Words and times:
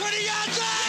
20 0.00 0.16
yards 0.16 0.56
out! 0.56 0.88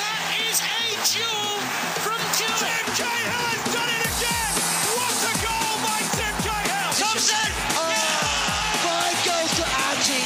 That 0.00 0.24
is 0.40 0.56
a 0.56 0.96
duel 1.04 1.60
from 2.00 2.16
Duel. 2.32 2.56
Tim 2.56 2.84
Cahill 2.96 3.44
has 3.44 3.60
done 3.76 3.90
it 3.92 4.08
again! 4.08 4.52
What 4.96 5.12
a 5.20 5.34
goal 5.44 5.76
by 5.84 6.00
Tim 6.16 6.32
Cahill! 6.48 6.96
Thompson! 6.96 7.44
Oh, 7.76 7.92
five 8.88 9.20
goals 9.20 9.52
to 9.60 9.64
Archie. 9.68 10.24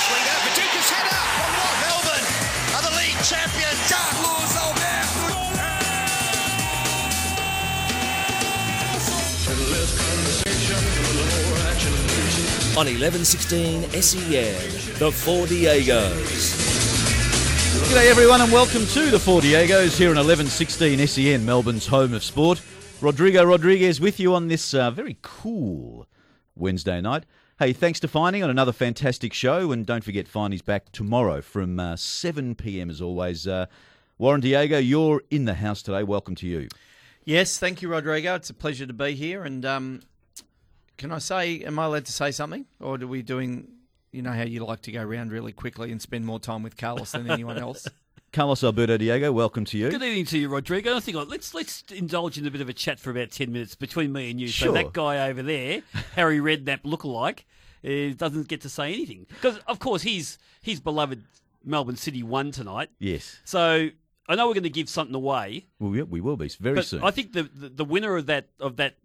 Swing 0.00 0.26
out, 0.32 0.40
Paducah's 0.48 0.88
header. 0.96 1.20
One 1.44 1.52
more. 1.60 1.76
Melbourne 1.84 2.24
are 2.72 2.84
the 2.88 2.94
league 3.04 3.20
champions. 3.20 3.76
Carlos 3.92 4.56
Alberto. 4.56 4.96
on 12.80 12.84
1116 12.88 13.88
SEN, 14.00 14.32
E 14.32 14.75
the 14.98 15.12
Four 15.12 15.44
Diegos. 15.44 16.54
G'day 17.90 18.10
everyone 18.10 18.40
and 18.40 18.50
welcome 18.50 18.86
to 18.86 19.10
the 19.10 19.18
Four 19.18 19.42
Diegos 19.42 19.98
here 19.98 20.08
on 20.08 20.16
1116 20.16 21.06
SEN, 21.06 21.44
Melbourne's 21.44 21.86
home 21.86 22.14
of 22.14 22.24
sport. 22.24 22.62
Rodrigo 23.02 23.44
Rodriguez 23.44 24.00
with 24.00 24.18
you 24.18 24.34
on 24.34 24.48
this 24.48 24.72
uh, 24.72 24.90
very 24.90 25.18
cool 25.20 26.06
Wednesday 26.54 27.02
night. 27.02 27.24
Hey, 27.58 27.74
thanks 27.74 28.00
to 28.00 28.08
Finding 28.08 28.42
on 28.42 28.48
another 28.48 28.72
fantastic 28.72 29.34
show, 29.34 29.70
and 29.70 29.84
don't 29.84 30.02
forget 30.02 30.26
Finding's 30.26 30.62
back 30.62 30.90
tomorrow 30.92 31.42
from 31.42 31.78
uh, 31.78 31.96
7 31.96 32.54
p.m. 32.54 32.88
as 32.88 33.02
always. 33.02 33.46
Uh, 33.46 33.66
Warren 34.16 34.40
Diego, 34.40 34.78
you're 34.78 35.22
in 35.30 35.44
the 35.44 35.54
house 35.54 35.82
today. 35.82 36.04
Welcome 36.04 36.36
to 36.36 36.46
you. 36.46 36.68
Yes, 37.26 37.58
thank 37.58 37.82
you, 37.82 37.90
Rodrigo. 37.90 38.34
It's 38.36 38.48
a 38.48 38.54
pleasure 38.54 38.86
to 38.86 38.94
be 38.94 39.14
here. 39.14 39.44
And 39.44 39.66
um, 39.66 40.00
can 40.96 41.12
I 41.12 41.18
say, 41.18 41.60
am 41.60 41.78
I 41.78 41.84
allowed 41.84 42.06
to 42.06 42.12
say 42.12 42.30
something, 42.30 42.64
or 42.80 42.94
are 42.94 43.06
we 43.06 43.20
doing? 43.20 43.75
You 44.16 44.22
know 44.22 44.32
how 44.32 44.44
you 44.44 44.64
like 44.64 44.80
to 44.82 44.92
go 44.92 45.02
around 45.02 45.30
really 45.30 45.52
quickly 45.52 45.92
and 45.92 46.00
spend 46.00 46.24
more 46.24 46.40
time 46.40 46.62
with 46.62 46.78
Carlos 46.78 47.12
than 47.12 47.30
anyone 47.30 47.58
else. 47.58 47.86
Carlos 48.32 48.64
Alberto 48.64 48.96
Diego, 48.96 49.30
welcome 49.30 49.66
to 49.66 49.76
you. 49.76 49.90
Good 49.90 50.02
evening 50.02 50.24
to 50.26 50.38
you, 50.38 50.48
Rodrigo. 50.48 50.96
I 50.96 51.00
think 51.00 51.18
let's 51.28 51.52
let's 51.52 51.84
indulge 51.94 52.38
in 52.38 52.46
a 52.46 52.50
bit 52.50 52.62
of 52.62 52.70
a 52.70 52.72
chat 52.72 52.98
for 52.98 53.10
about 53.10 53.30
ten 53.30 53.52
minutes 53.52 53.74
between 53.74 54.12
me 54.14 54.30
and 54.30 54.40
you. 54.40 54.48
Sure. 54.48 54.68
So 54.68 54.72
that 54.72 54.94
guy 54.94 55.28
over 55.28 55.42
there, 55.42 55.82
Harry 56.14 56.38
Redknapp 56.38 56.80
lookalike, 56.84 57.40
uh, 57.84 58.14
doesn't 58.16 58.48
get 58.48 58.62
to 58.62 58.70
say 58.70 58.94
anything 58.94 59.26
because, 59.28 59.58
of 59.66 59.80
course, 59.80 60.00
he's 60.00 60.38
his 60.62 60.80
beloved 60.80 61.22
Melbourne 61.62 61.96
City 61.96 62.22
won 62.22 62.52
tonight. 62.52 62.88
Yes, 62.98 63.40
So 63.44 63.90
I 64.30 64.34
know 64.34 64.46
we're 64.46 64.54
going 64.54 64.62
to 64.62 64.70
give 64.70 64.88
something 64.88 65.14
away, 65.14 65.66
we, 65.78 66.02
we 66.02 66.22
will 66.22 66.38
be 66.38 66.48
very 66.58 66.76
but 66.76 66.86
soon. 66.86 67.04
I 67.04 67.10
think 67.10 67.34
the, 67.34 67.42
the 67.42 67.68
the 67.68 67.84
winner 67.84 68.16
of 68.16 68.24
that 68.26 68.48
of 68.60 68.76
that 68.76 68.96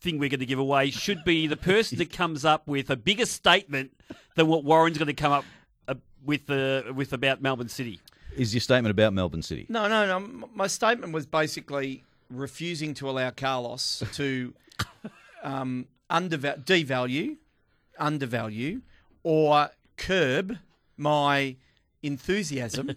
thing 0.00 0.18
we're 0.18 0.28
going 0.28 0.40
to 0.40 0.46
give 0.46 0.58
away 0.58 0.90
should 0.90 1.24
be 1.24 1.46
the 1.46 1.56
person 1.56 1.98
that 1.98 2.12
comes 2.12 2.44
up 2.44 2.66
with 2.66 2.90
a 2.90 2.96
bigger 2.96 3.26
statement 3.26 3.92
than 4.34 4.46
what 4.46 4.64
Warren's 4.64 4.98
going 4.98 5.06
to 5.08 5.12
come 5.14 5.32
up 5.32 5.44
uh, 5.88 5.94
with 6.24 6.48
uh, 6.50 6.92
with 6.94 7.12
about 7.12 7.42
Melbourne 7.42 7.68
City. 7.68 8.00
Is 8.36 8.54
your 8.54 8.60
statement 8.60 8.90
about 8.90 9.12
Melbourne 9.12 9.42
City? 9.42 9.66
no, 9.68 9.88
no, 9.88 10.06
no. 10.06 10.48
My 10.54 10.66
statement 10.68 11.12
was 11.12 11.26
basically 11.26 12.04
refusing 12.30 12.94
to 12.94 13.10
allow 13.10 13.30
Carlos 13.30 14.02
to 14.14 14.54
um, 15.42 15.86
underval- 16.08 16.64
devalue, 16.64 17.36
undervalue, 17.98 18.80
or 19.24 19.70
curb 19.96 20.56
my 20.96 21.56
enthusiasm. 22.02 22.92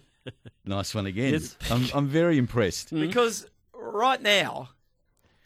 Nice 0.64 0.94
one 0.94 1.04
again. 1.04 1.34
Yes. 1.34 1.54
I'm, 1.70 1.84
I'm 1.92 2.06
very 2.08 2.38
impressed. 2.38 2.88
because 2.90 3.46
right 3.74 4.22
now 4.22 4.70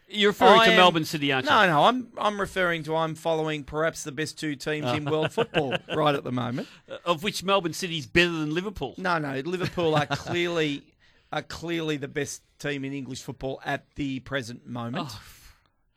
You're 0.09 0.31
referring 0.31 0.61
I 0.61 0.65
to 0.65 0.71
am- 0.71 0.77
Melbourne 0.77 1.05
City, 1.05 1.31
aren't 1.31 1.45
you? 1.45 1.51
No, 1.51 1.67
no, 1.67 1.83
I'm 1.83 2.07
I'm 2.17 2.39
referring 2.39 2.83
to 2.83 2.95
I'm 2.95 3.15
following 3.15 3.63
perhaps 3.63 4.03
the 4.03 4.11
best 4.11 4.39
two 4.39 4.55
teams 4.55 4.91
in 4.91 5.05
world 5.05 5.31
football 5.31 5.75
right 5.95 6.15
at 6.15 6.23
the 6.23 6.31
moment. 6.31 6.67
Uh, 6.89 6.97
of 7.05 7.23
which 7.23 7.43
Melbourne 7.43 7.73
City's 7.73 8.07
better 8.07 8.31
than 8.31 8.53
Liverpool. 8.53 8.95
No, 8.97 9.17
no, 9.19 9.39
Liverpool 9.39 9.95
are 9.95 10.07
clearly 10.07 10.83
are 11.31 11.43
clearly 11.43 11.97
the 11.97 12.07
best 12.07 12.41
team 12.57 12.83
in 12.83 12.93
English 12.93 13.21
football 13.21 13.61
at 13.63 13.85
the 13.95 14.19
present 14.21 14.67
moment. 14.67 15.07
Oh. 15.11 15.21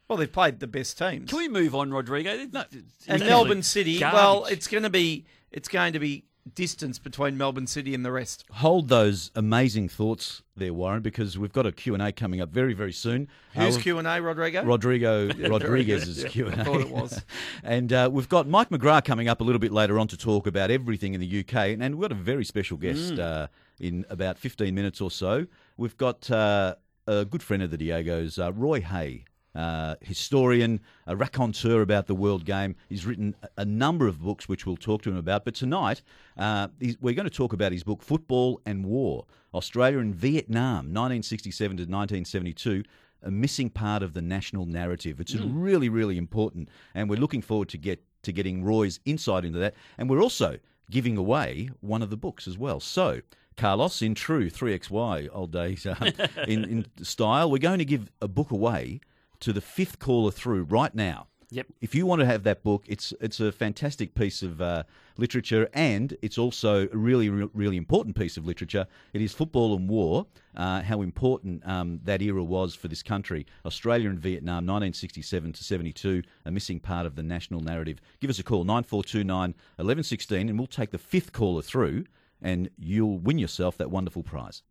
Well, 0.09 0.19
they've 0.19 0.31
played 0.31 0.61
the 0.61 0.67
best 0.67 0.99
teams. 0.99 1.31
Can 1.31 1.39
we 1.39 1.49
move 1.49 1.75
on, 1.75 1.91
Rodrigo? 1.91 2.37
No, 2.53 2.65
and 3.09 3.23
Melbourne 3.23 3.63
City, 3.63 3.99
well, 4.01 4.45
it's 4.45 4.67
going 4.67 4.83
to 4.83 4.91
be 4.91 5.25
it's 5.51 5.69
going 5.69 5.95
to 5.95 5.99
be 5.99 6.25
distance 6.55 6.99
between 6.99 7.37
Melbourne 7.39 7.67
City 7.69 7.95
and 7.95 8.05
the 8.05 8.11
rest. 8.13 8.45
hold 8.51 8.89
those 8.89 9.31
amazing 9.35 9.89
thoughts 9.89 10.43
there, 10.57 10.75
Warren, 10.75 11.01
because 11.01 11.39
we've 11.39 11.53
got 11.53 11.67
a 11.67 11.73
Q&A 11.73 12.11
coming 12.13 12.41
up 12.41 12.51
very, 12.51 12.75
very 12.75 12.93
soon. 12.93 13.29
Who's 13.55 13.77
Uh, 13.77 13.81
Q 13.81 13.99
and 13.99 14.09
A, 14.09 14.21
Rodrigo? 14.21 14.65
Rodrigo 14.65 15.29
Rodriguez's. 15.49 16.25
Q&A. 16.25 16.51
I 16.53 16.65
thought 16.65 16.81
it 16.81 16.91
was. 16.91 17.25
and 17.63 17.93
uh, 17.93 18.11
we've 18.13 18.29
got 18.29 18.49
Mike 18.49 18.71
McGrath 18.71 19.05
coming 19.05 19.29
up 19.29 19.41
a 19.41 19.45
little 19.45 19.61
bit 19.61 19.73
later 19.73 19.99
on 19.99 20.09
to 20.09 20.17
talk 20.17 20.47
about 20.47 20.71
everything 20.71 21.15
in 21.15 21.21
the 21.21 21.41
UK. 21.41 21.55
And, 21.55 21.83
and 21.83 21.95
we've 21.95 22.09
got 22.09 22.13
a 22.13 22.21
very 22.21 22.45
special 22.45 22.77
guest 22.77 23.15
Mm. 23.15 23.19
uh, 23.21 23.47
in 23.81 24.05
about 24.11 24.39
15 24.39 24.75
minutes 24.75 25.01
or 25.01 25.11
so. 25.11 25.47
We've 25.77 25.97
got 25.97 26.31
uh, 26.31 26.75
a 27.07 27.25
good 27.25 27.43
friend 27.43 27.63
of 27.63 27.71
the 27.71 27.77
Diego's, 27.79 28.39
uh, 28.39 28.53
Roy 28.53 28.81
Hay. 28.81 29.25
Uh, 29.55 29.97
historian, 30.01 30.81
a 31.07 31.15
raconteur 31.15 31.83
about 31.83 32.07
the 32.07 32.15
world 32.15 32.47
game. 32.47 32.75
He's 32.89 33.05
written 33.05 33.37
a- 33.59 33.67
number 33.67 34.07
of 34.07 34.23
books, 34.23 34.49
which 34.49 34.65
we'll 34.65 34.79
talk 34.79 35.03
to 35.03 35.11
him 35.11 35.17
about. 35.17 35.45
But 35.45 35.55
tonight, 35.55 36.01
uh, 36.39 36.69
he's, 36.81 36.97
we're 37.01 37.15
going 37.15 37.29
to 37.29 37.31
talk 37.31 37.53
about 37.53 37.71
his 37.73 37.83
book, 37.83 38.03
Football 38.03 38.61
and 38.65 38.87
War 38.87 39.27
Australia 39.55 39.99
and 39.99 40.15
Vietnam, 40.15 40.87
1967 40.95 41.77
to 41.77 41.83
1972 41.83 42.85
a 43.25 43.31
missing 43.31 43.71
part 43.71 44.03
of 44.03 44.15
the 44.15 44.23
national 44.23 44.67
narrative. 44.67 45.21
It's 45.21 45.35
really, 45.35 45.89
really 45.89 46.19
important, 46.19 46.69
and 46.95 47.09
we're 47.09 47.21
looking 47.21 47.43
forward 47.43 47.69
to 47.69 47.79
get 47.79 48.03
to 48.23 48.33
getting 48.33 48.65
Roy's 48.65 49.01
insight 49.05 49.45
into 49.45 49.59
that. 49.61 49.75
And 49.99 50.09
we're 50.11 50.23
also 50.23 50.59
giving 50.91 51.17
away 51.17 51.71
one 51.81 52.03
of 52.03 52.11
the 52.11 52.17
books 52.17 52.47
as 52.47 52.59
well. 52.59 52.81
So. 52.81 53.21
Carlos, 53.55 54.01
in 54.01 54.15
true 54.15 54.49
3XY 54.49 55.29
old 55.31 55.53
days 55.53 55.85
um, 55.85 55.97
in, 56.49 56.65
in 56.65 56.87
style, 57.05 57.51
we're 57.51 57.59
going 57.59 57.81
to 57.81 57.85
give 57.85 58.11
a 58.23 58.27
book 58.27 58.51
away 58.51 58.99
to 59.43 59.53
the 59.53 59.61
fifth 59.61 59.99
caller 59.99 60.31
through 60.31 60.65
right 60.65 60.95
now. 60.95 61.27
Yep. 61.51 61.67
If 61.83 61.95
you 61.95 62.07
want 62.07 62.21
to 62.21 62.27
have 62.27 62.45
that 62.45 62.63
book, 62.63 62.85
it's 62.89 63.13
it's 63.21 63.39
a 63.39 63.53
fantastic 63.53 64.15
piece 64.15 64.43
of 64.43 64.63
uh, 64.63 64.85
literature, 65.19 65.69
and 65.75 66.17
it's 66.23 66.39
also 66.39 66.89
a 66.91 66.97
really, 66.97 67.29
re- 67.29 67.51
really 67.53 67.77
important 67.77 68.17
piece 68.17 68.39
of 68.39 68.47
literature. 68.47 68.87
It 69.13 69.21
is 69.21 69.35
Football 69.35 69.77
and 69.77 69.87
War, 69.87 70.27
uh, 70.57 70.81
how 70.81 71.03
important 71.03 71.61
um, 71.69 72.01
that 72.05 72.23
era 72.23 72.43
was 72.43 72.75
for 72.75 72.89
this 72.89 73.03
country. 73.03 73.45
Australia 73.67 74.09
and 74.09 74.19
Vietnam, 74.19 74.65
1967 74.65 75.53
to 75.53 75.63
72, 75.63 76.23
a 76.47 76.51
missing 76.51 76.81
part 76.81 77.05
of 77.05 77.17
the 77.17 77.23
national 77.23 77.61
narrative. 77.61 78.01
Give 78.21 78.31
us 78.31 78.39
a 78.39 78.43
call, 78.43 78.65
9429 78.65 79.51
1116, 79.77 80.49
and 80.49 80.59
we'll 80.59 80.67
take 80.67 80.91
the 80.91 80.97
fifth 80.97 81.33
caller 81.33 81.61
through, 81.61 82.05
and 82.41 82.71
you'll 82.79 83.19
win 83.19 83.39
yourself 83.39 83.77
that 83.77 83.91
wonderful 83.91 84.23
prize. 84.23 84.63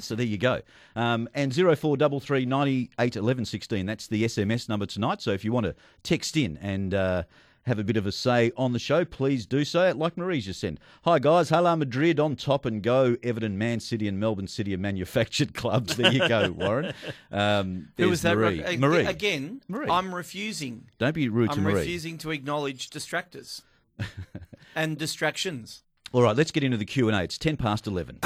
So 0.00 0.14
there 0.14 0.26
you 0.26 0.38
go. 0.38 0.60
Um, 0.94 1.28
and 1.34 1.54
0433 1.54 2.44
98 2.44 3.16
11 3.16 3.44
16, 3.46 3.86
that's 3.86 4.06
the 4.06 4.24
SMS 4.24 4.68
number 4.68 4.86
tonight. 4.86 5.22
So 5.22 5.30
if 5.30 5.44
you 5.44 5.52
want 5.52 5.64
to 5.64 5.74
text 6.02 6.36
in 6.36 6.58
and 6.58 6.92
uh, 6.92 7.22
have 7.64 7.78
a 7.78 7.84
bit 7.84 7.96
of 7.96 8.06
a 8.06 8.12
say 8.12 8.52
on 8.56 8.72
the 8.72 8.78
show, 8.78 9.04
please 9.04 9.46
do 9.46 9.64
so, 9.64 9.88
it 9.88 9.96
like 9.96 10.16
Marie's 10.18 10.44
just 10.44 10.60
sent. 10.60 10.78
Hi, 11.04 11.18
guys. 11.18 11.48
Hala 11.48 11.76
Madrid 11.76 12.20
on 12.20 12.36
top 12.36 12.66
and 12.66 12.82
go. 12.82 13.16
Everton, 13.22 13.56
Man 13.56 13.80
City, 13.80 14.08
and 14.08 14.20
Melbourne 14.20 14.46
City 14.46 14.74
are 14.74 14.78
manufactured 14.78 15.54
clubs. 15.54 15.96
There 15.96 16.12
you 16.12 16.28
go, 16.28 16.50
Warren. 16.50 16.92
Um, 17.30 17.88
Who 17.96 18.10
was 18.10 18.22
that? 18.22 18.36
Marie. 18.36 18.62
Rod- 18.62 18.78
Marie. 18.78 19.06
Again, 19.06 19.62
Marie. 19.68 19.88
I'm 19.88 20.14
refusing. 20.14 20.88
Don't 20.98 21.14
be 21.14 21.28
rude 21.30 21.52
to 21.52 21.60
Marie. 21.60 21.72
I'm 21.72 21.78
refusing 21.78 22.18
to 22.18 22.30
acknowledge 22.30 22.90
distractors 22.90 23.62
and 24.76 24.98
distractions. 24.98 25.82
All 26.12 26.22
right, 26.22 26.36
let's 26.36 26.50
get 26.50 26.62
into 26.62 26.76
the 26.76 26.84
Q&A. 26.84 27.22
It's 27.22 27.38
10 27.38 27.56
past 27.56 27.86
11. 27.86 28.18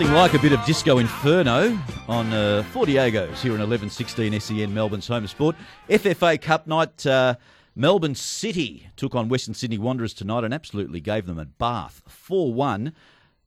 "Disco 0.00 0.14
Nothing 0.14 0.32
like 0.32 0.32
a 0.32 0.38
bit 0.42 0.58
of 0.58 0.64
Disco 0.64 0.96
Inferno 0.96 1.78
on 2.08 2.32
uh, 2.32 2.62
Four 2.72 2.86
Diegos 2.86 3.42
here 3.42 3.52
in 3.52 3.60
1116 3.60 4.40
SEN, 4.40 4.72
Melbourne's 4.72 5.06
home 5.06 5.24
of 5.24 5.28
sport. 5.28 5.56
FFA 5.90 6.40
Cup 6.40 6.66
night, 6.66 7.06
uh, 7.06 7.34
Melbourne 7.76 8.14
City 8.14 8.88
took 8.96 9.14
on 9.14 9.28
Western 9.28 9.52
Sydney 9.52 9.76
Wanderers 9.76 10.14
tonight 10.14 10.42
and 10.42 10.54
absolutely 10.54 11.02
gave 11.02 11.26
them 11.26 11.38
a 11.38 11.44
bath. 11.44 12.00
4 12.08 12.54
1. 12.54 12.94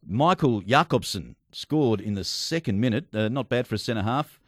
Michael 0.08 0.62
Jakobsen 0.62 1.36
scored 1.52 2.00
in 2.00 2.14
the 2.14 2.24
second 2.24 2.80
minute. 2.80 3.08
Uh, 3.12 3.30
not 3.30 3.50
bad 3.50 3.66
for 3.66 3.74
a 3.74 3.80
centre 3.80 4.04
half. 4.04 4.40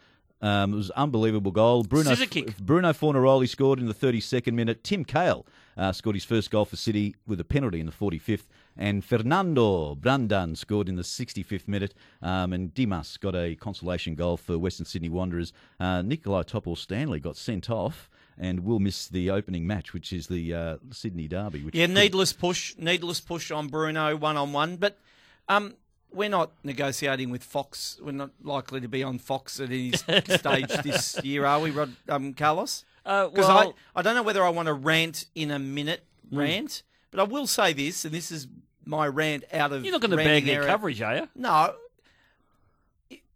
Um, 0.43 0.73
it 0.73 0.75
was 0.75 0.89
an 0.91 0.97
unbelievable 0.97 1.51
goal. 1.51 1.81
Bruno 1.81 2.15
kick. 2.15 2.55
Bruno 2.57 2.93
Fornaroli 2.93 3.49
scored 3.49 3.79
in 3.79 3.87
the 3.87 3.95
32nd 3.95 4.53
minute. 4.53 4.83
Tim 4.83 5.05
Cahill 5.05 5.47
uh, 5.75 5.91
scored 5.91 6.15
his 6.15 6.25
first 6.25 6.51
goal 6.51 6.65
for 6.65 6.75
City 6.75 7.15
with 7.25 7.39
a 7.39 7.43
penalty 7.43 7.79
in 7.79 7.87
the 7.87 7.91
45th. 7.91 8.43
And 8.77 9.03
Fernando 9.03 9.95
Brandan 9.95 10.55
scored 10.55 10.89
in 10.89 10.95
the 10.95 11.03
65th 11.03 11.67
minute. 11.67 11.93
Um, 12.21 12.53
and 12.53 12.73
Dimas 12.73 13.17
got 13.17 13.35
a 13.35 13.55
consolation 13.55 14.15
goal 14.15 14.37
for 14.37 14.57
Western 14.57 14.85
Sydney 14.85 15.09
Wanderers. 15.09 15.53
Uh, 15.79 16.01
Nikolai 16.01 16.43
Topor-Stanley 16.43 17.19
got 17.19 17.37
sent 17.37 17.69
off 17.69 18.09
and 18.37 18.65
will 18.65 18.79
miss 18.79 19.07
the 19.07 19.29
opening 19.31 19.65
match, 19.65 19.93
which 19.93 20.11
is 20.11 20.27
the 20.27 20.53
uh, 20.53 20.77
Sydney 20.91 21.27
Derby. 21.27 21.63
Which 21.63 21.75
Yeah, 21.75 21.85
needless 21.85 22.33
push, 22.33 22.75
needless 22.77 23.21
push 23.21 23.49
on 23.51 23.67
Bruno 23.67 24.15
one 24.17 24.35
on 24.35 24.51
one. 24.51 24.75
But 24.75 24.99
um, 25.47 25.75
we're 26.11 26.29
not 26.29 26.51
negotiating 26.63 27.29
with 27.29 27.43
Fox. 27.43 27.97
We're 28.01 28.11
not 28.11 28.31
likely 28.43 28.81
to 28.81 28.87
be 28.87 29.03
on 29.03 29.19
Fox 29.19 29.59
at 29.59 29.69
any 29.69 29.91
stage 29.93 30.69
this 30.83 31.17
year, 31.23 31.45
are 31.45 31.59
we, 31.59 31.71
Rod, 31.71 31.93
um, 32.09 32.33
Carlos? 32.33 32.83
Uh, 33.05 33.27
Because 33.27 33.47
well, 33.47 33.75
I, 33.95 33.99
I 33.99 34.01
don't 34.01 34.15
know 34.15 34.23
whether 34.23 34.43
I 34.43 34.49
want 34.49 34.65
to 34.67 34.73
rant 34.73 35.27
in 35.35 35.51
a 35.51 35.59
minute 35.59 36.03
rant, 36.31 36.83
but 37.11 37.19
I 37.19 37.23
will 37.23 37.47
say 37.47 37.71
this, 37.71 38.03
and 38.03 38.13
this 38.13 38.31
is 38.31 38.47
my 38.85 39.07
rant 39.07 39.43
out 39.51 39.71
of 39.71 39.83
you're 39.83 39.91
not 39.91 40.01
going 40.01 40.11
to 40.11 40.17
bag 40.17 40.45
their 40.45 40.63
coverage, 40.65 41.01
are 41.01 41.15
you? 41.15 41.29
No. 41.35 41.73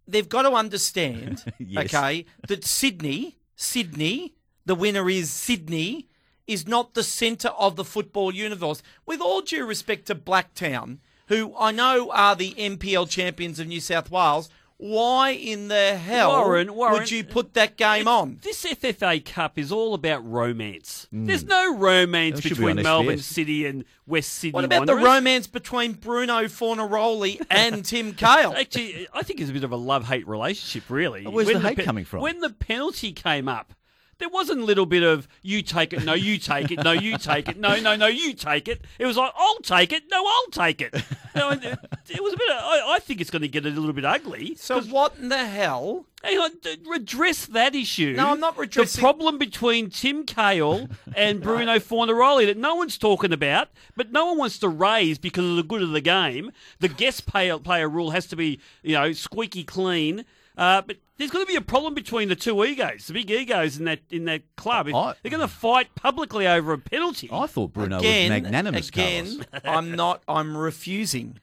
They've 0.07 0.27
got 0.27 0.43
to 0.43 0.51
understand, 0.51 1.43
Yes. 1.59 1.93
okay, 1.93 2.25
that 2.47 2.65
Sydney, 2.65 3.37
Sydney, 3.55 4.33
the 4.65 4.73
winner 4.75 5.09
is 5.09 5.29
Sydney, 5.29 6.07
is 6.47 6.67
not 6.67 6.95
the 6.95 7.03
centre 7.03 7.49
of 7.49 7.75
the 7.75 7.83
football 7.83 8.33
universe. 8.33 8.81
With 9.05 9.21
all 9.21 9.41
due 9.41 9.65
respect 9.65 10.07
to 10.07 10.15
Blacktown, 10.15 10.97
who 11.27 11.53
I 11.59 11.71
know 11.71 12.09
are 12.11 12.35
the 12.35 12.53
NPL 12.57 13.07
champions 13.07 13.59
of 13.59 13.67
New 13.67 13.79
South 13.79 14.09
Wales, 14.09 14.49
why 14.79 15.31
in 15.31 15.67
the 15.67 15.97
hell 15.97 16.29
Warren, 16.31 16.73
Warren, 16.73 16.93
would 16.93 17.11
you 17.11 17.25
put 17.25 17.53
that 17.55 17.75
game 17.75 18.07
on? 18.07 18.39
This 18.41 18.63
FFA 18.63 19.23
Cup 19.25 19.59
is 19.59 19.73
all 19.73 19.93
about 19.93 20.25
romance. 20.25 21.05
Hmm. 21.11 21.25
There's 21.25 21.43
no 21.43 21.75
romance 21.75 22.37
That 22.37 22.41
should 22.43 22.57
be 22.57 22.63
between 22.63 22.83
Melbourne 22.83 23.17
SBS. 23.17 23.23
City 23.23 23.65
and 23.65 23.83
West 24.07 24.31
Sydney. 24.31 24.53
What 24.53 24.63
about 24.63 24.85
the 24.87 24.95
romance 24.95 25.47
between 25.47 25.91
Bruno 25.93 26.45
Fornaroli 26.45 27.45
and 27.49 27.83
Tim 27.83 28.13
Cahill? 28.13 28.53
Actually, 28.53 29.05
I 29.13 29.21
think 29.21 29.41
it's 29.41 29.49
a 29.49 29.53
bit 29.53 29.65
of 29.65 29.73
a 29.73 29.77
love-hate 29.77 30.25
relationship, 30.29 30.89
really. 30.89 31.25
Where's 31.25 31.49
the 31.49 31.59
hate 31.59 31.79
coming 31.79 32.05
from? 32.05 32.21
When 32.21 32.39
the 32.39 32.49
penalty 32.49 33.11
came 33.11 33.49
up, 33.49 33.73
there 34.19 34.29
wasn't 34.29 34.61
a 34.61 34.65
little 34.65 34.85
bit 34.85 35.01
of 35.03 35.27
you 35.41 35.61
take 35.61 35.93
it, 35.93 36.03
no, 36.05 36.13
you 36.13 36.37
take 36.37 36.71
it, 36.71 36.83
no, 36.83 36.91
you 36.91 37.17
take 37.17 37.49
it, 37.49 37.57
no, 37.57 37.79
no, 37.79 37.95
no, 37.95 38.07
you 38.07 38.33
take 38.33 38.67
it. 38.67 38.81
It 38.99 39.05
was 39.05 39.17
like 39.17 39.31
I'll 39.35 39.59
take 39.59 39.91
it, 39.91 40.03
no, 40.11 40.23
I'll 40.25 40.51
take 40.51 40.81
it. 40.81 40.93
It, 41.35 41.79
it 42.09 42.21
was 42.23 42.33
a 42.33 42.37
bit. 42.37 42.49
Of, 42.49 42.57
I, 42.57 42.95
I 42.95 42.99
think 42.99 43.21
it's 43.21 43.29
going 43.29 43.43
to 43.43 43.47
get 43.47 43.65
a 43.65 43.69
little 43.69 43.93
bit 43.93 44.03
ugly. 44.03 44.55
So 44.55 44.81
what 44.81 45.15
in 45.17 45.29
the 45.29 45.45
hell? 45.45 46.05
Hang 46.23 46.37
on, 46.37 46.51
redress 46.85 47.45
that 47.45 47.75
issue. 47.75 48.13
No, 48.17 48.31
I'm 48.31 48.41
not 48.41 48.57
redressing- 48.57 48.97
The 48.99 49.01
problem 49.01 49.37
between 49.37 49.89
Tim 49.89 50.25
Cahill 50.25 50.89
and 51.15 51.41
Bruno 51.41 51.75
Fornaroli 51.79 52.45
that 52.47 52.57
no 52.57 52.75
one's 52.75 52.97
talking 52.97 53.31
about, 53.31 53.69
but 53.95 54.11
no 54.11 54.25
one 54.25 54.37
wants 54.37 54.59
to 54.59 54.67
raise 54.67 55.17
because 55.17 55.45
of 55.45 55.55
the 55.55 55.63
good 55.63 55.81
of 55.81 55.91
the 55.91 56.01
game. 56.01 56.51
The 56.79 56.89
guest 56.89 57.25
player, 57.25 57.57
player 57.57 57.87
rule 57.87 58.11
has 58.11 58.25
to 58.27 58.35
be, 58.35 58.59
you 58.83 58.95
know, 58.95 59.13
squeaky 59.13 59.63
clean. 59.63 60.25
Uh, 60.59 60.81
but 60.81 60.97
there's 61.15 61.31
going 61.31 61.45
to 61.45 61.49
be 61.49 61.55
a 61.55 61.61
problem 61.61 61.93
between 61.93 62.27
the 62.27 62.35
two 62.35 62.65
egos, 62.65 63.07
the 63.07 63.13
big 63.13 63.31
egos 63.31 63.77
in 63.77 63.85
that 63.85 64.01
in 64.11 64.25
that 64.25 64.41
club. 64.57 64.89
If 64.89 64.95
I- 64.95 65.15
they're 65.21 65.29
going 65.29 65.39
to 65.39 65.47
fight 65.47 65.95
publicly 65.95 66.45
over 66.45 66.73
a 66.73 66.77
penalty. 66.77 67.29
I 67.31 67.47
thought 67.47 67.71
Bruno 67.71 67.97
again, 67.97 68.29
was 68.29 68.41
magnanimous, 68.41 68.89
again, 68.89 69.25
Carlos. 69.25 69.47
I'm 69.63 69.95
not. 69.95 70.21
I'm 70.27 70.57
refusing 70.57 71.39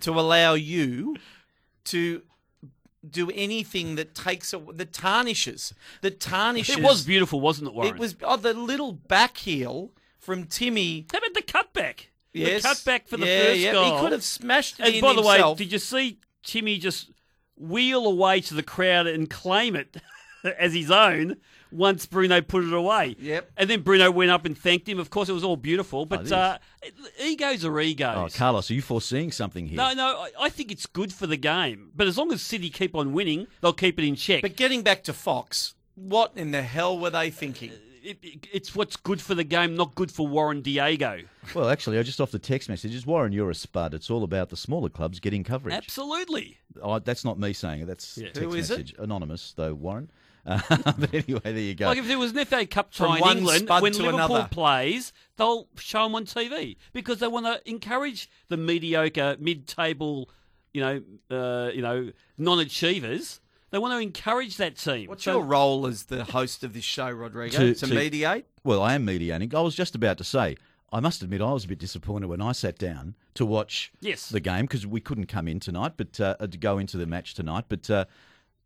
to 0.00 0.18
allow 0.18 0.54
you 0.54 1.14
to 1.84 2.22
do 3.08 3.30
anything 3.30 3.94
that 3.94 4.16
takes 4.16 4.52
a, 4.52 4.58
that 4.72 4.92
tarnishes 4.92 5.72
that 6.00 6.18
tarnishes. 6.18 6.76
it 6.76 6.82
was 6.82 7.04
beautiful, 7.04 7.40
wasn't 7.40 7.68
it, 7.68 7.74
Warren? 7.74 7.94
It 7.94 8.00
was 8.00 8.16
oh, 8.24 8.36
the 8.36 8.52
little 8.52 8.92
back 8.92 9.36
heel 9.36 9.92
from 10.18 10.44
Timmy. 10.44 11.06
How 11.12 11.18
about 11.18 11.34
the 11.34 11.42
cutback? 11.42 12.06
Yes, 12.32 12.62
The 12.62 12.68
cutback 12.68 13.06
for 13.06 13.16
the 13.16 13.26
yeah, 13.26 13.44
first 13.44 13.60
yeah. 13.60 13.72
goal. 13.72 13.94
He 13.94 14.00
could 14.00 14.12
have 14.12 14.24
smashed 14.24 14.80
it 14.80 14.86
And 14.86 14.94
in 14.96 15.00
by 15.00 15.14
the 15.14 15.22
way, 15.22 15.54
did 15.54 15.70
you 15.70 15.78
see 15.78 16.18
Timmy 16.42 16.78
just 16.78 17.10
wheel 17.56 18.06
away 18.06 18.40
to 18.42 18.54
the 18.54 18.62
crowd 18.62 19.06
and 19.06 19.28
claim 19.30 19.76
it 19.76 19.96
as 20.58 20.74
his 20.74 20.90
own 20.90 21.36
once 21.72 22.06
Bruno 22.06 22.40
put 22.40 22.64
it 22.64 22.72
away? 22.72 23.16
Yep. 23.18 23.50
And 23.56 23.68
then 23.70 23.82
Bruno 23.82 24.10
went 24.10 24.30
up 24.30 24.44
and 24.44 24.56
thanked 24.56 24.88
him. 24.88 24.98
Of 24.98 25.10
course, 25.10 25.28
it 25.28 25.32
was 25.32 25.44
all 25.44 25.56
beautiful, 25.56 26.06
but 26.06 26.22
is. 26.22 26.32
uh, 26.32 26.58
egos 27.20 27.64
are 27.64 27.80
egos. 27.80 28.32
Oh, 28.34 28.38
Carlos, 28.38 28.70
are 28.70 28.74
you 28.74 28.82
foreseeing 28.82 29.32
something 29.32 29.66
here? 29.66 29.76
no, 29.76 29.92
no, 29.92 30.26
I 30.38 30.48
think 30.48 30.70
it's 30.70 30.86
good 30.86 31.12
for 31.12 31.26
the 31.26 31.36
game. 31.36 31.90
But 31.94 32.06
as 32.06 32.16
long 32.18 32.32
as 32.32 32.42
City 32.42 32.70
keep 32.70 32.94
on 32.94 33.12
winning, 33.12 33.46
they'll 33.60 33.72
keep 33.72 33.98
it 33.98 34.04
in 34.06 34.14
check. 34.16 34.42
but 34.42 34.56
getting 34.56 34.82
back 34.82 35.02
to 35.04 35.12
Fox, 35.12 35.74
what 35.94 36.32
in 36.36 36.50
the 36.52 36.62
hell 36.62 36.98
were 36.98 37.10
they 37.10 37.30
thinking? 37.30 37.72
It, 38.06 38.18
it- 38.22 38.46
it's 38.52 38.74
what's 38.74 38.96
good 38.96 39.20
for 39.20 39.34
the 39.34 39.44
game, 39.44 39.74
not 39.76 39.94
good 39.94 40.10
for 40.12 40.26
Warren 40.26 40.60
Diego. 40.62 41.20
Well, 41.54 41.68
actually, 41.70 41.98
I 41.98 42.02
just 42.02 42.20
off 42.20 42.32
the 42.32 42.40
text 42.40 42.68
messages. 42.68 43.06
Warren, 43.06 43.32
you're 43.32 43.50
a 43.50 43.54
spud. 43.54 43.94
It's 43.94 44.10
all 44.10 44.24
about 44.24 44.48
the 44.48 44.56
smaller 44.56 44.88
clubs 44.88 45.20
getting 45.20 45.44
coverage. 45.44 45.74
Absolutely. 45.76 46.58
Oh, 46.82 46.98
that's 46.98 47.24
not 47.24 47.38
me 47.38 47.52
saying 47.52 47.82
it. 47.82 47.86
That's 47.86 48.16
text 48.16 48.36
Who 48.38 48.52
is 48.54 48.70
it? 48.72 48.78
message. 48.78 48.94
Anonymous, 48.98 49.52
though, 49.56 49.72
Warren. 49.72 50.10
Uh, 50.44 50.60
but 50.98 51.14
anyway, 51.14 51.40
there 51.44 51.58
you 51.58 51.74
go. 51.76 51.86
Like 51.86 51.98
if 51.98 52.08
there 52.08 52.18
was 52.18 52.32
an 52.32 52.44
FA 52.46 52.66
Cup 52.66 52.92
From 52.92 53.18
tie 53.18 53.30
in 53.30 53.38
England, 53.38 53.68
when 53.68 53.92
Liverpool 53.92 54.14
another. 54.36 54.48
plays, 54.50 55.12
they'll 55.36 55.68
show 55.78 56.02
them 56.04 56.16
on 56.16 56.24
TV 56.24 56.76
because 56.92 57.18
they 57.20 57.28
want 57.28 57.46
to 57.46 57.60
encourage 57.70 58.28
the 58.48 58.56
mediocre, 58.56 59.36
mid-table, 59.38 60.28
you 60.74 60.80
know, 60.80 61.02
uh, 61.30 61.70
you 61.72 61.80
know, 61.82 62.10
non-achievers. 62.38 63.40
They 63.76 63.80
want 63.80 63.92
to 63.92 63.98
encourage 63.98 64.56
that 64.56 64.76
team. 64.78 65.06
What's 65.10 65.24
So- 65.24 65.32
your 65.34 65.42
role 65.44 65.86
as 65.86 66.04
the 66.04 66.24
host 66.24 66.64
of 66.64 66.72
this 66.72 66.82
show, 66.82 67.10
Rodrigo? 67.10 67.58
To- 67.58 67.74
To, 67.74 67.86
to- 67.88 67.94
mediate? 67.94 68.46
Well, 68.64 68.80
I 68.80 68.94
am 68.94 69.04
mediating. 69.04 69.54
I 69.54 69.60
was 69.60 69.74
just 69.74 69.94
about 69.94 70.16
to 70.16 70.24
say, 70.24 70.56
I 70.90 71.00
must 71.00 71.22
admit, 71.22 71.42
I 71.42 71.52
was 71.52 71.66
a 71.66 71.68
bit 71.68 71.78
disappointed 71.78 72.28
when 72.30 72.40
I 72.40 72.52
sat 72.52 72.78
down 72.78 73.16
to 73.34 73.44
watch 73.44 73.92
Yes. 74.00 74.30
the 74.30 74.40
game 74.40 74.62
because 74.62 74.86
we 74.86 75.02
couldn't 75.02 75.26
come 75.26 75.46
in 75.46 75.60
tonight, 75.60 75.92
but 75.98 76.18
uh, 76.18 76.36
to 76.36 76.56
go 76.56 76.78
into 76.78 76.96
the 76.96 77.04
match 77.04 77.34
tonight, 77.34 77.66
but 77.68 77.90
uh, 77.90 78.06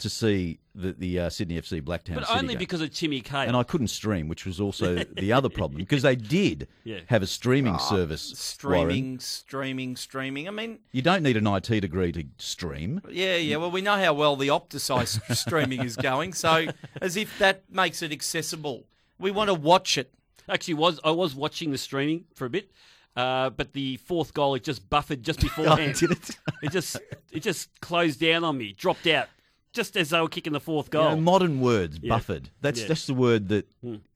to 0.00 0.10
see 0.10 0.58
the, 0.74 0.92
the 0.92 1.18
uh, 1.20 1.30
Sydney 1.30 1.60
FC 1.60 1.80
Blacktown 1.80 2.14
but 2.16 2.26
City 2.26 2.38
only 2.38 2.54
game. 2.54 2.58
because 2.58 2.80
of 2.80 2.92
Timmy 2.92 3.20
Cahill. 3.20 3.48
and 3.48 3.56
I 3.56 3.62
couldn't 3.62 3.88
stream, 3.88 4.28
which 4.28 4.44
was 4.46 4.60
also 4.60 5.04
the 5.04 5.32
other 5.32 5.48
problem 5.48 5.78
because 5.78 6.02
they 6.02 6.16
did 6.16 6.68
Yeah. 6.84 7.00
have 7.06 7.22
a 7.22 7.26
streaming 7.26 7.74
Ah, 7.74 7.78
service. 7.78 8.22
Streaming, 8.36 9.04
Warren. 9.04 9.18
streaming, 9.20 9.96
streaming. 9.96 10.48
I 10.48 10.50
mean, 10.50 10.78
You 10.92 11.02
don't 11.02 11.22
need 11.22 11.36
an 11.36 11.46
IT 11.46 11.68
degree 11.80 12.12
to 12.12 12.24
stream. 12.38 13.00
yeah, 13.10 13.36
yeah. 13.36 13.56
Well, 13.56 13.70
we 13.70 13.80
know 13.80 13.96
how 13.96 14.14
well 14.14 14.36
the 14.36 14.48
Optus's 14.48 15.20
streaming 15.38 15.82
is 15.82 15.96
going, 15.96 16.32
so 16.32 16.66
as 17.00 17.16
if 17.16 17.38
that 17.38 17.62
makes 17.70 18.02
it 18.02 18.12
accessible. 18.12 18.84
We 19.18 19.30
want 19.30 19.48
to 19.48 19.54
watch 19.54 19.98
it. 19.98 20.12
Actually, 20.48 20.74
was 20.74 20.98
I 21.04 21.10
was 21.10 21.34
watching 21.34 21.70
the 21.70 21.78
streaming 21.78 22.24
for 22.34 22.44
a 22.46 22.50
bit, 22.50 22.70
uh, 23.14 23.50
but 23.50 23.72
the 23.72 23.98
fourth 23.98 24.34
goal 24.34 24.54
it 24.54 24.64
just 24.64 24.88
buffered 24.90 25.22
just 25.22 25.40
Oh, 25.40 25.42
beforehand. 25.42 25.94
did 25.96 26.10
it? 26.12 26.30
it 26.62 26.72
just 26.72 26.96
it 27.30 27.40
just 27.40 27.68
closed 27.80 28.18
down 28.20 28.42
on 28.42 28.56
me, 28.58 28.72
dropped 28.72 29.06
out, 29.06 29.28
just 29.72 29.96
as 29.96 30.10
they 30.10 30.20
were 30.20 30.28
kicking 30.28 30.52
the 30.52 30.60
fourth 30.60 30.86
You 30.86 30.90
goal. 30.92 31.10
know, 31.10 31.20
modern 31.20 31.60
words, 31.60 31.98
Yeah. 32.02 32.08
buffered. 32.10 32.50
That's 32.60 32.80
Yeah. 32.82 32.88
That's 32.88 33.06
the 33.06 33.14
word 33.14 33.48
that 33.48 33.66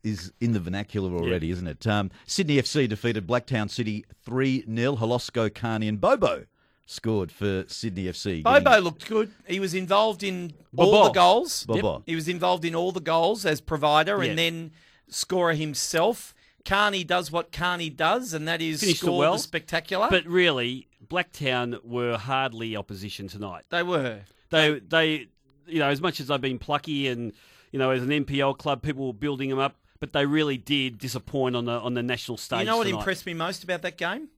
is 0.02 0.32
in 0.40 0.52
the 0.52 0.60
vernacular 0.60 1.12
already, 1.14 1.50
isn't 1.50 1.66
it? 1.66 1.86
Um, 1.86 2.10
Sydney 2.26 2.58
FC 2.58 2.86
defeated 2.88 3.26
Blacktown 3.26 3.70
City 3.70 4.04
3 4.24 4.64
0. 4.66 4.96
Holosko, 4.96 5.52
Carney, 5.54 5.88
and 5.88 6.00
Bobo 6.00 6.46
scored 6.86 7.30
for 7.32 7.64
Sydney 7.68 8.08
FC. 8.08 8.42
Bobo 8.42 8.60
getting- 8.60 8.84
looked 8.84 9.06
good. 9.08 9.30
He 9.46 9.60
was 9.60 9.74
involved 9.74 10.22
in 10.22 10.52
all 10.76 11.04
the 11.04 11.10
goals. 11.10 11.64
Bobo. 11.66 12.02
He 12.06 12.14
was 12.14 12.28
involved 12.28 12.64
in 12.64 12.74
all 12.74 12.92
the 12.92 13.00
goals 13.00 13.46
as 13.46 13.60
provider 13.60 14.22
Yeah. 14.22 14.30
and 14.30 14.38
then 14.38 14.70
scorer 15.08 15.54
himself. 15.54 16.34
Carney 16.64 17.04
does 17.04 17.30
what 17.30 17.52
Carney 17.52 17.90
does, 17.90 18.32
and 18.34 18.48
that 18.48 18.60
is 18.62 18.80
Finished 18.80 19.00
score 19.00 19.18
well. 19.18 19.32
the 19.34 19.38
spectacular. 19.38 20.08
But 20.10 20.26
really, 20.26 20.88
Blacktown 21.06 21.84
were 21.84 22.16
hardly 22.16 22.74
opposition 22.74 23.28
tonight. 23.28 23.64
they 23.70 23.82
were. 23.82 24.20
They 24.50 24.78
they 24.78 25.28
you 25.66 25.78
know 25.78 25.88
as 25.88 26.00
much 26.00 26.20
as 26.20 26.30
I've 26.30 26.40
been 26.40 26.58
plucky 26.58 27.08
and 27.08 27.32
you 27.72 27.78
know 27.78 27.90
as 27.90 28.02
an 28.02 28.10
NPL 28.10 28.56
club, 28.58 28.82
people 28.82 29.06
were 29.08 29.12
building 29.12 29.48
them 29.50 29.58
up, 29.58 29.76
but 30.00 30.12
they 30.12 30.26
really 30.26 30.56
did 30.56 30.98
disappoint 30.98 31.56
on 31.56 31.64
the 31.64 31.72
on 31.80 31.94
the 31.94 32.02
national 32.02 32.38
stage. 32.38 32.60
You 32.60 32.66
know 32.66 32.76
what 32.78 32.84
tonight. 32.84 32.98
impressed 32.98 33.26
me 33.26 33.34
most 33.34 33.64
about 33.64 33.82
that 33.82 33.96
game? 33.98 34.28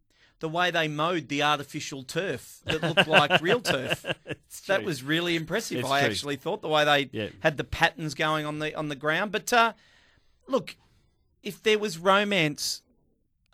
The 0.41 0.49
way 0.51 0.71
they 0.71 0.87
mowed 0.87 1.29
the 1.29 1.43
artificial 1.43 2.03
turf 2.03 2.59
that 2.67 2.83
looked 2.83 3.09
like 3.09 3.41
real 3.41 3.61
turf. 3.61 4.05
That 4.67 4.85
was 4.85 5.03
really 5.03 5.35
impressive. 5.35 5.79
It's 5.79 5.89
I 5.89 6.01
true. 6.01 6.11
actually 6.11 6.37
thought 6.37 6.61
the 6.61 6.69
way 6.69 6.85
they 6.85 7.09
Yeah. 7.11 7.29
had 7.41 7.57
the 7.57 7.65
patterns 7.65 8.15
going 8.15 8.45
on 8.45 8.59
the 8.59 8.75
on 8.75 8.89
the 8.89 8.97
ground. 8.97 9.33
But 9.33 9.51
uh, 9.53 9.73
look, 10.47 10.77
if 11.43 11.63
there 11.63 11.79
was 11.79 11.97
romance, 11.97 12.83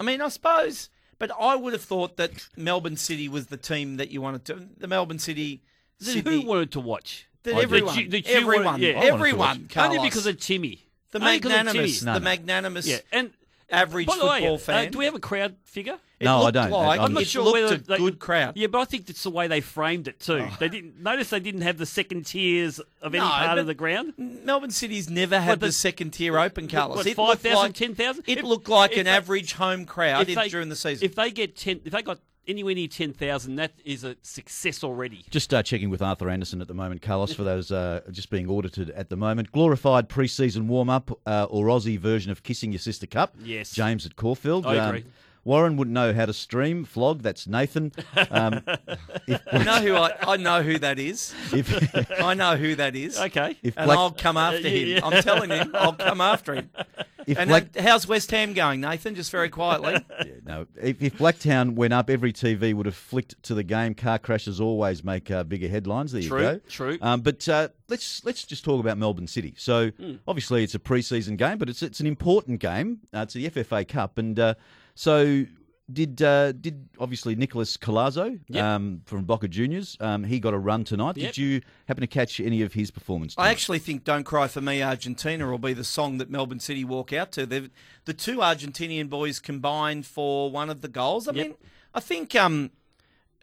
I 0.00 0.02
mean, 0.04 0.20
I 0.20 0.28
suppose. 0.28 0.88
But 1.20 1.30
I 1.38 1.54
would 1.54 1.72
have 1.72 1.82
thought 1.84 2.16
that 2.16 2.48
Melbourne 2.56 2.96
City 2.96 3.28
was 3.28 3.46
the 3.46 3.56
team 3.56 3.96
that 3.98 4.10
you 4.10 4.20
wanted 4.20 4.44
to. 4.46 4.68
The 4.76 4.88
Melbourne 4.88 5.20
City. 5.20 5.62
Sydney, 6.00 6.40
Who 6.42 6.46
wanted 6.48 6.72
to 6.72 6.80
watch? 6.80 7.28
That 7.44 7.52
I 7.52 7.54
did. 7.56 7.64
everyone, 7.64 7.94
That 7.94 8.02
you- 8.02 8.08
that 8.10 8.26
everyone, 8.26 8.64
wanted- 8.64 8.94
yeah. 8.94 9.00
I 9.00 9.04
everyone, 9.06 9.68
Carlos. 9.72 9.96
only 9.96 10.08
because 10.08 10.26
of 10.26 10.38
Timmy. 10.40 10.80
the 11.10 11.18
Only 11.18 11.32
magnanimous, 11.32 11.98
Timmy. 12.00 12.06
No, 12.06 12.14
the 12.14 12.20
no. 12.20 12.24
magnanimous 12.24 12.86
Yeah, 12.86 12.98
and 13.12 13.30
average 13.70 14.06
by 14.06 14.16
the 14.18 14.24
way, 14.26 14.40
football 14.40 14.54
uh, 14.54 14.58
fan. 14.58 14.92
do 14.92 14.98
we 14.98 15.04
have 15.04 15.14
a 15.14 15.18
crowd 15.20 15.56
figure? 15.64 15.98
It 16.20 16.24
No, 16.26 16.44
I 16.44 16.50
don't. 16.52 16.70
Like, 16.70 17.00
I'm 17.00 17.06
I'm 17.06 17.12
not 17.14 17.22
it 17.24 17.28
sure 17.28 17.42
looked 17.42 17.54
whether 17.60 17.74
a 17.74 17.78
they, 17.78 17.96
good 17.98 18.18
crowd. 18.20 18.56
Yeah, 18.56 18.68
but 18.68 18.78
I 18.80 18.84
think 18.84 19.10
it's 19.10 19.22
the 19.24 19.30
way 19.30 19.48
they 19.48 19.60
framed 19.60 20.06
it 20.08 20.20
too. 20.20 20.46
They 20.60 20.68
didn't 20.68 21.02
notice 21.02 21.30
they 21.30 21.40
didn't 21.40 21.62
have 21.62 21.78
the 21.78 21.84
second 21.86 22.26
tiers 22.26 22.78
of 22.78 23.12
any 23.14 23.18
No, 23.24 23.28
part 23.28 23.58
of 23.58 23.66
the 23.66 23.74
ground. 23.74 24.12
Melbourne 24.16 24.70
City's 24.70 25.10
never 25.10 25.40
had 25.40 25.58
the, 25.60 25.66
the- 25.66 25.72
second 25.72 26.12
tier 26.12 26.38
open, 26.38 26.68
Carlos. 26.68 26.96
what, 26.98 27.06
it 27.06 27.18
looked 27.18 27.42
5,000, 27.42 27.58
like 27.58 27.74
10,000? 27.74 28.24
It 28.28 28.38
If- 28.38 28.44
looked 28.44 28.68
like 28.68 28.96
an 28.96 29.04
they- 29.06 29.10
average 29.10 29.54
home 29.54 29.84
crowd 29.84 30.26
they- 30.28 30.48
during 30.48 30.68
the 30.68 30.76
season. 30.76 31.04
If 31.04 31.14
they 31.16 31.30
get 31.32 31.56
ten, 31.56 31.80
if 31.84 31.92
they 31.92 32.02
got 32.02 32.20
anywhere 32.48 32.74
near 32.74 32.88
ten 32.88 33.12
thousand, 33.12 33.56
that 33.56 33.72
is 33.84 34.04
a 34.04 34.16
success 34.22 34.82
already. 34.84 35.24
Just 35.30 35.52
uh, 35.54 35.62
checking 35.62 35.90
with 35.90 36.02
Arthur 36.02 36.28
Andersen 36.28 36.60
at 36.60 36.68
the 36.68 36.74
moment, 36.74 37.02
Carlos, 37.02 37.32
for 37.32 37.44
those 37.44 37.70
uh, 37.72 38.00
just 38.10 38.30
being 38.30 38.48
audited 38.48 38.90
at 38.90 39.08
the 39.10 39.16
moment. 39.16 39.52
Glorified 39.52 40.08
pre-season 40.08 40.68
warm-up 40.68 41.10
uh, 41.26 41.46
or 41.50 41.66
Aussie 41.66 41.98
version 41.98 42.30
of 42.32 42.42
Kissing 42.42 42.72
Your 42.72 42.78
Sister 42.78 43.06
Cup. 43.06 43.34
Yes. 43.42 43.72
James 43.72 44.06
at 44.06 44.16
Caulfield. 44.16 44.66
I 44.66 44.78
Um, 44.78 44.94
agree. 44.96 45.04
Warren 45.44 45.76
wouldn't 45.76 45.92
know 45.92 46.12
how 46.14 46.26
to 46.26 46.32
stream 46.32 46.84
flog. 46.84 47.22
That's 47.22 47.48
Nathan. 47.48 47.90
Um, 48.30 48.62
if, 49.26 49.40
You 49.52 49.64
know 49.64 49.80
who 49.80 49.96
I, 49.96 50.12
I 50.22 50.36
know 50.36 50.62
who 50.62 50.78
that 50.78 51.00
is. 51.00 51.34
if, 51.52 52.12
I 52.22 52.34
know 52.34 52.56
who 52.56 52.76
that 52.76 52.94
is. 52.94 53.18
Okay. 53.18 53.56
if 53.60 53.76
And 53.76 53.86
Black, 53.86 53.98
I'll 53.98 54.12
come 54.12 54.36
after 54.36 54.60
yeah, 54.68 54.68
him. 54.68 54.88
yeah. 54.88 55.00
I'm 55.04 55.20
telling 55.22 55.50
him, 55.50 55.72
I'll 55.74 55.94
come 55.94 56.20
after 56.20 56.54
him. 56.54 56.70
if 57.26 57.38
And 57.38 57.48
Black, 57.48 57.76
how's 57.76 58.06
West 58.06 58.30
Ham 58.30 58.52
going, 58.54 58.80
Nathan? 58.80 59.14
Just 59.14 59.30
very 59.30 59.48
quietly. 59.48 59.94
Yeah, 60.24 60.32
no, 60.44 60.66
if, 60.80 61.02
if 61.02 61.18
Blacktown 61.18 61.74
went 61.74 61.92
up, 61.92 62.08
every 62.10 62.32
TV 62.32 62.74
would 62.74 62.86
have 62.86 62.94
flicked 62.94 63.42
to 63.44 63.54
the 63.54 63.62
game. 63.64 63.94
Car 63.94 64.18
crashes 64.18 64.60
always 64.60 65.02
make 65.02 65.30
uh, 65.30 65.42
bigger 65.44 65.68
headlines. 65.68 66.12
There 66.12 66.22
True, 66.22 66.38
you 66.40 66.44
go. 66.54 66.60
true. 66.68 66.98
Um, 67.00 67.20
but 67.22 67.48
uh, 67.48 67.68
let's 67.88 68.24
let's 68.24 68.44
just 68.44 68.64
talk 68.64 68.78
about 68.80 68.98
Melbourne 68.98 69.26
City. 69.26 69.54
So 69.56 69.90
Hmm. 69.90 70.14
obviously 70.28 70.62
it's 70.64 70.74
a 70.74 70.78
pre-season 70.78 71.36
game, 71.36 71.58
but 71.58 71.68
it's 71.68 71.82
it's 71.82 72.00
an 72.00 72.06
important 72.06 72.60
game. 72.60 73.00
Uh, 73.14 73.20
it's 73.20 73.34
the 73.34 73.48
FFA 73.50 73.86
Cup, 73.88 74.18
and 74.18 74.38
uh, 74.38 74.54
so 74.94 75.44
did 75.92 76.22
uh, 76.22 76.52
did 76.52 76.88
obviously 76.98 77.34
Nicholas 77.34 77.76
Colazo 77.76 78.38
Yep. 78.48 78.64
um, 78.64 79.02
from 79.04 79.24
Boca 79.24 79.48
Juniors. 79.48 79.96
Um, 80.00 80.24
he 80.24 80.40
got 80.40 80.54
a 80.54 80.58
run 80.58 80.84
tonight. 80.84 81.16
Yep. 81.16 81.34
Did 81.34 81.38
you 81.38 81.60
happen 81.88 82.00
to 82.00 82.06
catch 82.06 82.40
any 82.40 82.62
of 82.62 82.72
his 82.72 82.90
performance? 82.90 83.34
I 83.38 83.50
actually 83.50 83.78
think 83.78 84.04
"Don't 84.04 84.24
Cry 84.24 84.48
for 84.48 84.60
Me, 84.60 84.82
Argentina" 84.82 85.50
will 85.50 85.58
be 85.58 85.72
the 85.72 85.84
song 85.84 86.18
that 86.18 86.30
Melbourne 86.30 86.60
City 86.60 86.84
walk 86.84 87.12
out 87.12 87.32
to. 87.32 87.46
They've, 87.46 87.70
the 88.04 88.14
two 88.14 88.38
Argentinian 88.38 89.08
boys 89.08 89.38
combined 89.40 90.06
for 90.06 90.50
one 90.50 90.70
of 90.70 90.80
the 90.80 90.88
goals. 90.88 91.28
I 91.28 91.32
Yep. 91.32 91.46
mean, 91.46 91.56
I 91.94 92.00
think 92.00 92.34
um, 92.34 92.70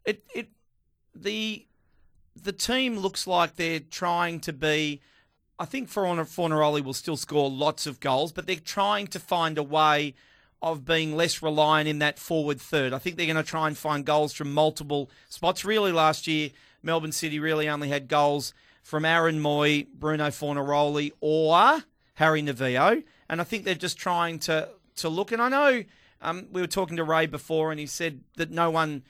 it 0.05 0.23
it 0.33 0.49
the 1.15 1.65
the 2.41 2.53
team 2.53 2.97
looks 2.97 3.27
like 3.27 3.55
they're 3.55 3.79
trying 3.79 4.39
to 4.41 4.53
be. 4.53 5.01
I 5.61 5.65
think 5.65 5.89
Forna- 5.89 6.21
Fornaroli 6.25 6.81
will 6.81 6.93
still 6.93 7.17
score 7.17 7.49
lots 7.49 7.85
of 7.85 7.99
goals, 7.99 8.31
but 8.31 8.47
they're 8.47 8.55
trying 8.55 9.07
to 9.07 9.19
find 9.19 9.57
a 9.57 9.63
way 9.63 10.13
of 10.61 10.85
being 10.85 11.15
less 11.15 11.41
reliant 11.41 11.87
in 11.87 11.99
that 11.99 12.19
forward 12.19 12.59
third. 12.59 12.93
I 12.93 12.97
think 12.97 13.15
they're 13.15 13.25
going 13.25 13.37
to 13.37 13.43
try 13.43 13.67
and 13.67 13.77
find 13.77 14.05
goals 14.05 14.33
from 14.33 14.53
multiple 14.53 15.09
spots. 15.29 15.63
Really, 15.63 15.91
last 15.91 16.27
year, 16.27 16.49
Melbourne 16.83 17.11
City 17.11 17.39
really 17.39 17.69
only 17.69 17.89
had 17.89 18.07
goals 18.07 18.53
from 18.83 19.05
Aaron 19.05 19.39
Mooy, 19.39 19.87
Bruno 19.87 20.27
Fornaroli, 20.27 21.11
or 21.21 21.83
Harry 22.15 22.41
Novillo. 22.41 23.03
And 23.29 23.39
I 23.39 23.43
think 23.43 23.63
they're 23.63 23.75
just 23.75 23.97
trying 23.97 24.39
to, 24.39 24.69
to 24.97 25.09
look. 25.09 25.31
And 25.31 25.41
I 25.41 25.49
know 25.49 25.83
um, 26.21 26.47
we 26.51 26.61
were 26.61 26.67
talking 26.67 26.97
to 26.97 27.03
Ray 27.03 27.25
before, 27.25 27.71
and 27.71 27.79
he 27.79 27.85
said 27.85 28.21
that 28.37 28.51
no 28.51 28.69
one 28.69 29.03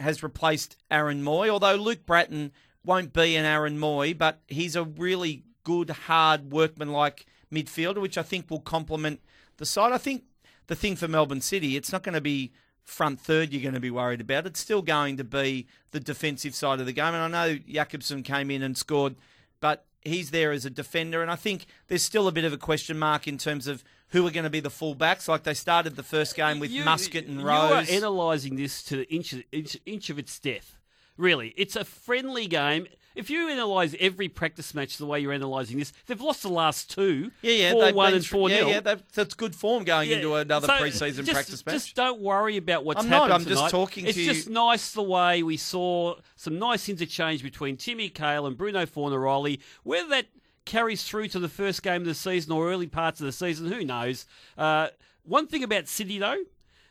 has 0.00 0.22
replaced 0.22 0.76
Aaron 0.90 1.22
Mooy, 1.22 1.48
although 1.48 1.74
Luke 1.74 2.06
Brattan 2.06 2.52
won't 2.84 3.12
be 3.12 3.36
an 3.36 3.44
Aaron 3.44 3.78
Mooy, 3.78 4.16
but 4.16 4.40
he's 4.46 4.76
a 4.76 4.84
really 4.84 5.44
good, 5.64 5.90
hard, 5.90 6.50
workmanlike 6.50 7.26
midfielder, 7.52 8.00
which 8.00 8.16
I 8.16 8.22
think 8.22 8.50
will 8.50 8.60
complement 8.60 9.20
the 9.58 9.66
side. 9.66 9.92
I 9.92 9.98
think 9.98 10.24
the 10.68 10.76
thing 10.76 10.96
for 10.96 11.08
Melbourne 11.08 11.40
City, 11.40 11.76
it's 11.76 11.92
not 11.92 12.02
going 12.02 12.14
to 12.14 12.20
be 12.20 12.52
front 12.84 13.20
third 13.20 13.52
you're 13.52 13.62
going 13.62 13.74
to 13.74 13.80
be 13.80 13.90
worried 13.90 14.20
about. 14.20 14.46
It's 14.46 14.60
still 14.60 14.80
going 14.80 15.18
to 15.18 15.24
be 15.24 15.66
the 15.90 16.00
defensive 16.00 16.54
side 16.54 16.80
of 16.80 16.86
the 16.86 16.92
game. 16.92 17.12
And 17.14 17.34
I 17.34 17.48
know 17.48 17.58
Jakobsen 17.68 18.22
came 18.22 18.50
in 18.50 18.62
and 18.62 18.78
scored, 18.78 19.14
but 19.60 19.84
he's 20.02 20.30
there 20.30 20.52
as 20.52 20.64
a 20.64 20.70
defender. 20.70 21.20
And 21.20 21.30
I 21.30 21.36
think 21.36 21.66
there's 21.88 22.02
still 22.02 22.28
a 22.28 22.32
bit 22.32 22.44
of 22.44 22.52
a 22.52 22.56
question 22.56 22.98
mark 22.98 23.28
in 23.28 23.36
terms 23.36 23.66
of 23.66 23.84
who 24.08 24.26
are 24.26 24.30
going 24.30 24.44
to 24.44 24.50
be 24.50 24.60
the 24.60 24.70
fullbacks. 24.70 25.28
Like 25.28 25.42
they 25.42 25.52
started 25.54 25.96
the 25.96 26.02
first 26.02 26.34
game 26.34 26.60
with 26.60 26.70
You- 26.70 26.84
Muscat 26.84 27.26
and 27.26 27.40
You 27.40 27.48
are 27.48 27.84
analysing 27.90 28.56
this 28.56 28.82
to 28.84 28.96
the 28.96 29.14
inch, 29.14 29.34
inch, 29.52 29.76
inch 29.84 30.08
of 30.08 30.18
its 30.18 30.38
death. 30.38 30.76
Really, 31.18 31.52
it's 31.56 31.76
a 31.76 31.84
friendly 31.84 32.46
game. 32.46 32.86
If 33.18 33.28
you 33.30 33.50
analyse 33.50 33.94
every 33.98 34.28
practice 34.28 34.74
match 34.74 34.96
the 34.96 35.04
way 35.04 35.18
you're 35.20 35.32
analysing 35.32 35.78
this, 35.78 35.92
they've 36.06 36.20
lost 36.20 36.42
the 36.42 36.48
last 36.48 36.88
two. 36.90 37.32
yeah, 37.42 37.52
yeah, 37.52 37.72
four 37.72 37.92
one 37.92 38.14
and 38.14 38.24
four 38.24 38.48
yeah, 38.48 38.56
nil. 38.60 38.68
yeah, 38.68 38.80
that- 38.80 39.08
that's 39.12 39.34
good 39.34 39.54
form 39.56 39.82
going 39.84 40.08
Yeah, 40.08 40.16
into 40.16 40.34
another 40.36 40.66
so 40.68 40.72
preseason 40.74 41.24
just, 41.24 41.32
practice 41.32 41.66
match. 41.66 41.74
Just 41.74 41.96
don't 41.96 42.20
worry 42.20 42.56
about 42.56 42.84
what's 42.84 43.02
I'm 43.02 43.10
not, 43.10 43.30
I'm 43.32 43.44
just 43.44 43.70
talking 43.70 44.06
It's 44.06 44.14
to 44.14 44.22
you- 44.22 44.32
just 44.32 44.48
nice 44.48 44.92
the 44.92 45.02
way 45.02 45.42
we 45.42 45.56
saw 45.56 46.14
some 46.36 46.58
nice 46.58 46.88
interchange 46.88 47.42
between 47.42 47.76
Timmy 47.76 48.08
Cahill 48.08 48.46
and 48.46 48.56
Bruno 48.56 48.86
Fornaroli. 48.86 49.58
Whether 49.82 50.08
that 50.10 50.26
carries 50.64 51.02
through 51.02 51.26
to 51.28 51.40
the 51.40 51.48
first 51.48 51.82
game 51.82 52.02
of 52.02 52.06
the 52.06 52.14
season 52.14 52.52
or 52.52 52.70
early 52.70 52.86
parts 52.86 53.18
of 53.20 53.26
the 53.26 53.32
season, 53.32 53.72
who 53.72 53.84
knows? 53.84 54.26
Uh, 54.56 54.88
one 55.24 55.46
thing 55.46 55.64
about 55.64 55.88
City, 55.88 56.18
though, 56.18 56.44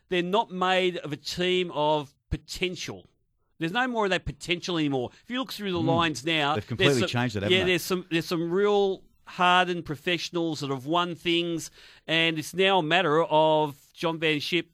they're 0.10 0.22
not 0.24 0.52
made 0.52 0.98
of 0.98 1.14
a 1.14 1.18
team 1.18 1.72
of 1.74 2.14
potential. 2.30 3.06
There's 3.60 3.72
no 3.72 3.88
more 3.88 4.06
of 4.06 4.12
that 4.12 4.26
potential 4.26 4.78
anymore. 4.78 5.10
If 5.24 5.32
you 5.32 5.40
look 5.40 5.52
through 5.52 5.72
the 5.72 5.80
lines 5.80 6.26
now. 6.26 6.56
They've 6.56 6.68
completely 6.68 7.00
some- 7.00 7.08
changed 7.10 7.36
it, 7.36 7.44
haven't 7.44 7.58
yeah, 7.58 7.64
they? 7.64 7.72
there's 7.72 7.84
some 7.84 8.06
there's 8.12 8.26
some 8.26 8.52
real 8.52 9.04
hardened 9.26 9.86
professionals 9.86 10.62
that 10.62 10.70
have 10.70 10.86
won 10.86 11.16
things, 11.16 11.72
and 12.08 12.38
it's 12.38 12.54
now 12.54 12.80
a 12.80 12.84
matter 12.84 13.24
of 13.24 13.76
John 13.94 14.20
van 14.20 14.40
't 14.40 14.42
Schip 14.42 14.66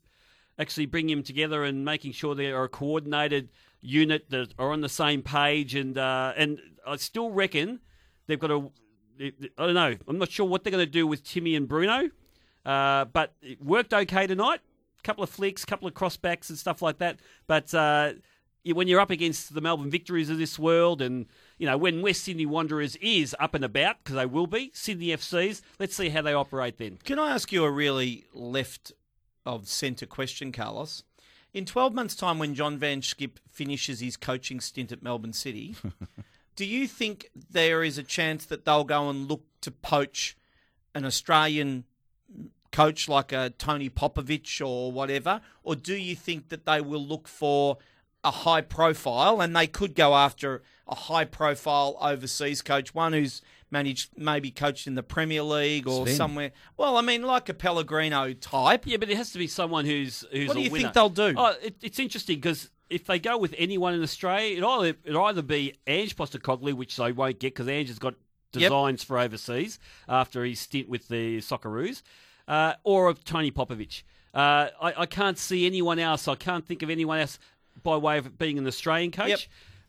actually 0.60 0.86
bringing 0.86 1.16
them 1.16 1.24
together 1.24 1.63
and 1.63 1.84
making 1.84 2.12
sure 2.12 2.36
they 2.36 2.52
are 2.52 2.66
a 2.66 2.70
coordinated 2.70 3.50
unit 3.82 4.30
that 4.30 4.54
are 4.60 4.72
on 4.72 4.82
the 4.82 4.90
same 4.90 5.22
page. 5.22 5.75
And 5.75 5.98
uh, 5.98 6.34
and 6.36 6.60
I 6.86 6.96
still 6.98 7.32
reckon 7.32 7.80
they've 8.28 8.40
got 8.40 8.52
a. 8.52 8.70
I 9.20 9.32
don't 9.58 9.75
know. 9.75 9.96
I'm 10.08 10.18
not 10.18 10.32
sure 10.32 10.46
what 10.46 10.63
they're 10.63 10.72
going 10.72 10.86
to 10.86 10.92
do 10.92 11.06
with 11.06 11.24
Timmy 11.24 11.56
and 11.56 11.68
Bruno, 11.68 12.10
uh, 12.66 13.06
but 13.06 13.34
it 13.42 13.63
worked 13.63 13.94
okay 13.94 14.25
tonight. 14.25 14.60
A 15.00 15.02
couple 15.04 15.24
of 15.24 15.30
flicks, 15.30 15.63
a 15.63 15.68
couple 15.68 15.88
of 15.88 15.94
crossbacks 15.94 16.50
and 16.50 16.58
stuff 16.58 16.82
like 16.82 16.98
that. 16.98 17.20
But 17.46 17.74
uh, 17.74 18.13
when 18.65 18.88
you're 18.88 19.00
up 19.00 19.12
against 19.12 19.53
the 19.53 19.62
Melbourne 19.62 19.89
Victories 19.89 20.29
of 20.29 20.38
this 20.38 20.58
world, 20.58 21.01
and 21.01 21.25
you 21.58 21.67
know 21.67 21.77
when 21.77 22.01
West 22.01 22.24
Sydney 22.24 22.46
Wanderers 22.46 22.96
is 22.98 23.36
up 23.39 23.53
and 23.53 23.65
about 23.65 23.98
because 24.03 24.15
they 24.15 24.25
will 24.25 24.48
be 24.48 24.72
Sydney 24.74 25.08
FCs, 25.08 25.62
let's 25.79 25.96
see 25.96 26.10
how 26.10 26.22
they 26.22 26.34
operate 26.34 26.77
then. 26.77 26.98
Can 27.03 27.20
I 27.20 27.32
ask 27.32 27.51
you 27.51 27.65
a 27.65 27.72
really 27.72 28.25
left 28.34 28.93
of 29.46 29.67
centre 29.67 30.05
question, 30.05 30.51
Carlos? 30.51 31.03
In 31.53 31.65
12 31.65 31.93
months' 31.93 32.15
time, 32.15 32.39
when 32.39 32.55
John 32.55 32.79
van 32.79 33.01
't 33.01 33.03
Schip 33.03 33.39
finishes 33.51 34.00
his 34.00 34.17
coaching 34.17 34.60
stint 34.60 34.91
at 34.91 35.03
Melbourne 35.03 35.34
City, 35.34 35.75
do 36.55 36.65
you 36.65 36.88
think 36.88 37.29
there 37.51 37.84
is 37.84 37.98
a 37.98 38.03
chance 38.03 38.46
that 38.46 38.65
they'll 38.65 38.84
go 38.84 39.10
and 39.10 39.27
look 39.27 39.43
to 39.62 39.70
poach 39.70 40.36
an 40.96 41.05
Australian 41.05 41.84
coach 42.72 43.08
like 43.08 43.32
a 43.32 43.51
Tony 43.51 43.89
Popovic 43.89 44.65
or 44.65 44.91
whatever? 44.91 45.41
Or 45.63 45.75
do 45.75 45.96
you 45.96 46.15
think 46.15 46.50
that 46.50 46.65
they 46.65 46.82
will 46.82 47.05
look 47.05 47.27
for 47.27 47.77
a 48.24 48.32
high 48.32 48.62
profile 48.62 49.42
and 49.42 49.56
they 49.56 49.68
could 49.68 49.96
go 49.96 50.15
after 50.15 50.62
a 50.88 50.96
high 50.96 51.25
profile 51.25 51.98
overseas 52.01 52.62
coach, 52.62 52.94
one 52.94 53.13
who's 53.13 53.42
managed 53.72 54.12
maybe 54.18 54.51
coached 54.51 54.86
in 54.86 54.96
the 54.96 55.03
Premier 55.03 55.42
League 55.44 55.88
or 55.88 56.06
Sven. 56.06 56.15
somewhere? 56.15 56.51
Well, 56.77 56.96
I 56.98 57.01
mean, 57.01 57.24
like 57.24 57.50
a 57.50 57.53
Pellegrini 57.53 58.36
type. 58.36 58.86
Yeah, 58.86 58.98
but 58.98 59.10
it 59.10 59.18
has 59.18 59.32
to 59.32 59.39
be 59.39 59.48
someone 59.48 59.86
who's 59.86 60.24
who's 60.32 60.48
What 60.50 60.58
a 60.58 60.60
do 60.60 60.65
you 60.65 60.72
winner. 60.72 60.84
think 60.84 60.94
they'll 60.94 61.10
do? 61.10 61.34
Oh, 61.36 61.56
it, 61.62 61.75
it's 61.82 62.00
interesting 62.00 62.38
because 62.38 62.70
if 62.89 63.06
they 63.06 63.18
go 63.18 63.38
with 63.38 63.56
anyone 63.58 63.94
in 63.96 64.03
Australia, 64.03 64.58
it 64.58 64.63
either 64.63 64.98
it 65.03 65.15
either 65.15 65.42
be 65.42 65.74
Ange 65.88 66.15
Postecoglou, 66.15 66.74
which 66.74 66.96
they 66.98 67.12
won't 67.12 67.39
get 67.39 67.53
because 67.56 67.68
Ange 67.68 67.88
has 67.89 68.00
got 68.00 68.15
Yep. 68.56 68.70
designs 68.70 69.03
for 69.03 69.18
overseas 69.18 69.80
after 70.08 70.46
his 70.46 70.60
stint 70.60 70.88
with 70.88 71.08
the 71.08 71.39
Socceroos, 71.39 72.03
uh, 72.48 72.74
or 72.84 73.08
of 73.10 73.24
Tony 73.24 73.50
Popovic. 73.50 74.03
Uh, 74.32 74.68
I, 74.80 74.94
I 74.96 75.06
can't 75.08 75.39
see 75.39 75.65
anyone 75.65 75.98
else. 75.98 76.27
I 76.27 76.36
can't 76.36 76.63
think 76.63 76.84
of 76.84 76.92
anyone 76.92 77.18
else 77.20 77.39
by 77.82 77.98
way 77.98 78.18
of 78.18 78.38
being 78.38 78.58
an 78.58 78.68
Australian 78.68 79.12
coach. 79.12 79.30
Yep. 79.30 79.39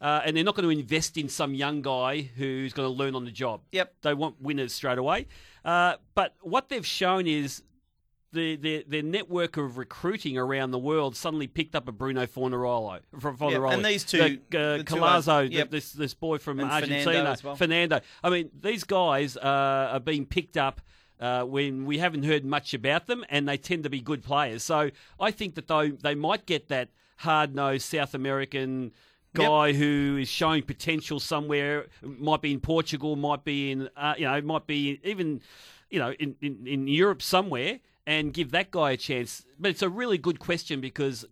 Uh, 0.01 0.21
and 0.25 0.37
they're 0.37 0.45
not 0.45 0.55
going 0.55 0.69
to 0.69 0.81
invest 0.81 1.17
in 1.17 1.29
some 1.29 1.55
young 1.55 1.81
guy 1.81 2.21
who's 2.37 2.73
going 2.73 2.87
to 2.87 2.93
learn 2.93 3.15
on 3.15 3.25
the 3.25 3.31
job. 3.31 3.61
Yep. 3.73 3.95
They 4.03 4.13
want 4.15 4.41
winners 4.41 4.73
straight 4.75 4.99
away. 4.99 5.27
Uh, 5.65 5.95
but 6.15 6.35
what 6.43 6.69
they've 6.69 6.85
shown 6.85 7.27
is 7.27 7.63
the, 8.33 8.57
their, 8.57 8.83
their 8.87 9.03
network 9.03 9.57
of 9.57 9.79
recruiting 9.79 10.37
around 10.37 10.73
the 10.73 10.79
world 10.79 11.17
suddenly 11.17 11.47
picked 11.47 11.75
up 11.75 11.89
a 11.89 11.93
Bruno 11.93 12.27
Fornarolo. 12.27 13.01
For, 13.19 13.33
Fornaroli. 13.33 13.73
and 13.75 13.85
these 13.85 14.05
two- 14.05 14.41
the, 14.51 14.59
uh, 14.61 14.77
the 14.79 14.85
two 14.85 14.97
Colazo, 14.97 15.49
the- 15.49 15.55
yep. 15.55 15.71
this 15.71 15.93
this 15.93 16.13
boy 16.13 16.39
from 16.39 16.61
And 16.61 16.71
Argentina, 16.71 17.05
Fernando 17.05 17.37
well. 17.45 17.57
Fernando. 17.57 18.01
I 18.23 18.31
mean, 18.31 18.51
these 18.61 18.85
guys 18.85 19.37
uh, 19.37 19.91
are 19.93 20.01
being 20.01 20.27
picked 20.27 20.57
up. 20.57 20.81
Uh, 21.21 21.45
when 21.45 21.87
we 21.87 21.99
haven't 21.99 22.25
heard 22.25 22.45
much 22.45 22.75
about 22.75 23.07
them, 23.07 23.25
and 23.29 23.49
they 23.49 23.57
tend 23.57 23.85
to 23.85 23.89
be 23.89 24.01
good 24.01 24.25
players, 24.25 24.65
so 24.65 24.91
I 25.21 25.31
think 25.31 25.55
that 25.55 25.69
they 25.69 25.91
they 25.91 26.17
might 26.17 26.45
get 26.45 26.67
that 26.69 26.89
hard 27.17 27.55
nosed 27.55 27.87
South 27.87 28.15
American 28.15 28.93
Yep. 29.37 29.49
guy 29.49 29.73
who 29.73 30.19
is 30.21 30.29
showing 30.29 30.63
potential 30.63 31.19
somewhere. 31.19 31.87
Might 32.03 32.41
be 32.41 32.53
in 32.53 32.61
Portugal, 32.61 33.17
might 33.17 33.45
be 33.45 33.73
in 33.73 33.89
uh, 33.97 34.15
you 34.17 34.27
know, 34.27 34.41
might 34.43 34.69
be 34.69 35.01
even 35.03 35.41
you 35.91 35.99
know 35.99 36.13
in, 36.13 36.37
in, 36.41 36.67
in 36.67 36.87
Europe 36.87 37.21
somewhere, 37.21 37.81
and 38.07 38.33
give 38.33 38.53
that 38.53 38.71
guy 38.71 38.93
a 38.93 38.97
chance. 38.97 39.45
But 39.59 39.73
it's 39.73 39.83
a 39.83 39.89
really 39.89 40.19
good 40.19 40.39
question 40.39 40.81
because 40.81 41.25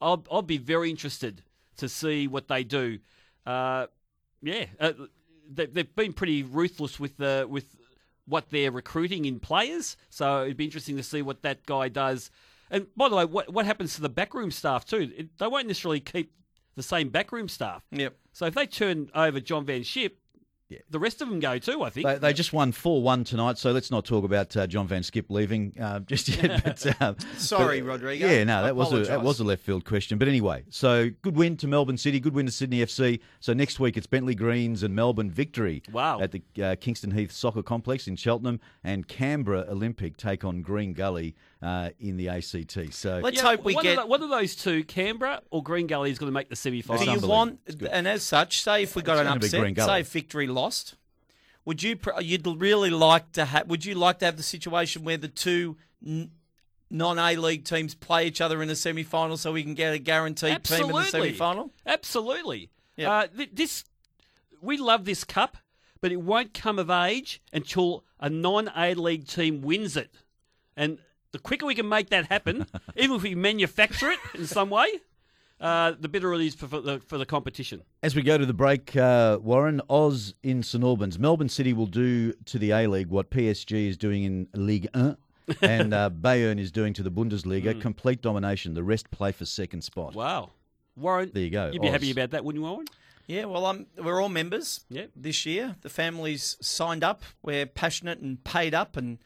I'll 0.00 0.24
I'll 0.30 0.40
be 0.40 0.56
very 0.56 0.88
interested 0.88 1.42
to 1.76 1.88
see 1.88 2.26
what 2.26 2.48
they 2.48 2.64
do. 2.64 2.98
Uh, 3.44 3.88
yeah, 4.40 4.64
uh, 4.78 4.92
they, 5.50 5.66
they've 5.66 5.94
been 5.94 6.14
pretty 6.14 6.42
ruthless 6.42 6.98
with 6.98 7.18
the 7.18 7.46
with 7.48 7.76
what 8.24 8.48
they're 8.50 8.70
recruiting 8.70 9.26
in 9.26 9.38
players. 9.38 9.96
So 10.08 10.44
it'd 10.44 10.56
be 10.56 10.64
interesting 10.64 10.96
to 10.96 11.02
see 11.02 11.20
what 11.20 11.42
that 11.42 11.66
guy 11.66 11.88
does. 11.88 12.30
And 12.70 12.86
by 12.96 13.08
the 13.08 13.16
way, 13.16 13.24
what 13.24 13.52
what 13.52 13.66
happens 13.66 13.94
to 13.96 14.00
the 14.00 14.08
backroom 14.08 14.50
staff 14.50 14.84
too? 14.84 15.10
It, 15.16 15.38
they 15.38 15.46
won't 15.46 15.66
necessarily 15.66 16.00
keep 16.00 16.32
the 16.76 16.82
same 16.82 17.08
backroom 17.08 17.48
staff. 17.48 17.84
Yep. 17.90 18.14
So 18.32 18.46
if 18.46 18.54
they 18.54 18.66
turn 18.66 19.10
over 19.14 19.40
John 19.40 19.64
van 19.66 19.80
't 19.82 19.86
Schip, 19.86 20.12
The 20.88 21.00
rest 21.00 21.20
of 21.20 21.28
them 21.28 21.40
go 21.40 21.58
too, 21.58 21.82
I 21.82 21.90
think. 21.90 22.06
They, 22.06 22.18
they 22.18 22.32
just 22.32 22.52
won 22.52 22.70
4 22.70 23.02
1 23.02 23.24
tonight, 23.24 23.58
so 23.58 23.72
let's 23.72 23.90
not 23.90 24.04
talk 24.04 24.24
about 24.24 24.56
uh, 24.56 24.68
John 24.68 24.86
van 24.86 25.02
't 25.02 25.06
Schip 25.12 25.24
leaving 25.28 25.74
uh, 25.80 25.98
just 26.06 26.28
yet. 26.28 26.62
But, 26.64 27.02
uh, 27.02 27.14
Sorry, 27.36 27.80
but- 27.80 27.88
Rodrigo. 27.88 28.28
Yeah, 28.28 28.44
no, 28.44 28.62
that 28.62 28.76
was, 28.76 28.92
a, 28.92 29.02
that 29.06 29.22
was 29.22 29.40
a 29.40 29.44
left 29.44 29.62
field 29.64 29.84
question. 29.84 30.16
But 30.16 30.28
anyway, 30.28 30.62
so 30.70 31.10
good 31.22 31.34
win 31.36 31.56
to 31.56 31.66
Melbourne 31.66 31.96
City, 31.98 32.20
good 32.20 32.34
win 32.34 32.46
to 32.46 32.52
Sydney 32.52 32.78
FC. 32.78 33.18
So 33.40 33.52
next 33.52 33.80
week 33.80 33.96
it's 33.96 34.06
Bentley 34.06 34.36
Greens 34.36 34.84
and 34.84 34.94
Melbourne 34.94 35.30
Victory 35.32 35.82
Wow. 35.92 36.20
at 36.20 36.30
the 36.30 36.42
uh, 36.62 36.76
Kingston 36.80 37.10
Heath 37.10 37.32
Soccer 37.32 37.64
Complex 37.64 38.06
in 38.06 38.14
Cheltenham, 38.14 38.60
and 38.84 39.08
Canberra 39.08 39.66
Olympic 39.68 40.16
take 40.16 40.44
on 40.44 40.62
Green 40.62 40.92
Gully 40.92 41.34
uh, 41.62 41.90
in 41.98 42.16
the 42.16 42.28
ACT. 42.28 42.92
So 42.92 43.20
Let's 43.22 43.36
Yeah, 43.36 43.42
hope 43.42 43.64
we 43.64 43.74
one 43.74 43.82
get. 43.82 43.98
Of 43.98 44.04
the, 44.04 44.06
one 44.08 44.22
of 44.22 44.30
those 44.30 44.54
two, 44.56 44.84
Canberra 44.84 45.42
or 45.50 45.62
Green 45.62 45.86
Gully, 45.86 46.10
is 46.10 46.18
going 46.18 46.28
to 46.28 46.34
make 46.34 46.48
the 46.48 46.56
semi 46.56 46.82
final. 46.82 47.04
Do 47.04 47.10
you 47.12 47.20
want, 47.26 47.60
and 47.90 48.08
as 48.08 48.22
such, 48.22 48.62
say 48.62 48.82
if 48.82 48.96
we 48.96 49.02
got 49.02 49.18
It's 49.18 49.52
an 49.52 49.66
upset, 49.76 49.86
say 49.86 50.02
victory 50.02 50.46
lost, 50.46 50.96
would 51.64 51.82
you? 51.82 51.98
You'd 52.20 52.46
really 52.46 52.90
like 52.90 53.32
to 53.32 53.44
have? 53.44 53.68
Would 53.68 53.84
you 53.84 53.94
like 53.94 54.18
to 54.20 54.24
have 54.24 54.36
the 54.36 54.42
situation 54.42 55.04
where 55.04 55.16
the 55.18 55.28
two 55.28 55.76
n- 56.06 56.30
non-A 56.90 57.36
League 57.36 57.64
teams 57.64 57.94
play 57.94 58.26
each 58.26 58.40
other 58.40 58.62
in 58.62 58.68
the 58.68 58.74
semi-final, 58.76 59.36
so 59.36 59.52
we 59.52 59.62
can 59.62 59.74
get 59.74 59.92
a 59.94 59.98
guaranteed 59.98 60.64
team 60.64 60.86
in 60.86 60.88
the 60.88 60.96
Absolutely. 60.96 61.10
semi-final? 61.28 61.70
Absolutely. 61.86 62.70
Yep. 62.96 63.08
Uh, 63.08 63.26
th- 63.36 63.50
this 63.52 63.84
we 64.62 64.76
love 64.78 65.04
this 65.04 65.24
cup, 65.24 65.56
but 66.00 66.10
it 66.10 66.20
won't 66.20 66.54
come 66.54 66.78
of 66.78 66.90
age 66.90 67.40
until 67.52 68.04
a 68.18 68.28
non-A 68.30 68.94
league 68.94 69.26
team 69.26 69.60
wins 69.60 69.96
it, 69.96 70.10
and 70.76 70.98
the 71.32 71.38
quicker 71.38 71.66
we 71.66 71.74
can 71.74 71.88
make 71.88 72.10
that 72.10 72.26
happen, 72.26 72.66
even 72.96 73.16
if 73.16 73.22
we 73.22 73.34
manufacture 73.34 74.10
it 74.10 74.18
in 74.34 74.46
some 74.46 74.70
way, 74.70 74.86
uh, 75.60 75.92
the 75.98 76.08
better 76.08 76.32
it 76.34 76.40
is 76.40 76.54
for, 76.54 76.66
for 76.66 76.80
the 76.80 77.00
for 77.00 77.18
the 77.18 77.26
competition. 77.26 77.82
As 78.02 78.14
we 78.14 78.22
go 78.22 78.38
to 78.38 78.46
the 78.46 78.54
break, 78.54 78.96
uh, 78.96 79.38
Warren, 79.42 79.80
Oz 79.90 80.34
in 80.42 80.62
St 80.62 80.82
Albans. 80.82 81.18
Melbourne 81.18 81.48
City 81.48 81.72
will 81.72 81.86
do 81.86 82.32
to 82.46 82.58
the 82.58 82.70
A 82.72 82.86
League 82.86 83.08
what 83.08 83.30
PSG 83.30 83.88
is 83.88 83.96
doing 83.96 84.24
in 84.24 84.48
Ligue 84.54 84.88
1 84.94 85.16
and 85.62 85.92
uh, 85.92 86.08
Bayern 86.10 86.58
is 86.58 86.70
doing 86.70 86.92
to 86.94 87.02
the 87.02 87.10
Bundesliga. 87.10 87.78
Complete 87.80 88.22
domination. 88.22 88.74
The 88.74 88.82
rest 88.84 89.10
play 89.10 89.32
for 89.32 89.44
second 89.44 89.82
spot. 89.82 90.14
Wow, 90.14 90.50
Warren, 90.96 91.30
There 91.34 91.42
you 91.42 91.50
go, 91.50 91.70
You'd 91.72 91.82
be 91.82 91.88
happy 91.88 92.10
about 92.10 92.30
that, 92.30 92.44
wouldn't 92.44 92.62
you, 92.62 92.68
Warren? 92.68 92.86
Yeah, 93.26 93.44
well, 93.44 93.66
I'm, 93.66 93.86
we're 93.96 94.20
all 94.20 94.28
members 94.28 94.84
Yep. 94.90 95.10
this 95.14 95.46
year. 95.46 95.76
The 95.82 95.88
family's 95.88 96.56
signed 96.60 97.04
up. 97.04 97.22
We're 97.42 97.66
passionate 97.66 98.18
and 98.18 98.42
paid 98.42 98.74
up, 98.74 98.96
and 98.96 99.18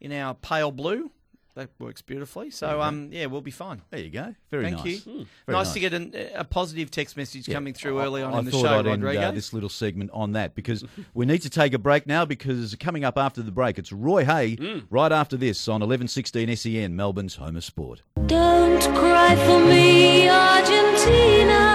in 0.00 0.12
our 0.12 0.34
pale 0.34 0.72
blue, 0.72 1.10
that 1.56 1.70
works 1.78 2.00
beautifully. 2.02 2.50
So, 2.50 2.80
um, 2.80 3.08
yeah, 3.10 3.26
we'll 3.26 3.40
be 3.40 3.50
fine. 3.50 3.82
There 3.90 3.98
you 4.00 4.10
go. 4.10 4.34
Very 4.50 4.70
nice. 4.70 4.72
Thank 4.74 4.84
nice. 4.86 5.06
you. 5.06 5.26
Very 5.46 5.58
nice, 5.58 5.72
to 5.72 5.80
get 5.80 5.92
an, 5.94 6.14
a 6.34 6.44
positive 6.44 6.90
text 6.90 7.16
message 7.16 7.48
Yeah. 7.48 7.54
coming 7.54 7.74
through 7.74 7.98
I- 7.98 8.04
early 8.04 8.22
on 8.22 8.34
I 8.34 8.38
in 8.38 8.44
the 8.44 8.52
show, 8.52 8.66
I'd 8.66 8.86
end, 8.86 9.02
uh, 9.02 9.06
Rodrigo. 9.06 9.32
this 9.32 9.52
little 9.52 9.68
segment 9.68 10.10
on 10.12 10.32
that 10.32 10.54
because 10.54 10.84
we 11.14 11.26
need 11.26 11.42
to 11.42 11.50
take 11.50 11.72
a 11.72 11.78
break 11.78 12.06
now 12.06 12.24
because 12.24 12.74
coming 12.78 13.04
up 13.04 13.18
after 13.18 13.42
the 13.42 13.50
break, 13.50 13.78
it's 13.78 13.90
Roy 13.90 14.24
Hay 14.24 14.56
right 14.90 15.10
after 15.12 15.36
this 15.36 15.66
on 15.66 15.80
1116 15.80 16.54
SEN, 16.56 16.94
Melbourne's 16.94 17.36
home 17.36 17.56
of 17.56 17.64
sport. 17.64 18.02
Don't 18.26 18.82
cry 18.94 19.34
for 19.46 19.58
me, 19.66 20.28
Argentina. 20.28 21.72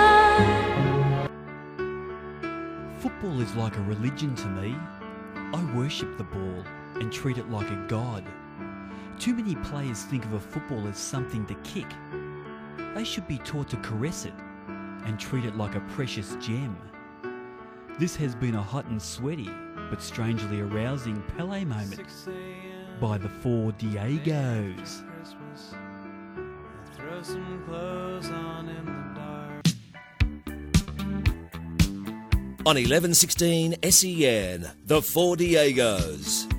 Football 3.00 3.42
is 3.42 3.54
like 3.56 3.76
a 3.76 3.82
religion 3.82 4.36
to 4.36 4.48
me. 4.48 4.76
I 5.54 5.74
worship 5.76 6.18
the 6.18 6.24
ball 6.24 6.64
and 7.00 7.12
treat 7.12 7.38
it 7.40 7.50
like 7.50 7.70
a 7.72 7.86
god. 7.88 8.24
Too 9.22 9.36
many 9.36 9.54
players 9.54 10.02
think 10.02 10.26
of 10.26 10.34
a 10.34 10.40
football 10.40 10.88
as 10.88 10.98
something 10.98 11.46
to 11.46 11.54
kick. 11.64 11.86
They 12.96 13.04
should 13.04 13.28
be 13.28 13.38
taught 13.38 13.70
to 13.70 13.78
caress 13.78 14.26
it 14.26 14.34
and 15.06 15.20
treat 15.20 15.46
it 15.46 15.56
like 15.56 15.76
a 15.76 15.80
precious 15.82 16.36
gem. 16.40 16.76
This 18.00 18.16
has 18.16 18.34
been 18.34 18.56
a 18.56 18.64
hot 18.64 18.86
and 18.86 19.00
sweaty, 19.00 19.52
but 19.92 20.02
strangely 20.02 20.62
arousing 20.62 21.22
Pele 21.38 21.64
moment 21.66 22.02
by 23.00 23.20
the 23.20 23.30
four 23.30 23.74
Diegos. 23.74 25.04
On 32.66 32.76
1116 32.76 33.76
SEN, 33.84 34.72
the 34.88 35.00
Four 35.04 35.36
Diegos. 35.36 36.51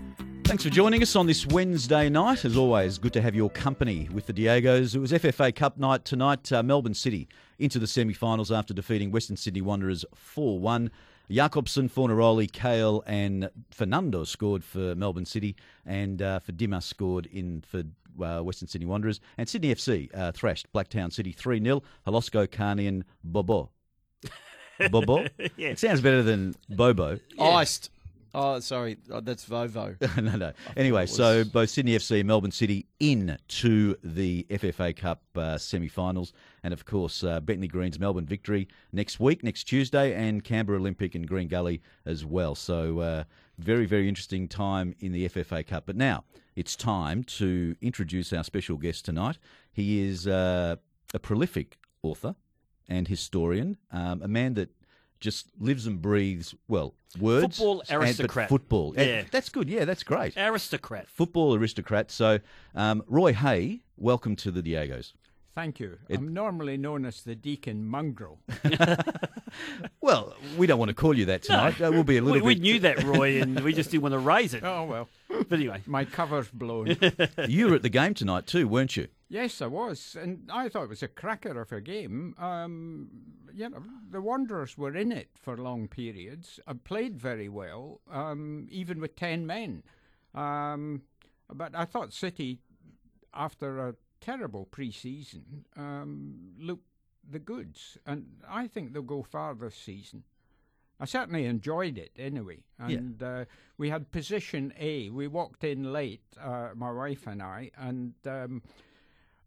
Thanks 0.53 0.65
for 0.65 0.71
joining 0.71 1.01
us 1.01 1.17
on 1.17 1.27
this 1.27 1.47
Wednesday 1.47 2.11
night. 2.11 2.45
As 2.45 2.59
always, 2.59 2.99
good 2.99 3.15
to 3.15 3.23
have 3.23 3.35
your 3.35 3.49
company 3.49 4.11
with 4.13 4.27
the 4.27 4.35
Diegos. 4.35 4.95
It 4.95 4.99
was 4.99 5.11
FFA 5.11 5.55
Cup 5.55 5.79
night 5.79 6.05
tonight. 6.05 6.53
Uh, 6.53 6.62
Melbourne 6.62 6.93
City 6.93 7.27
into 7.59 7.79
the 7.79 7.87
semi 7.87 8.12
finals 8.12 8.53
after 8.53 8.75
defeating 8.75 9.11
Western 9.11 9.38
Sydney 9.38 9.62
Wanderers 9.62 10.05
4 10.15 10.59
1. 10.59 10.91
Jakobsen, 11.31 11.88
Fornaroli, 11.88 12.53
Cahill, 12.53 13.03
and 13.07 13.49
Fernando 13.71 14.25
scored 14.25 14.62
for 14.62 14.95
Melbourne 14.95 15.25
City, 15.25 15.57
and 15.87 16.21
uh, 16.21 16.38
for 16.38 16.53
Dimas 16.53 16.85
scored 16.85 17.25
in 17.33 17.65
for 17.67 17.85
uh, 18.23 18.43
Western 18.43 18.69
Sydney 18.69 18.87
Wanderers. 18.87 19.21
And 19.38 19.49
Sydney 19.49 19.75
FC 19.75 20.15
uh, 20.15 20.33
thrashed 20.33 20.71
Blacktown 20.75 21.11
City 21.11 21.33
3 21.33 21.65
0. 21.65 21.83
Holosko, 22.07 22.47
Carney, 22.53 22.87
and 22.88 23.07
Bobo. 23.25 23.71
Bobo? 24.91 25.25
It 25.57 25.79
sounds 25.79 26.03
better 26.03 26.23
than 26.23 26.57
Bobo. 26.69 27.21
Iced. 27.41 27.88
Oh, 28.35 28.61
sorry. 28.61 28.97
Oh, 29.11 29.21
that's 29.21 29.45
Vovo. 29.45 29.97
no, 30.23 30.37
no. 30.37 30.53
Anyway, 30.77 31.05
so 31.07 31.45
both 31.45 31.68
Sydney 31.68 31.97
FC 31.97 32.21
and 32.21 32.27
Melbourne 32.27 32.51
City 32.51 32.87
in 32.99 33.37
to 33.49 33.97
the 34.03 34.47
FFA 34.49 34.97
Cup 34.97 35.23
uh, 35.37 35.59
semi-finals, 35.59 36.33
and 36.62 36.73
of 36.73 36.87
course 36.87 37.23
uh, 37.25 37.40
Bentley 37.40 37.68
Greens 37.68 37.99
Melbourne 37.99 38.25
victory 38.25 38.68
next 38.92 39.21
week, 39.21 39.42
next 39.42 39.64
Tuesday, 39.64 40.14
and 40.14 40.42
Canberra 40.42 40.79
Olympic 40.79 41.14
and 41.14 41.29
Green 41.29 41.47
Gully 41.47 41.83
as 42.07 42.25
well. 42.25 42.55
So 42.55 43.01
uh, 43.01 43.25
very, 43.59 43.85
very 43.85 44.09
interesting 44.09 44.49
time 44.49 44.95
in 45.01 45.12
the 45.12 45.29
FFA 45.29 45.66
Cup. 45.66 45.85
But 45.85 45.97
now 45.97 46.25
it's 46.57 46.75
time 46.75 47.25
to 47.25 47.77
introduce 47.83 48.33
our 48.33 48.45
special 48.45 48.79
guest 48.79 49.05
tonight. 49.05 49.38
He 49.73 50.07
is 50.07 50.27
uh, 50.27 50.77
a 51.12 51.18
prolific 51.18 51.77
author 52.03 52.35
and 52.88 53.09
historian, 53.09 53.77
um, 53.90 54.23
a 54.23 54.29
man 54.29 54.55
that 54.55 54.71
just 55.23 55.47
lives 55.59 55.87
and 55.87 56.03
breathes 56.03 56.55
well 56.69 56.95
words, 57.19 57.57
Football 57.57 57.81
and- 57.81 57.89
but 57.89 57.97
aristocrat. 57.97 58.49
football. 58.51 58.93
And 58.97 59.09
Yeah. 59.09 59.23
that's 59.31 59.49
good. 59.49 59.69
Yeah, 59.71 59.85
that's 59.87 60.03
great. 60.03 60.37
Aristocrat. 60.37 61.09
Football 61.09 61.55
aristocrat. 61.55 62.11
So, 62.11 62.41
um, 62.75 63.03
Roy 63.07 63.33
Hay, 63.33 63.81
welcome 63.97 64.35
to 64.37 64.51
the 64.51 64.63
Diegos. 64.63 65.13
Thank 65.55 65.79
you. 65.81 65.99
It- 66.09 66.19
I'm 66.19 66.33
normally 66.33 66.77
known 66.79 67.05
as 67.07 67.23
the 67.23 67.35
Deacon 67.35 67.85
Mongrel. 67.87 68.41
Well, 70.01 70.35
we 70.57 70.67
don't 70.67 70.79
want 70.79 70.89
to 70.89 70.95
call 70.95 71.17
you 71.17 71.27
that 71.27 71.43
tonight. 71.43 71.79
Uh, 71.81 71.91
we'll 71.93 72.05
be 72.05 72.17
a 72.17 72.23
We, 72.25 72.33
little 72.33 72.47
we 72.47 72.55
bit. 72.55 72.63
knew 72.63 72.79
that, 72.81 73.03
Roy, 73.05 73.41
and 73.41 73.61
we 73.61 73.73
just 73.75 73.91
didn't 73.91 74.03
want 74.03 74.15
to 74.15 74.19
raise 74.19 74.55
it. 74.55 74.65
oh, 74.65 74.85
well, 74.85 75.09
But 75.29 75.53
anyway, 75.53 75.83
my 75.87 76.05
cover's 76.07 76.49
blown. 76.49 76.97
You 77.49 77.69
were 77.69 77.75
at 77.75 77.83
the 77.83 77.89
game 77.91 78.15
tonight 78.15 78.47
too, 78.47 78.67
weren't 78.67 78.97
you? 78.97 79.09
yes, 79.29 79.61
I 79.63 79.67
was. 79.67 80.17
And 80.21 80.49
I 80.53 80.69
thought 80.69 80.85
it 80.85 80.89
was 80.89 81.03
a 81.03 81.09
cracker 81.09 81.61
of 81.61 81.71
a 81.73 81.81
game. 81.81 82.35
Um, 82.39 83.09
you 83.55 83.69
know, 83.69 83.83
the 84.11 84.21
Wanderers 84.21 84.77
were 84.77 84.97
in 84.97 85.12
it 85.12 85.31
for 85.35 85.57
long 85.57 85.88
periods, 85.88 86.61
uh, 86.67 86.75
played 86.75 87.19
very 87.19 87.49
well, 87.49 88.01
um, 88.11 88.67
even 88.71 89.01
with 89.01 89.17
10 89.17 89.47
men. 89.47 89.83
Um, 90.35 91.03
but 91.53 91.75
I 91.75 91.85
thought 91.85 92.12
City, 92.12 92.59
after 93.35 93.88
a 93.88 93.95
terrible 94.21 94.67
pre 94.67 94.91
season, 94.91 95.65
um, 95.77 96.55
looked 96.59 96.87
the 97.29 97.38
goods. 97.38 97.99
And 98.07 98.27
I 98.49 98.67
think 98.67 98.93
they'll 98.93 99.03
go 99.03 99.23
far 99.23 99.55
this 99.55 99.75
season. 99.75 100.25
I 101.01 101.05
certainly 101.05 101.47
enjoyed 101.47 101.99
it 101.99 102.12
anyway. 102.17 102.62
Yeah. 102.79 102.99
And 102.99 103.23
uh, 103.23 103.45
we 103.77 103.91
had 103.91 104.12
position 104.12 104.73
A. 104.79 105.11
We 105.11 105.27
walked 105.27 105.65
in 105.65 105.93
late, 105.93 106.23
uh, 106.41 106.71
my 106.77 106.93
wife 106.93 107.27
and 107.27 107.43
I, 107.43 107.71
and 107.77 108.15
um, 108.25 108.62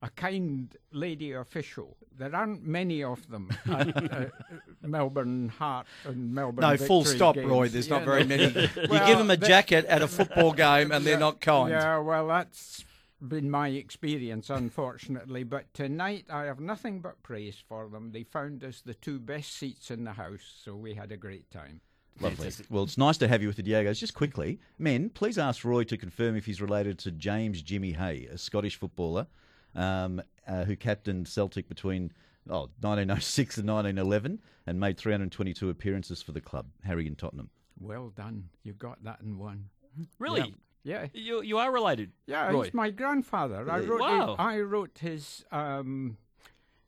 a 0.06 0.10
kind 0.12 0.76
lady 0.92 1.32
official. 1.32 1.98
There 2.18 2.34
aren't 2.34 2.64
many 2.64 3.04
of 3.04 3.28
them 3.30 3.50
at 3.68 4.12
uh, 4.14 4.26
Melbourne 4.82 5.50
Heart 5.50 5.88
and 6.06 6.34
Melbourne. 6.34 6.62
No, 6.62 6.78
full 6.78 7.04
stop, 7.06 7.36
games. 7.36 7.50
Roy. 7.50 7.68
There's 7.68 7.90
not 7.90 8.06
very 8.06 8.24
no. 8.24 8.38
many. 8.38 8.44
You 8.44 8.70
Well, 8.90 9.08
give 9.08 9.18
them 9.18 9.32
a 9.32 9.38
jacket 9.38 9.86
at 9.86 10.02
a 10.02 10.08
football 10.08 10.54
game 10.54 10.92
and 10.92 11.04
they're 11.06 11.20
not 11.20 11.42
kind. 11.42 11.72
Yeah, 11.72 11.98
well, 11.98 12.28
that's 12.28 12.86
been 13.20 13.50
my 13.50 13.70
experience, 13.70 14.50
unfortunately. 14.50 15.44
But 15.44 15.74
tonight, 15.74 16.26
I 16.30 16.44
have 16.44 16.60
nothing 16.60 17.00
but 17.00 17.24
praise 17.24 17.58
for 17.68 17.90
them. 17.90 18.12
They 18.12 18.24
found 18.24 18.64
us 18.64 18.82
the 18.82 18.94
two 18.94 19.20
best 19.20 19.58
seats 19.58 19.90
in 19.90 20.04
the 20.04 20.14
house, 20.14 20.54
so 20.64 20.76
we 20.76 20.94
had 20.94 21.12
a 21.12 21.18
great 21.18 21.50
time. 21.50 21.82
Lovely. 22.22 22.50
Well, 22.70 22.84
it's 22.84 22.98
nice 22.98 23.18
to 23.18 23.28
have 23.28 23.42
you 23.42 23.50
with 23.50 23.58
the 23.58 23.64
Diegos. 23.64 24.00
Just 24.00 24.14
quickly, 24.14 24.60
men, 24.78 25.10
please 25.10 25.38
ask 25.38 25.66
Roy 25.66 25.84
to 25.86 25.98
confirm 25.98 26.38
if 26.38 26.46
he's 26.46 26.62
related 26.62 26.98
to 27.00 27.12
James 27.12 27.62
Jimmy 27.62 27.92
Hay, 27.92 28.28
a 28.32 28.38
Scottish 28.38 28.78
footballer 28.78 29.28
um, 29.76 30.22
uh, 30.48 30.64
who 30.64 30.76
captained 30.76 31.28
Celtic 31.28 31.68
between 31.68 32.12
oh, 32.50 32.70
1906 32.82 33.58
and 33.58 33.68
1911 33.70 34.40
and 34.68 34.80
made 34.80 34.98
322 34.98 35.70
appearances 35.70 36.22
for 36.22 36.32
the 36.32 36.42
club. 36.42 36.68
Harry 36.84 37.08
and 37.08 37.18
Tottenham. 37.18 37.50
Well 37.80 38.10
done. 38.10 38.50
You 38.64 38.74
got 38.74 39.04
that 39.04 39.20
in 39.22 39.38
one. 39.38 39.70
really, 40.20 40.56
Yeah. 40.84 41.08
you 41.14 41.42
you 41.42 41.58
are 41.58 41.72
related. 41.72 42.12
Yeah, 42.28 42.48
Roy. 42.52 42.64
he's 42.66 42.74
my 42.74 42.90
grandfather. 42.92 43.70
I 43.70 43.80
wrote, 43.80 44.00
Wow. 44.02 44.36
I 44.40 44.60
wrote 44.60 45.00
his 45.00 45.44
um, 45.52 46.18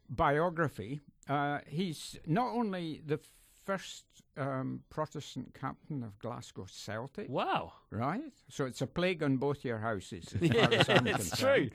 biography. 0.09 1.01
Uh, 1.27 1.59
he's 1.67 2.17
not 2.25 2.53
only 2.53 3.01
the 3.05 3.19
first 3.67 4.05
um, 4.37 4.81
Protestant 4.89 5.53
captain 5.53 6.01
of 6.03 6.17
Glasgow 6.19 6.65
Celtic. 6.69 7.29
Wow. 7.29 7.73
Right? 7.91 8.33
So 8.49 8.65
it's 8.65 8.81
a 8.81 8.87
plague 8.87 9.21
on 9.21 9.35
both 9.37 9.65
your 9.65 9.79
houses. 9.79 10.33
As 10.33 10.41
Yeah, 10.49 10.67
far 10.69 10.79
as 10.79 10.89
I'm 10.89 11.07
it's 11.07 11.29
concerned. 11.29 11.71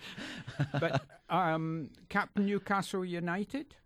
but 0.81 1.03
um, 1.29 1.91
Captain 2.09 2.47
Newcastle 2.47 3.05
United 3.05 3.77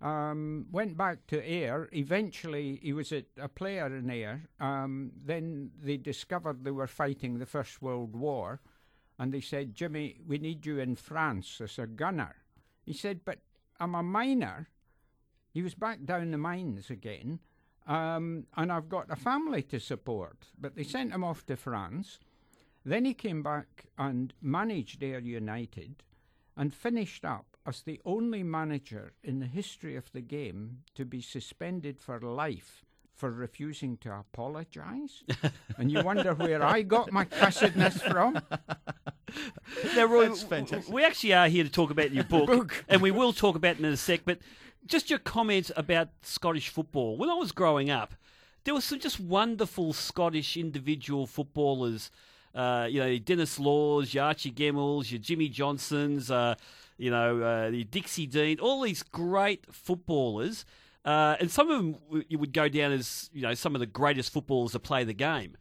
um, 0.00 0.66
went 0.72 0.96
back 0.96 1.26
to 1.28 1.36
Ayr. 1.46 1.88
Eventually, 1.92 2.80
he 2.82 2.92
was 2.94 3.12
a, 3.12 3.22
a 3.38 3.48
player 3.48 3.86
in 3.86 4.10
Ayr. 4.10 4.48
Um, 4.58 5.12
then 5.24 5.70
they 5.80 5.98
discovered 5.98 6.64
they 6.64 6.70
were 6.70 6.86
fighting 6.88 7.38
the 7.38 7.46
First 7.46 7.82
World 7.82 8.16
War, 8.16 8.60
and 9.18 9.30
they 9.32 9.42
said, 9.42 9.74
Jimmy, 9.74 10.20
we 10.26 10.38
need 10.38 10.64
you 10.64 10.78
in 10.80 10.96
France 10.96 11.60
as 11.62 11.78
a 11.78 11.86
gunner. 11.86 12.34
He 12.86 12.94
said, 12.94 13.20
but 13.24 13.38
I'm 13.78 13.94
a 13.94 14.02
miner. 14.02 14.68
He 15.52 15.62
was 15.62 15.74
back 15.74 16.04
down 16.04 16.30
the 16.30 16.38
mines 16.38 16.90
again, 16.90 17.40
um, 17.86 18.46
and 18.56 18.72
I've 18.72 18.88
got 18.88 19.10
a 19.10 19.16
family 19.16 19.62
to 19.64 19.78
support. 19.78 20.46
But 20.58 20.74
they 20.76 20.82
sent 20.82 21.12
him 21.12 21.22
off 21.22 21.44
to 21.46 21.56
France. 21.56 22.18
Then 22.84 23.04
he 23.04 23.14
came 23.14 23.42
back 23.42 23.86
and 23.98 24.32
managed 24.40 25.02
Ayr 25.02 25.20
United 25.20 26.02
and 26.56 26.74
finished 26.74 27.24
up 27.24 27.56
as 27.66 27.82
the 27.82 28.00
only 28.04 28.42
manager 28.42 29.12
in 29.22 29.38
the 29.38 29.46
history 29.46 29.94
of 29.94 30.10
the 30.12 30.20
game 30.20 30.78
to 30.94 31.04
be 31.04 31.20
suspended 31.20 32.00
for 32.00 32.18
life 32.20 32.84
for 33.14 33.30
refusing 33.30 33.96
to 33.98 34.12
apologise. 34.12 35.22
and 35.78 35.92
you 35.92 36.02
wonder 36.02 36.34
where 36.34 36.62
I 36.62 36.82
got 36.82 37.12
my 37.12 37.24
cussedness 37.24 38.00
from? 38.00 38.40
Now, 39.94 40.06
Roy, 40.06 40.28
That's 40.28 40.42
fantastic. 40.42 40.92
we 40.92 41.04
actually 41.04 41.34
are 41.34 41.48
here 41.48 41.64
to 41.64 41.70
talk 41.70 41.90
about 41.90 42.10
your 42.12 42.24
book, 42.24 42.46
book. 42.48 42.84
and 42.88 43.00
we 43.00 43.10
will 43.10 43.32
talk 43.32 43.54
about 43.54 43.76
it 43.76 43.78
in 43.78 43.84
a 43.84 43.96
sec. 43.96 44.22
But 44.24 44.38
just 44.86 45.10
your 45.10 45.18
comments 45.18 45.70
about 45.76 46.08
Scottish 46.22 46.68
football. 46.68 47.16
When 47.16 47.30
I 47.30 47.34
was 47.34 47.52
growing 47.52 47.90
up, 47.90 48.14
there 48.64 48.74
were 48.74 48.80
some 48.80 48.98
just 49.00 49.18
wonderful 49.20 49.92
Scottish 49.92 50.56
individual 50.56 51.26
footballers. 51.26 52.10
Uh, 52.54 52.86
you 52.90 53.00
know, 53.00 53.18
Denis 53.18 53.58
Laws, 53.58 54.12
your 54.12 54.24
Archie 54.24 54.50
Gemmills, 54.52 55.10
your 55.10 55.18
Jimmy 55.20 55.48
Johnstones, 55.48 56.30
uh, 56.30 56.54
you 56.98 57.10
know, 57.10 57.42
uh, 57.42 57.68
your 57.70 57.84
Dixie 57.84 58.26
Dean, 58.26 58.60
all 58.60 58.82
these 58.82 59.02
great 59.02 59.64
footballers. 59.74 60.64
Uh, 61.04 61.34
and 61.40 61.50
some 61.50 61.70
of 61.70 61.78
them 61.78 61.92
w- 62.08 62.24
you 62.28 62.38
would 62.38 62.52
go 62.52 62.68
down 62.68 62.92
as, 62.92 63.30
you 63.32 63.42
know, 63.42 63.54
some 63.54 63.74
of 63.74 63.80
the 63.80 63.86
greatest 63.86 64.32
footballers 64.32 64.72
to 64.72 64.78
play 64.78 65.02
the 65.02 65.14
game. 65.14 65.56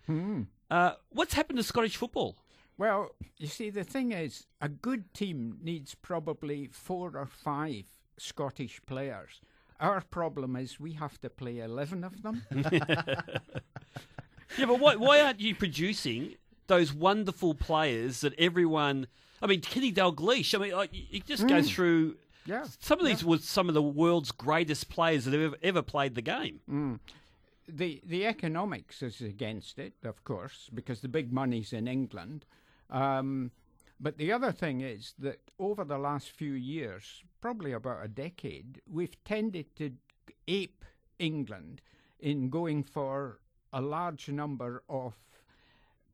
Uh, 0.70 0.94
what's 1.10 1.34
happened 1.34 1.58
to 1.58 1.64
Scottish 1.64 1.96
football? 1.98 2.38
Well, 2.78 3.16
you 3.38 3.48
see, 3.48 3.70
the 3.70 3.84
thing 3.84 4.12
is, 4.12 4.46
a 4.60 4.70
good 4.70 5.14
team 5.14 5.58
needs 5.62 5.96
probably 5.96 6.68
four 6.72 7.12
or 7.18 7.26
five 7.26 7.86
Scottish 8.22 8.82
players. 8.86 9.42
Our 9.80 10.02
problem 10.02 10.56
is 10.56 10.80
we 10.80 10.94
have 10.94 11.20
to 11.22 11.30
play 11.30 11.60
11 11.60 12.04
of 12.04 12.22
them. 12.22 12.44
Yeah, 14.58 14.66
but 14.66 14.80
why, 14.80 14.96
why 14.96 15.22
aren't 15.22 15.40
you 15.40 15.56
producing 15.56 16.36
those 16.68 16.94
wonderful 16.94 17.54
players 17.56 18.20
that 18.22 18.38
everyone? 18.38 19.08
I 19.42 19.48
mean, 19.48 19.62
Kenny 19.62 19.94
Dalglish. 19.94 20.54
I 20.54 20.58
mean, 20.58 20.74
like, 20.74 20.94
you 20.94 21.04
you 21.10 21.20
just 21.22 21.48
go 21.48 21.62
through. 21.62 22.18
Yeah, 22.46 22.66
Some 22.80 23.00
of 23.00 23.06
these 23.06 23.24
were 23.24 23.38
some 23.38 23.70
of 23.70 23.76
the 23.76 23.82
world's 23.82 24.32
greatest 24.32 24.90
players 24.90 25.26
that 25.26 25.32
have 25.34 25.42
ever, 25.42 25.56
ever 25.64 25.82
played 25.82 26.16
the 26.16 26.22
game. 26.22 27.00
the 27.68 28.02
the 28.06 28.26
economics 28.26 29.02
is 29.02 29.22
against 29.22 29.80
it, 29.80 29.94
of 30.04 30.24
course, 30.26 30.70
because 30.74 31.00
the 31.02 31.08
big 31.08 31.32
money's 31.32 31.72
in 31.72 31.88
England. 31.88 32.46
Um, 32.90 33.52
but 34.02 34.18
the 34.18 34.32
other 34.32 34.52
thing 34.52 34.82
is 34.82 35.14
that 35.20 35.52
over 35.60 35.86
the 35.86 36.00
last 36.00 36.32
few 36.32 36.54
years, 36.54 37.24
probably 37.40 37.72
about 37.72 38.04
a 38.04 38.08
decade, 38.08 38.82
we've 38.90 39.24
tended 39.24 39.76
to 39.76 39.92
ape 40.48 40.84
England 41.20 41.82
in 42.20 42.50
going 42.50 42.84
for 42.84 43.40
a 43.72 43.80
large 43.82 44.28
number 44.28 44.84
of 44.90 45.14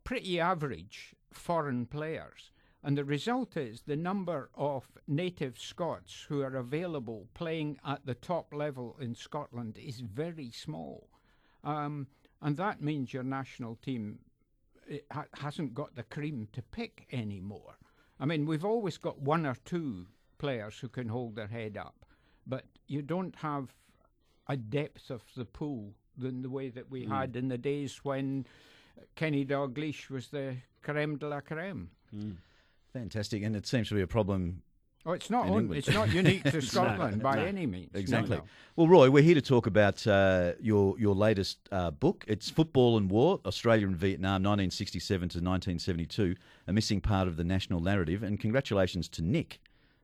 pretty 0.04 0.40
average 0.40 1.16
foreign 1.32 1.86
players. 1.86 2.52
And 2.84 2.98
the 2.98 3.06
result 3.06 3.56
is 3.56 3.82
the 3.82 3.96
number 3.96 4.50
of 4.56 4.86
native 5.08 5.58
Scots 5.58 6.26
who 6.28 6.42
are 6.42 6.56
available 6.56 7.28
playing 7.34 7.80
at 7.86 8.06
the 8.06 8.16
top 8.16 8.54
level 8.54 8.98
in 9.00 9.16
Scotland 9.16 9.78
is 9.78 10.02
very 10.02 10.52
small. 10.52 11.10
Um, 11.64 12.08
and 12.42 12.58
that 12.58 12.82
means 12.82 13.14
your 13.14 13.24
national 13.24 13.76
team 13.76 14.20
it 14.88 15.06
ha- 15.12 15.26
hasn't 15.34 15.74
got 15.74 15.96
the 15.96 16.04
cream 16.04 16.48
to 16.54 16.62
pick 16.62 17.08
anymore. 17.12 17.76
I 18.20 18.26
mean, 18.26 18.46
we've 18.46 18.66
always 18.66 18.98
got 18.98 19.22
one 19.22 19.46
or 19.46 19.56
two 19.66 20.08
players 20.38 20.80
who 20.80 20.88
can 20.88 21.08
hold 21.08 21.36
their 21.36 21.48
head 21.48 21.78
up, 21.78 22.06
but 22.46 22.66
you 22.88 23.02
don't 23.02 23.36
have 23.38 23.74
a 24.48 24.58
depth 24.58 25.10
of 25.10 25.22
the 25.36 25.46
pool 25.46 25.94
than 26.18 26.42
the 26.42 26.50
way 26.50 26.70
that 26.70 26.90
we 26.90 27.04
hmm. 27.04 27.12
had 27.12 27.36
in 27.36 27.48
the 27.48 27.58
days 27.58 28.00
when 28.04 28.46
Kenny 29.16 29.46
Dalglish 29.46 30.10
was 30.10 30.30
the 30.30 30.58
creme 30.82 31.18
de 31.18 31.28
la 31.28 31.42
creme. 31.42 31.90
Hmm. 32.12 32.32
Fantastic, 32.94 33.44
and 33.44 33.56
it 33.56 33.68
seems 33.68 33.90
to 33.90 33.96
be 33.96 34.02
a 34.02 34.08
problem. 34.08 34.64
Oh, 35.08 35.14
it's 35.14 35.30
not 35.30 35.48
it's 35.72 35.90
not 35.90 36.12
unique 36.12 36.44
to 36.44 36.62
Scotland 36.62 37.24
by 37.24 37.38
no. 37.38 37.46
any 37.46 37.66
means. 37.66 37.92
Exactly. 37.94 38.36
no. 38.36 38.44
Well, 38.76 38.90
Roy, 38.90 39.10
we're 39.10 39.24
here 39.24 39.36
to 39.36 39.42
talk 39.42 39.66
about 39.66 40.06
uh, 40.06 40.52
your 40.60 41.00
your 41.00 41.16
latest 41.16 41.60
uh, 41.72 41.92
book. 41.92 42.26
It's 42.28 42.50
Football 42.50 42.98
and 42.98 43.10
War: 43.10 43.40
Australia 43.46 43.88
and 43.88 43.96
Vietnam, 43.96 44.44
1967 44.44 45.20
to 45.30 45.38
1972, 45.38 46.36
a 46.68 46.74
missing 46.74 47.00
part 47.00 47.30
of 47.30 47.38
the 47.38 47.46
national 47.46 47.80
narrative. 47.80 48.22
And 48.22 48.38
congratulations 48.38 49.08
to 49.10 49.22
Nick, 49.22 49.60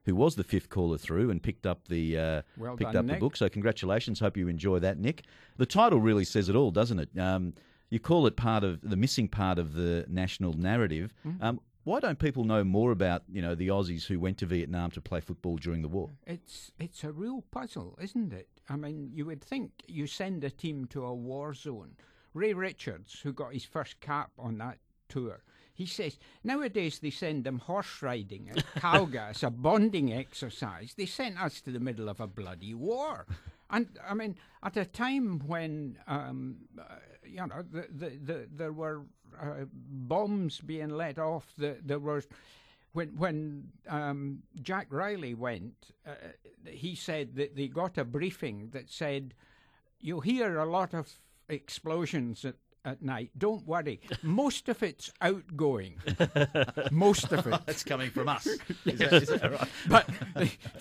who 0.06 0.16
was 0.16 0.36
the 0.36 0.44
fifth 0.46 0.70
caller 0.70 0.98
through 0.98 1.32
and 1.32 1.44
picked 1.44 1.66
up 1.66 1.90
the 1.90 2.18
uh, 2.18 2.42
Well 2.56 2.78
picked 2.78 2.94
done, 2.94 3.10
up 3.10 3.14
the 3.14 3.20
book. 3.20 3.36
So 3.36 3.50
congratulations. 3.50 4.22
Hope 4.22 4.38
you 4.38 4.48
enjoy 4.48 4.80
that, 4.80 4.98
Nick. 5.00 5.24
The 5.58 5.66
title 5.66 6.00
really 6.00 6.24
says 6.24 6.48
it 6.48 6.56
all, 6.56 6.72
doesn't 6.72 7.00
it? 7.00 7.10
Um, 7.20 7.56
you 7.90 8.00
call 8.00 8.26
it 8.26 8.38
part 8.38 8.64
of 8.64 8.80
the 8.82 8.96
missing 8.96 9.28
part 9.28 9.60
of 9.60 9.74
the 9.74 10.06
national 10.08 10.54
narrative. 10.54 11.14
Mm-hmm. 11.28 11.44
Um, 11.44 11.60
why 11.84 12.00
don't 12.00 12.20
people 12.20 12.44
know 12.44 12.64
more 12.64 12.92
about 12.92 13.24
you 13.32 13.42
know 13.42 13.56
the 13.56 13.68
Aussies 13.68 14.06
who 14.06 14.20
went 14.20 14.38
to 14.40 14.46
Vietnam 14.46 14.92
to 14.92 15.02
play 15.02 15.20
football 15.20 15.58
during 15.58 15.82
the 15.82 15.88
war? 15.88 16.10
It's 16.26 16.72
it's 16.80 17.04
a 17.04 17.12
real 17.12 17.44
puzzle, 17.52 17.98
isn't 18.02 18.34
it? 18.34 18.48
I 18.70 18.76
mean, 18.76 19.12
you 19.14 19.26
would 19.26 19.44
think 19.44 19.72
you 19.88 20.08
send 20.08 20.44
a 20.44 20.50
team 20.50 20.86
to 20.88 21.06
a 21.06 21.14
war 21.14 21.54
zone. 21.54 21.96
Ray 22.34 22.54
Richards, 22.54 23.20
who 23.22 23.34
got 23.34 23.54
his 23.54 23.66
first 23.66 24.00
cap 24.00 24.32
on 24.40 24.58
that 24.58 24.80
tour, 25.10 25.44
he 25.74 25.86
says 25.86 26.18
nowadays 26.44 27.00
they 27.00 27.10
send 27.10 27.44
them 27.44 27.60
horse 27.60 28.02
riding 28.02 28.50
at 28.50 28.66
Calga 28.76 29.30
as 29.30 29.44
a 29.44 29.50
bonding 29.50 30.14
exercise. 30.14 30.94
They 30.96 31.06
sent 31.06 31.42
us 31.42 31.62
to 31.62 31.72
the 31.72 31.80
middle 31.80 32.10
of 32.10 32.20
a 32.20 32.28
bloody 32.28 32.74
war. 32.74 33.26
And 33.70 33.98
I 34.08 34.14
mean, 34.14 34.36
at 34.62 34.78
a 34.78 34.86
time 34.86 35.40
when 35.48 35.98
um, 36.08 36.58
uh, 36.80 36.84
you 37.26 37.46
know 37.48 37.64
the, 37.72 37.88
the, 37.92 38.10
the, 38.24 38.48
there 38.52 38.72
were 38.72 39.04
uh, 39.42 39.66
bombs 39.72 40.60
being 40.60 40.90
let 40.90 41.18
off, 41.20 41.54
the, 41.58 41.78
there 41.84 42.00
was 42.00 42.28
when 42.94 43.10
when 43.18 43.70
um, 43.90 44.44
Jack 44.62 44.88
Reilly 44.90 45.34
went, 45.34 45.92
uh, 46.08 46.12
he 46.66 46.96
said 46.96 47.36
that 47.36 47.56
they 47.56 47.68
got 47.68 47.98
a 47.98 48.06
briefing 48.06 48.70
that 48.72 48.90
said, 48.90 49.34
"You'll 50.00 50.22
hear 50.22 50.58
a 50.58 50.66
lot 50.66 50.94
of 50.94 51.20
explosions 51.50 52.46
at." 52.46 52.56
At 52.86 53.02
night, 53.02 53.32
don't 53.38 53.66
worry. 53.66 54.02
Most 54.24 54.68
of 54.68 54.84
it's 54.84 55.10
outgoing. 55.22 56.02
Most 56.92 57.32
of 57.32 57.48
it, 57.48 57.62
That's 57.66 57.82
coming 57.82 58.12
from 58.12 58.28
us. 58.28 58.46
Is 58.86 59.00
that, 59.00 59.14
is 59.14 59.30
that 59.30 59.52
right? 59.54 59.70
but 59.88 60.10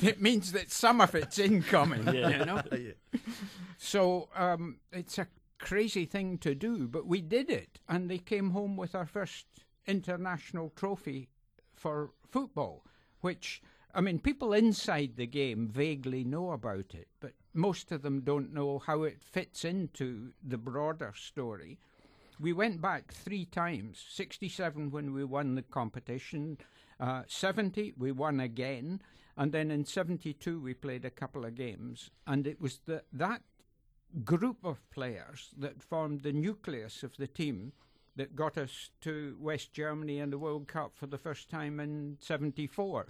it 0.02 0.20
means 0.20 0.50
that 0.50 0.72
some 0.72 1.00
of 1.00 1.14
it's 1.14 1.38
incoming. 1.38 2.04
You 2.12 2.44
know. 2.44 2.60
So 3.78 4.28
um, 4.34 4.78
it's 4.90 5.16
a 5.18 5.28
crazy 5.62 6.05
thing 6.05 6.38
to 6.38 6.55
do, 6.55 6.88
but 6.88 7.07
we 7.07 7.20
did 7.20 7.48
it, 7.48 7.79
and 7.88 8.11
they 8.11 8.18
came 8.18 8.51
home 8.51 8.77
with 8.77 8.94
our 8.94 9.07
first 9.07 9.46
international 9.87 10.70
trophy 10.75 11.29
for 11.75 12.11
football, 12.29 12.85
which 13.20 13.62
I 13.94 14.01
mean, 14.01 14.18
people 14.18 14.53
inside 14.53 15.16
the 15.16 15.27
game 15.27 15.68
vaguely 15.68 16.25
know 16.25 16.53
about 16.53 16.94
it, 16.94 17.09
but 17.20 17.33
most 17.53 17.92
of 17.92 18.03
them 18.03 18.22
don't 18.22 18.53
know 18.53 18.79
how 18.79 19.03
it 19.03 19.22
fits 19.22 19.64
into 19.64 20.33
the 20.42 20.57
broader 20.57 21.12
story. 21.14 21.79
We 22.40 22.53
went 22.53 22.81
back 22.81 23.12
three 23.12 23.44
times 23.44 24.03
67 24.11 24.90
when 24.90 25.12
we 25.12 25.25
won 25.25 25.55
the 25.55 25.62
competition, 25.62 26.59
uh, 26.98 27.22
70 27.29 27.94
we 27.98 28.12
won 28.12 28.40
again, 28.40 29.03
and 29.37 29.53
then 29.53 29.70
in 29.70 29.85
72 29.85 30.59
we 30.59 30.75
played 30.75 31.05
a 31.05 31.11
couple 31.11 31.44
of 31.44 31.55
games. 31.55 32.11
And 32.27 32.46
it 32.46 32.61
was 32.61 32.81
the, 32.87 33.03
that 33.12 33.42
group 34.25 34.64
of 34.64 34.88
players 34.90 35.51
that 35.57 35.83
formed 35.83 36.22
the 36.22 36.33
nucleus 36.33 37.03
of 37.03 37.16
the 37.16 37.27
team 37.27 37.72
that 38.16 38.37
got 38.37 38.59
us 38.59 38.90
to 39.01 39.37
West 39.40 39.72
Germany 39.72 40.20
and 40.20 40.33
the 40.33 40.38
World 40.38 40.68
Cup 40.68 40.92
for 40.94 41.07
the 41.07 41.18
first 41.18 41.48
time 41.48 41.81
in 41.81 42.18
74. 42.20 43.07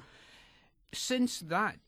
Since 0.95 1.41
that 1.41 1.79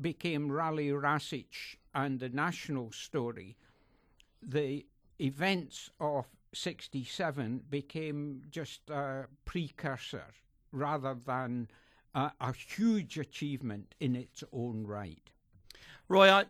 became 0.00 0.50
Rale 0.50 1.00
Rasic 1.00 1.76
and 1.94 2.20
the 2.20 2.28
national 2.28 2.92
story, 2.92 3.56
the 4.40 4.86
events 5.20 5.90
of 6.00 6.26
67 6.54 7.62
became 7.68 8.42
just 8.50 8.88
a 8.90 9.26
precursor 9.44 10.26
rather 10.70 11.14
than 11.14 11.68
a, 12.14 12.30
a 12.40 12.52
huge 12.52 13.18
achievement 13.18 13.94
in 14.00 14.14
its 14.14 14.44
own 14.52 14.86
right. 14.86 15.30
Roy, 16.08 16.30
I, 16.30 16.44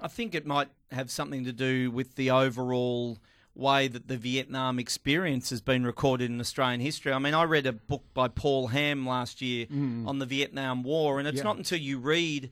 I 0.00 0.08
think 0.08 0.34
it 0.34 0.46
might 0.46 0.68
have 0.90 1.10
something 1.10 1.44
to 1.44 1.52
do 1.52 1.90
with 1.90 2.16
the 2.16 2.30
overall 2.30 3.18
way 3.54 3.88
that 3.88 4.08
the 4.08 4.16
Vietnam 4.16 4.78
experience 4.78 5.50
has 5.50 5.60
been 5.60 5.84
recorded 5.84 6.30
in 6.30 6.40
Australian 6.40 6.80
history. 6.80 7.12
I 7.12 7.18
mean, 7.18 7.34
I 7.34 7.44
read 7.44 7.66
a 7.66 7.72
book 7.72 8.04
by 8.14 8.28
Paul 8.28 8.68
Ham 8.68 9.06
last 9.06 9.42
year 9.42 9.66
mm. 9.66 10.06
on 10.06 10.18
the 10.18 10.26
Vietnam 10.26 10.82
War, 10.82 11.18
and 11.18 11.28
it's 11.28 11.38
Yeah. 11.38 11.44
not 11.44 11.56
until 11.56 11.78
you 11.78 11.98
read 11.98 12.50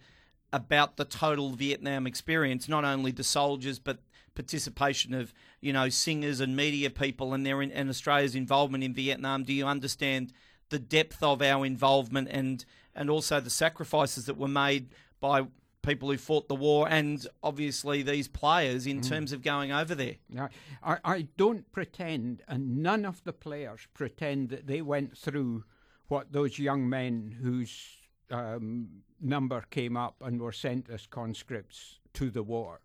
about 0.53 0.97
the 0.97 1.05
total 1.05 1.51
Vietnam 1.51 2.07
experience, 2.07 2.69
not 2.69 2.85
only 2.85 3.13
the 3.13 3.25
soldiers, 3.25 3.79
but 3.79 3.99
participation 4.35 5.15
of 5.15 5.35
you 5.61 5.73
know 5.73 5.89
singers 5.89 6.39
and 6.41 6.55
media 6.55 6.91
people 6.91 7.35
and 7.35 7.45
their 7.45 7.61
in, 7.61 7.73
and 7.73 7.89
Australia's 7.91 8.35
involvement 8.35 8.85
in 8.85 8.95
Vietnam. 8.95 9.43
Do 9.43 9.53
you 9.53 9.67
understand 9.67 10.33
the 10.69 10.79
depth 10.79 11.23
of 11.23 11.43
our 11.43 11.67
involvement 11.67 12.29
and 12.31 12.65
and 12.95 13.11
also 13.11 13.41
the 13.41 13.51
sacrifices 13.51 14.27
that 14.27 14.37
were 14.37 14.49
made 14.49 14.91
by 15.21 15.47
people 15.89 16.11
who 16.11 16.19
fought 16.19 16.49
the 16.49 16.55
war 16.55 16.87
and 16.89 17.27
obviously 17.43 18.03
these 18.03 18.29
players 18.29 18.87
in 18.87 19.01
terms 19.01 19.33
of 19.33 19.43
going 19.43 19.73
over 19.73 19.95
there? 19.95 20.17
I, 20.39 20.49
I, 20.83 20.99
I 21.05 21.23
don't 21.37 21.71
pretend, 21.73 22.43
and 22.47 22.83
none 22.83 23.07
of 23.07 23.25
the 23.25 23.33
players 23.33 23.89
pretend 23.95 24.51
that 24.51 24.67
they 24.67 24.83
went 24.83 25.17
through 25.17 25.65
what 26.09 26.33
those 26.33 26.59
young 26.59 26.89
men 26.89 27.37
whose 27.43 27.73
um, 28.31 29.03
number 29.21 29.65
came 29.71 29.97
up 29.97 30.17
and 30.21 30.41
were 30.41 30.53
sent 30.53 30.91
as 30.91 31.07
conscripts 31.07 31.99
to 32.15 32.31
the 32.31 32.43
war. 32.43 32.81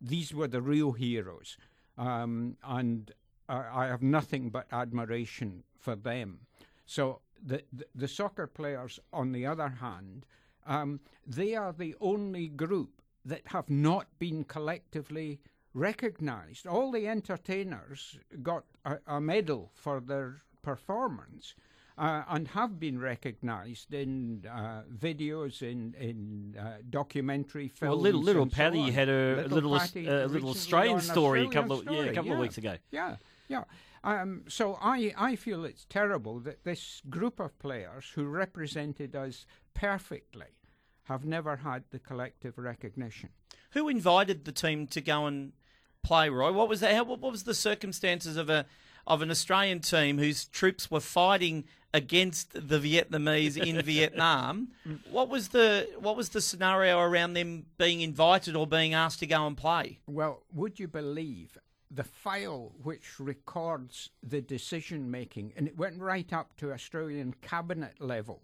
These 0.00 0.34
were 0.34 0.48
the 0.48 0.62
real 0.62 0.92
heroes, 0.92 1.56
um, 1.96 2.56
and 2.64 3.12
I, 3.48 3.84
I 3.84 3.86
have 3.86 4.02
nothing 4.02 4.50
but 4.50 4.66
admiration 4.72 5.64
for 5.78 5.96
them. 5.96 6.40
So 6.86 7.20
the, 7.44 7.62
the 7.72 7.86
the 7.94 8.08
soccer 8.08 8.46
players, 8.46 9.00
on 9.12 9.32
the 9.32 9.46
other 9.46 9.68
hand, 9.68 10.26
um, 10.68 11.00
they 11.26 11.54
are 11.54 11.72
the 11.72 11.96
only 12.00 12.48
group 12.48 13.02
that 13.24 13.42
have 13.46 13.68
not 13.68 14.06
been 14.18 14.44
collectively 14.44 15.40
recognised. 15.74 16.66
All 16.66 16.92
the 16.92 17.08
entertainers 17.08 18.18
got 18.42 18.64
a, 18.84 18.98
a 19.06 19.20
medal 19.20 19.72
for 19.74 20.00
their 20.00 20.42
performance. 20.62 21.54
Uh, 21.96 22.22
and 22.28 22.46
have 22.46 22.78
been 22.78 22.96
recognised 22.96 23.92
in 23.92 24.46
uh, 24.48 24.82
videos, 24.96 25.62
in 25.62 25.92
in 25.98 26.56
uh, 26.56 26.76
documentary 26.88 27.66
films. 27.66 27.90
Well, 27.90 28.00
little 28.00 28.22
little 28.22 28.42
and 28.42 28.52
so 28.52 28.92
had 28.92 29.08
a 29.08 29.48
little 29.48 29.76
Pattie 29.76 30.08
uh, 30.08 30.26
little 30.26 30.50
Australian 30.50 31.00
story 31.00 31.44
a 31.44 31.50
couple 31.50 31.80
of 31.80 31.86
yeah 31.86 31.90
a 31.90 31.94
Story, 32.02 32.14
couple 32.14 32.32
of 32.34 32.38
weeks 32.38 32.56
ago. 32.56 32.76
Yeah, 32.92 33.16
yeah. 33.48 33.64
Um, 34.04 34.44
so 34.48 34.78
I, 34.80 35.12
I 35.18 35.34
feel 35.34 35.64
it's 35.64 35.86
terrible 35.86 36.38
that 36.40 36.62
this 36.62 37.02
group 37.10 37.40
of 37.40 37.58
players 37.58 38.12
who 38.14 38.26
represented 38.26 39.16
us 39.16 39.44
perfectly 39.74 40.57
have 41.08 41.24
never 41.24 41.56
had 41.56 41.84
the 41.90 41.98
collective 41.98 42.58
recognition. 42.58 43.30
Who 43.70 43.88
invited 43.88 44.44
the 44.44 44.52
team 44.52 44.86
to 44.88 45.00
go 45.00 45.26
and 45.26 45.52
play, 46.02 46.28
Roy? 46.28 46.52
What 46.52 46.68
was 46.68 46.80
that? 46.80 46.94
How, 46.94 47.04
what 47.04 47.20
was 47.20 47.44
the 47.44 47.54
circumstances 47.54 48.36
of 48.36 48.50
a 48.50 48.66
of 49.06 49.22
an 49.22 49.30
Australian 49.30 49.80
team 49.80 50.18
whose 50.18 50.44
troops 50.44 50.90
were 50.90 51.00
fighting 51.00 51.64
against 51.94 52.52
the 52.52 52.78
Vietnamese 52.78 53.56
in 53.56 53.80
Vietnam? 53.94 54.68
What 55.10 55.30
was 55.30 55.48
the 55.48 55.88
what 55.98 56.16
was 56.16 56.30
the 56.30 56.42
scenario 56.42 57.00
around 57.00 57.32
them 57.32 57.66
being 57.78 58.02
invited 58.02 58.54
or 58.54 58.66
being 58.66 58.92
asked 58.92 59.20
to 59.20 59.26
go 59.26 59.46
and 59.46 59.56
play? 59.56 60.00
Well, 60.06 60.42
would 60.52 60.78
you 60.78 60.88
believe 60.88 61.56
the 61.90 62.04
file 62.04 62.72
which 62.82 63.18
records 63.18 64.10
the 64.22 64.42
decision 64.42 65.10
making, 65.10 65.54
and 65.56 65.66
it 65.66 65.78
went 65.78 65.98
right 65.98 66.30
up 66.34 66.54
to 66.58 66.70
Australian 66.72 67.34
cabinet 67.40 67.98
level, 67.98 68.42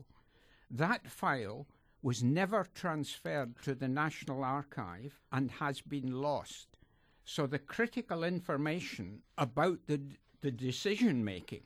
that 0.71 1.11
file 1.11 1.67
was 2.05 2.23
never 2.23 2.67
transferred 2.75 3.55
to 3.63 3.75
the 3.75 3.89
National 3.89 4.45
Archive 4.45 5.19
and 5.33 5.51
has 5.53 5.81
been 5.81 6.21
lost. 6.21 6.77
So 7.25 7.47
the 7.47 7.59
critical 7.59 8.25
information 8.25 9.23
about 9.39 9.79
the, 9.87 10.03
the 10.43 10.51
decision 10.51 11.25
making 11.25 11.63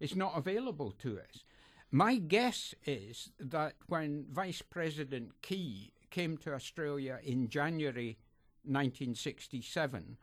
is 0.00 0.16
not 0.16 0.36
available 0.36 0.90
to 1.02 1.20
us. 1.20 1.44
My 1.92 2.16
guess 2.16 2.74
is 2.84 3.30
that 3.38 3.74
when 3.86 4.26
Vice 4.28 4.60
President 4.60 5.30
Ky 5.40 5.92
came 6.10 6.36
to 6.38 6.52
Australia 6.52 7.20
in 7.22 7.48
January 7.48 8.18
1967, 8.64 10.16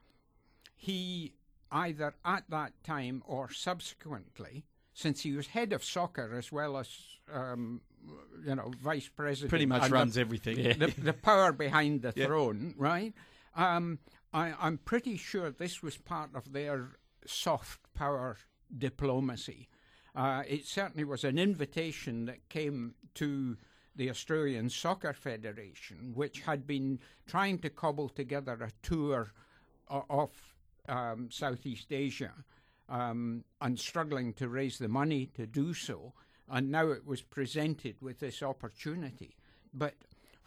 he 0.76 1.36
either 1.72 2.14
at 2.26 2.44
that 2.50 2.74
time 2.84 3.24
or 3.26 3.50
subsequently, 3.50 4.66
since 4.94 5.22
he 5.22 5.32
was 5.32 5.48
head 5.48 5.72
of 5.72 5.86
soccer 5.86 6.36
as 6.38 6.52
well 6.52 6.76
as 6.76 6.90
um, 7.34 7.80
you 8.46 8.56
know 8.56 8.72
vice 8.82 9.10
president, 9.10 9.50
Pretty 9.50 9.66
much 9.66 9.84
and 9.84 9.92
the- 9.92 9.96
runs 9.96 10.18
everything. 10.18 10.56
the, 10.80 10.94
the 10.98 11.14
power 11.14 11.52
behind 11.52 12.02
the 12.02 12.12
throne, 12.12 12.74
right? 12.78 13.14
Um, 13.56 14.00
I, 14.34 14.54
I'm 14.60 14.78
pretty 14.80 15.18
sure 15.18 15.52
this 15.52 15.84
was 15.84 15.98
part 15.98 16.32
of 16.36 16.54
their 16.54 16.98
soft 17.26 17.80
power 17.94 18.38
diplomacy. 18.76 19.70
Uh, 20.16 20.44
it 20.48 20.66
certainly 20.66 21.04
was 21.04 21.24
an 21.24 21.38
invitation 21.40 22.26
that 22.26 22.48
came 22.50 22.96
to 23.16 23.58
the 23.96 24.10
Australian 24.10 24.70
Soccer 24.70 25.14
Federation, 25.14 26.14
which 26.16 26.42
had 26.42 26.66
been 26.66 27.00
trying 27.28 27.60
to 27.60 27.70
cobble 27.70 28.10
together 28.10 28.54
a 28.54 28.72
tour 28.82 29.32
of 29.88 30.32
um, 30.90 31.30
Southeast 31.32 31.92
Asia 31.92 32.34
um, 32.90 33.44
and 33.62 33.80
struggling 33.80 34.34
to 34.34 34.50
raise 34.50 34.78
the 34.78 34.88
money 34.88 35.28
to 35.36 35.46
do 35.46 35.74
so. 35.74 36.14
And 36.50 36.72
now 36.72 36.90
it 36.90 37.06
was 37.06 37.22
presented 37.22 38.02
with 38.02 38.20
this 38.20 38.44
opportunity. 38.44 39.36
But 39.74 39.96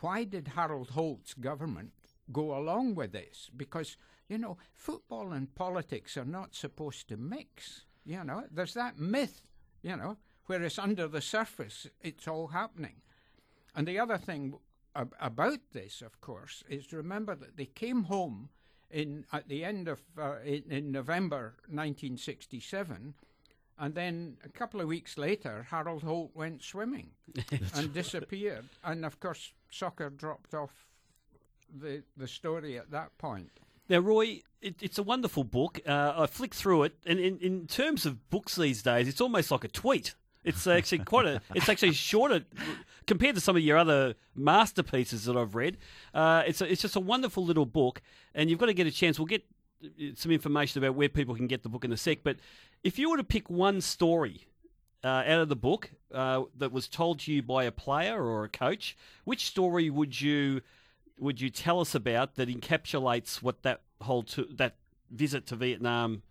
why 0.00 0.24
did 0.24 0.48
Harold 0.48 0.90
Holt's 0.90 1.34
government 1.34 1.92
go 2.32 2.56
along 2.56 2.94
with 2.94 3.12
this? 3.12 3.50
Because, 3.56 3.96
you 4.28 4.38
know, 4.38 4.58
football 4.74 5.32
and 5.32 5.54
politics 5.54 6.16
are 6.16 6.24
not 6.24 6.54
supposed 6.54 7.08
to 7.08 7.16
mix. 7.16 7.86
You 8.04 8.22
know, 8.24 8.44
there's 8.50 8.74
that 8.74 8.98
myth, 8.98 9.42
you 9.82 9.96
know, 9.96 10.16
whereas 10.46 10.78
under 10.78 11.08
the 11.08 11.20
surface 11.20 11.86
it's 12.02 12.28
all 12.28 12.48
happening. 12.48 13.00
And 13.74 13.86
the 13.86 13.98
other 13.98 14.18
thing 14.18 14.54
ab- 14.94 15.14
about 15.20 15.60
this, 15.72 16.02
of 16.02 16.20
course, 16.20 16.62
is 16.68 16.92
remember 16.92 17.34
that 17.34 17.56
they 17.56 17.66
came 17.66 18.04
home 18.04 18.50
in 18.90 19.24
at 19.32 19.48
the 19.48 19.64
end 19.64 19.88
of 19.88 20.00
uh, 20.18 20.36
in, 20.44 20.62
in 20.70 20.92
November 20.92 21.56
1967, 21.68 23.14
and 23.78 23.94
then 23.94 24.36
a 24.44 24.48
couple 24.48 24.80
of 24.80 24.88
weeks 24.88 25.18
later, 25.18 25.66
Harold 25.70 26.02
Holt 26.02 26.30
went 26.34 26.62
swimming 26.62 27.10
and 27.74 27.92
disappeared. 27.92 28.68
And 28.84 29.04
of 29.04 29.20
course, 29.20 29.52
soccer 29.70 30.10
dropped 30.10 30.54
off 30.54 30.86
the 31.74 32.02
the 32.16 32.28
story 32.28 32.78
at 32.78 32.90
that 32.90 33.16
point. 33.18 33.50
Now, 33.88 33.98
Roy, 33.98 34.40
it, 34.60 34.82
it's 34.82 34.98
a 34.98 35.02
wonderful 35.02 35.44
book. 35.44 35.80
Uh, 35.86 36.12
I 36.16 36.26
flicked 36.26 36.54
through 36.54 36.84
it, 36.84 36.94
and 37.06 37.20
in, 37.20 37.38
in 37.38 37.66
terms 37.66 38.04
of 38.04 38.30
books 38.30 38.56
these 38.56 38.82
days, 38.82 39.06
it's 39.06 39.20
almost 39.20 39.50
like 39.50 39.64
a 39.64 39.68
tweet. 39.68 40.14
It's 40.42 40.66
actually 40.66 41.00
quite 41.00 41.26
a. 41.26 41.40
It's 41.54 41.68
actually 41.68 41.92
shorter 41.92 42.44
compared 43.06 43.34
to 43.34 43.40
some 43.40 43.56
of 43.56 43.62
your 43.62 43.76
other 43.76 44.14
masterpieces 44.34 45.24
that 45.24 45.36
I've 45.36 45.54
read. 45.54 45.76
Uh, 46.14 46.44
it's 46.46 46.60
a, 46.60 46.70
it's 46.70 46.82
just 46.82 46.96
a 46.96 47.00
wonderful 47.00 47.44
little 47.44 47.66
book, 47.66 48.00
and 48.34 48.48
you've 48.48 48.58
got 48.58 48.66
to 48.66 48.74
get 48.74 48.86
a 48.86 48.92
chance. 48.92 49.18
We'll 49.18 49.26
get 49.26 49.44
some 50.14 50.32
information 50.32 50.82
about 50.82 50.94
where 50.94 51.08
people 51.08 51.34
can 51.34 51.46
get 51.46 51.62
the 51.62 51.68
book 51.68 51.84
in 51.84 51.92
a 51.92 51.96
sec. 51.96 52.18
But 52.22 52.36
if 52.82 52.98
you 52.98 53.10
were 53.10 53.16
to 53.16 53.24
pick 53.24 53.50
one 53.50 53.80
story 53.80 54.46
uh, 55.04 55.24
out 55.26 55.40
of 55.40 55.48
the 55.48 55.56
book 55.56 55.90
uh, 56.12 56.42
that 56.56 56.72
was 56.72 56.88
told 56.88 57.20
to 57.20 57.32
you 57.32 57.42
by 57.42 57.64
a 57.64 57.72
player 57.72 58.22
or 58.22 58.44
a 58.44 58.48
coach, 58.48 58.96
which 59.24 59.46
story 59.46 59.90
would 59.90 60.20
you 60.20 60.62
would 61.18 61.40
you 61.40 61.48
tell 61.48 61.80
us 61.80 61.94
about 61.94 62.34
that 62.34 62.48
encapsulates 62.48 63.42
what 63.42 63.62
that 63.62 63.80
whole 64.02 64.22
to, 64.22 64.44
that 64.52 64.76
visit 65.10 65.46
to 65.46 65.56
Vietnam 65.56 66.22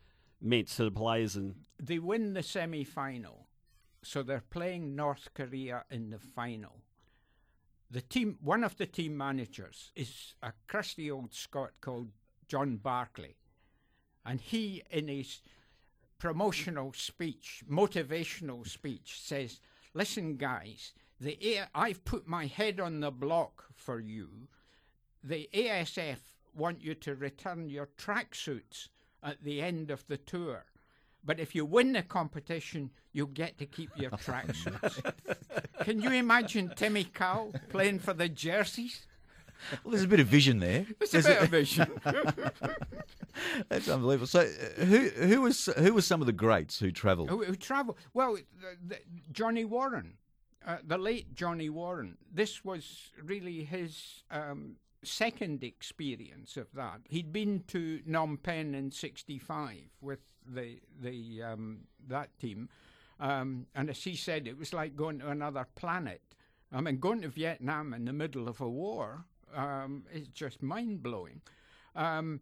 meant 0.41 0.67
to 0.67 0.83
the 0.83 0.91
players 0.91 1.35
and 1.35 1.55
They 1.81 1.99
win 1.99 2.33
the 2.33 2.43
semi 2.43 2.83
final, 2.83 3.47
so 4.03 4.21
they're 4.21 4.43
playing 4.49 4.95
North 4.95 5.29
Korea 5.33 5.85
in 5.89 6.11
the 6.11 6.19
final. 6.19 6.81
The 7.89 8.01
team, 8.01 8.37
one 8.41 8.63
of 8.63 8.77
the 8.77 8.85
team 8.85 9.15
managers, 9.15 9.91
is 9.95 10.35
a 10.41 10.53
crusty 10.67 11.09
old 11.09 11.33
Scot 11.33 11.71
called 11.81 12.09
John 12.47 12.77
Barclay, 12.77 13.35
and 14.25 14.41
he, 14.41 14.83
in 14.89 15.07
his 15.07 15.41
promotional 16.17 16.93
speech, 16.93 17.63
motivational 17.69 18.67
speech, 18.67 19.19
says, 19.21 19.59
"Listen, 19.93 20.37
guys, 20.37 20.93
the 21.19 21.37
A- 21.57 21.69
I've 21.75 22.03
put 22.05 22.27
my 22.27 22.47
head 22.47 22.79
on 22.79 22.99
the 23.01 23.11
block 23.11 23.65
for 23.75 23.99
you. 23.99 24.47
The 25.23 25.49
ASF 25.53 26.19
want 26.53 26.81
you 26.81 26.95
to 26.95 27.15
return 27.15 27.69
your 27.69 27.87
tracksuits 27.97 28.89
at 29.21 29.43
the 29.43 29.61
end 29.61 29.91
of 29.91 30.07
the 30.07 30.17
tour." 30.17 30.65
But 31.23 31.39
if 31.39 31.55
you 31.55 31.65
win 31.65 31.93
the 31.93 32.03
competition, 32.03 32.91
you'll 33.11 33.27
get 33.27 33.57
to 33.57 33.65
keep 33.65 33.89
your 33.97 34.11
tracksuits. 34.27 35.13
Can 35.83 35.99
you 36.01 36.11
imagine 36.11 36.71
Timmy 36.75 37.03
Cow 37.03 37.51
playing 37.69 37.99
for 37.99 38.13
the 38.13 38.29
jerseys? 38.29 39.07
Well, 39.83 39.91
there's 39.91 40.03
a 40.03 40.07
bit 40.07 40.19
of 40.19 40.27
vision 40.27 40.59
there. 40.59 40.85
It's 41.01 41.13
a 41.13 41.21
bit 41.23 41.41
of 41.41 41.49
vision. 41.49 41.89
That's 43.69 43.87
unbelievable. 43.87 44.27
So, 44.27 44.41
uh, 44.41 44.85
who 44.85 45.09
who 45.09 45.41
was 45.41 45.69
who 45.77 45.93
were 45.93 46.01
some 46.01 46.21
of 46.21 46.27
the 46.27 46.33
greats 46.33 46.79
who 46.79 46.91
travelled? 46.91 47.29
who, 47.29 47.43
who 47.43 47.55
travel. 47.55 47.97
Well, 48.13 48.35
the, 48.35 48.77
the, 48.87 48.99
Johnny 49.31 49.65
Warren, 49.65 50.13
uh, 50.65 50.77
the 50.85 50.97
late 50.97 51.35
Johnny 51.35 51.69
Warren. 51.69 52.17
This 52.31 52.63
was 52.63 53.11
really 53.23 53.63
his 53.63 54.23
um, 54.31 54.77
second 55.03 55.63
experience 55.63 56.57
of 56.57 56.67
that. 56.73 57.01
He'd 57.09 57.31
been 57.31 57.63
to 57.67 57.99
Phnom 58.07 58.41
Penh 58.41 58.73
in 58.73 58.91
'65 58.91 59.77
with 60.01 60.19
the 60.47 60.79
the 61.01 61.43
um, 61.43 61.81
that 62.07 62.37
team, 62.39 62.69
um, 63.19 63.67
and 63.75 63.89
as 63.89 64.03
he 64.03 64.15
said, 64.15 64.47
it 64.47 64.57
was 64.57 64.73
like 64.73 64.95
going 64.95 65.19
to 65.19 65.29
another 65.29 65.67
planet. 65.75 66.21
I 66.71 66.81
mean, 66.81 66.99
going 66.99 67.21
to 67.21 67.29
Vietnam 67.29 67.93
in 67.93 68.05
the 68.05 68.13
middle 68.13 68.49
of 68.49 68.59
a 68.59 68.67
war 68.67 69.25
um, 69.55 70.03
is 70.11 70.27
just 70.27 70.61
mind 70.61 71.01
blowing. 71.01 71.41
Um, 71.95 72.41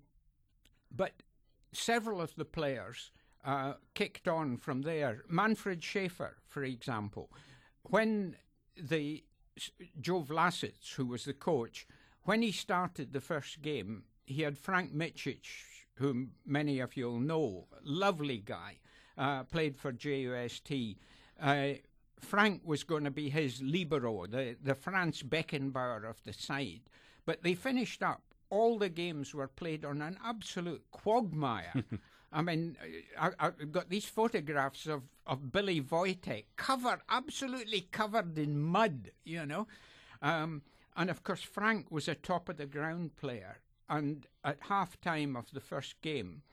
but 0.94 1.24
several 1.72 2.22
of 2.22 2.36
the 2.36 2.46
players 2.46 3.12
uh, 3.44 3.74
kicked 3.94 4.28
on 4.28 4.58
from 4.58 4.84
there. 4.84 5.24
Manfred 5.28 5.84
Schaefer, 5.84 6.38
for 6.48 6.64
example, 6.64 7.30
when 7.84 8.36
the 8.78 9.24
Joe 10.00 10.24
Vlasits, 10.24 10.94
who 10.96 11.06
was 11.06 11.26
the 11.26 11.34
coach, 11.34 11.86
when 12.24 12.42
he 12.42 12.52
started 12.52 13.12
the 13.12 13.22
first 13.22 13.62
game, 13.62 14.04
he 14.26 14.44
had 14.44 14.58
Frank 14.58 14.94
Mitchich, 14.94 15.66
whom 15.96 16.32
many 16.46 16.80
of 16.80 16.96
you'll 16.96 17.20
know, 17.20 17.68
lovely 17.84 18.38
guy, 18.38 18.78
uh, 19.18 19.44
played 19.44 19.78
for 19.78 19.92
JUST. 19.92 20.98
Uh, 21.40 21.74
Frank 22.20 22.62
was 22.64 22.84
going 22.84 23.04
to 23.04 23.12
be 23.12 23.30
his 23.30 23.62
libero, 23.62 24.26
the, 24.26 24.56
the 24.62 24.76
Franz 24.76 25.22
Beckenbauer 25.22 26.10
of 26.10 26.24
the 26.24 26.34
side. 26.34 26.82
But 27.26 27.44
they 27.44 27.54
finished 27.54 28.02
up. 28.02 28.33
All 28.54 28.78
the 28.78 28.90
games 28.90 29.34
were 29.34 29.48
played 29.48 29.84
on 29.84 30.00
an 30.04 30.20
absolute 30.24 30.84
quagmire. 30.92 31.74
I 32.32 32.42
mean, 32.44 32.78
I, 33.20 33.32
I've 33.40 33.72
got 33.72 33.90
these 33.90 34.06
photographs 34.06 34.86
of, 34.86 35.02
of 35.26 35.52
Billy 35.52 35.82
Vojtek 35.82 36.46
covered, 36.56 37.00
absolutely 37.10 37.82
covered 37.92 38.38
in 38.38 38.62
mud, 38.62 39.10
you 39.24 39.44
know. 39.48 39.66
Um, 40.22 40.62
and 40.96 41.10
of 41.10 41.24
course, 41.24 41.42
Frank 41.42 41.90
was 41.90 42.08
a 42.08 42.14
top 42.14 42.48
of 42.48 42.58
the 42.58 42.68
ground 42.68 43.16
player. 43.16 43.58
And 43.90 44.28
at 44.44 44.60
half 44.62 45.02
time 45.02 45.36
of 45.36 45.52
the 45.52 45.60
first 45.60 46.00
game, 46.02 46.44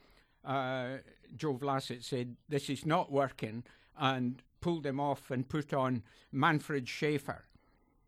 uh, 0.43 0.97
Joe 1.35 1.53
Vlasits 1.53 2.05
said, 2.05 2.35
This 2.49 2.67
is 2.67 2.83
not 2.83 3.11
working, 3.11 3.63
and 3.95 4.41
pulled 4.59 4.87
him 4.87 4.99
off 4.99 5.29
and 5.29 5.47
put 5.47 5.71
on 5.71 6.01
Manfred 6.31 6.89
Schaefer. 6.89 7.45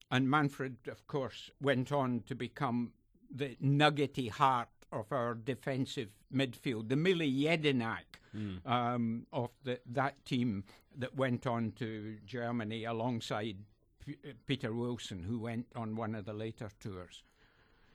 And 0.10 0.30
Manfred, 0.30 0.78
of 0.88 1.06
course, 1.06 1.52
went 1.62 1.92
on 1.92 2.24
to 2.28 2.34
become 2.34 2.94
the 3.36 3.58
nuggety 3.60 4.28
heart 4.28 4.70
of 4.92 5.12
our 5.12 5.34
defensive 5.34 6.10
midfield, 6.34 6.90
the 6.90 6.96
Mile 6.96 7.16
Jedinak 7.16 8.20
um, 8.66 9.26
of 9.32 9.50
the, 9.64 9.80
that 9.92 10.24
team 10.26 10.64
that 10.98 11.16
went 11.16 11.46
on 11.48 11.72
to 11.74 12.18
Germany 12.26 12.84
alongside 12.86 13.58
P- 14.06 14.18
uh, 14.28 14.34
Peter 14.46 14.74
Wilson, 14.74 15.24
who 15.24 15.40
went 15.40 15.66
on 15.76 15.96
one 15.96 16.16
of 16.16 16.26
the 16.26 16.34
later 16.34 16.70
tours. 16.80 17.24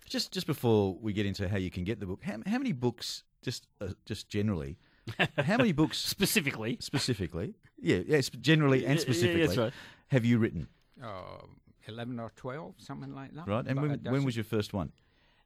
Just 0.07 0.33
just 0.33 0.47
before 0.47 0.95
we 1.01 1.13
get 1.13 1.27
into 1.27 1.49
how 1.49 1.59
you 1.59 1.71
can 1.71 1.85
get 1.85 2.01
the 2.01 2.07
book, 2.07 2.23
how, 2.23 2.37
how 2.47 2.59
many 2.59 2.73
books, 2.73 3.25
just 3.43 3.67
uh, 3.81 3.89
just 4.07 4.29
generally, 4.29 4.79
how 5.19 5.57
many 5.59 5.73
books 5.83 5.99
Specifically, 5.99 6.79
specifically, 6.81 7.55
yeah, 7.79 8.01
yes, 8.07 8.31
generally 8.31 8.87
and 8.87 8.99
Yeah, 8.99 9.05
yeah, 9.07 9.13
specifically, 9.13 9.57
right. 9.59 9.73
have 10.09 10.25
you 10.25 10.39
written? 10.39 10.69
Uh, 11.03 11.43
11 11.87 12.19
or 12.21 12.31
12, 12.37 12.75
something 12.79 13.15
like 13.15 13.35
that. 13.35 13.47
Right, 13.47 13.67
and 13.67 13.81
when, 13.81 14.01
when 14.03 14.25
was 14.25 14.37
your 14.37 14.45
first 14.45 14.73
one? 14.73 14.93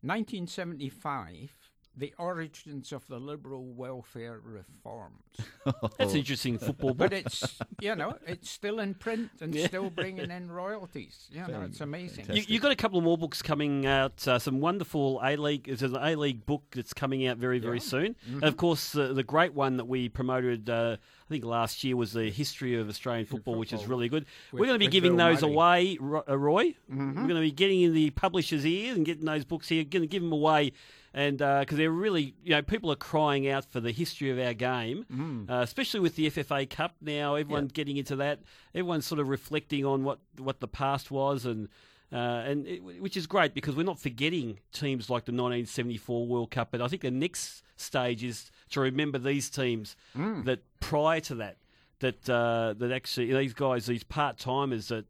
1975, 0.02 1.56
the 1.96 2.14
origins 2.18 2.90
of 2.92 3.06
the 3.06 3.18
liberal 3.18 3.64
welfare 3.64 4.40
reforms. 4.42 5.20
that's 5.98 6.14
interesting 6.14 6.58
football 6.58 6.94
book. 6.94 7.10
but 7.10 7.12
it's, 7.12 7.58
you 7.80 7.94
know, 7.94 8.14
it's 8.26 8.48
still 8.50 8.80
in 8.80 8.94
print 8.94 9.30
and 9.40 9.54
still 9.54 9.90
bringing 9.90 10.30
in 10.30 10.50
royalties. 10.50 11.28
You 11.30 11.46
know, 11.48 11.62
it's 11.62 11.80
amazing. 11.80 12.26
You, 12.32 12.42
you've 12.46 12.62
got 12.62 12.72
a 12.72 12.76
couple 12.76 12.98
of 12.98 13.04
more 13.04 13.18
books 13.18 13.42
coming 13.42 13.84
out. 13.86 14.26
Uh, 14.26 14.38
some 14.38 14.60
wonderful 14.60 15.20
A 15.22 15.36
League. 15.36 15.64
There's 15.66 15.82
an 15.82 15.96
A 15.96 16.16
League 16.16 16.46
book 16.46 16.62
that's 16.74 16.94
coming 16.94 17.26
out 17.26 17.36
very, 17.36 17.58
very 17.58 17.80
soon. 17.80 18.16
And 18.26 18.44
of 18.44 18.56
course, 18.56 18.94
uh, 18.96 19.12
the 19.12 19.22
great 19.22 19.52
one 19.54 19.76
that 19.76 19.86
we 19.86 20.08
promoted, 20.08 20.70
uh, 20.70 20.96
I 20.98 21.28
think 21.28 21.44
last 21.44 21.84
year, 21.84 21.96
was 21.96 22.12
the 22.12 22.30
history 22.30 22.74
of 22.78 22.88
Australian 22.88 23.26
football, 23.26 23.56
which 23.56 23.72
is 23.72 23.86
really 23.86 24.08
good. 24.08 24.24
With- 24.50 24.60
We're 24.60 24.66
going 24.66 24.78
to 24.80 24.84
be 24.86 24.90
giving 24.90 25.16
Bill 25.16 25.28
those 25.28 25.42
Murray. 25.42 25.52
away, 25.52 25.98
uh, 26.28 26.38
Roy. 26.38 26.74
We're 26.88 27.12
going 27.12 27.28
to 27.28 27.40
be 27.40 27.52
getting 27.52 27.82
in 27.82 27.92
the 27.94 28.10
publishers' 28.10 28.64
ears 28.66 28.96
and 28.96 29.04
getting 29.04 29.24
those 29.26 29.44
books 29.44 29.68
here. 29.68 29.84
Going 29.84 30.02
to 30.02 30.06
give 30.06 30.22
them 30.22 30.32
away. 30.32 30.72
And 31.14 31.38
because 31.38 31.76
they're 31.76 31.90
really, 31.90 32.34
you 32.42 32.52
know, 32.52 32.62
people 32.62 32.90
are 32.90 32.96
crying 32.96 33.46
out 33.48 33.64
for 33.70 33.80
the 33.80 33.90
history 33.92 34.30
of 34.30 34.38
our 34.38 34.54
game, 34.54 35.04
uh, 35.50 35.60
especially 35.60 36.00
with 36.00 36.16
the 36.16 36.30
FFA 36.30 36.68
Cup 36.68 36.94
now. 37.02 37.34
Everyone 37.34 37.66
getting 37.66 37.98
into 37.98 38.16
that. 38.16 38.40
Everyone's 38.74 39.04
sort 39.06 39.20
of 39.20 39.28
reflecting 39.28 39.84
on 39.84 40.04
what, 40.04 40.20
what 40.38 40.60
the 40.60 40.68
past 40.68 41.10
was, 41.10 41.44
and 41.44 41.68
uh, 42.12 42.16
and 42.46 42.66
it, 42.66 42.82
which 43.00 43.16
is 43.16 43.26
great 43.26 43.54
because 43.54 43.74
we're 43.74 43.82
not 43.84 43.98
forgetting 43.98 44.58
teams 44.72 45.08
like 45.08 45.24
the 45.24 45.32
1974 45.32 46.26
World 46.26 46.50
Cup. 46.50 46.68
But 46.70 46.82
I 46.82 46.88
think 46.88 47.02
the 47.02 47.10
next 47.10 47.62
stage 47.76 48.22
is 48.22 48.50
to 48.70 48.80
remember 48.80 49.18
these 49.18 49.48
teams 49.50 49.96
that 50.44 50.60
prior 50.80 51.20
to 51.20 51.34
that, 51.36 51.56
that 52.00 52.28
uh, 52.28 52.74
that 52.78 52.90
actually 52.92 53.32
these 53.34 53.54
guys, 53.54 53.86
these 53.86 54.04
part 54.04 54.38
timers 54.38 54.88
that 54.88 55.06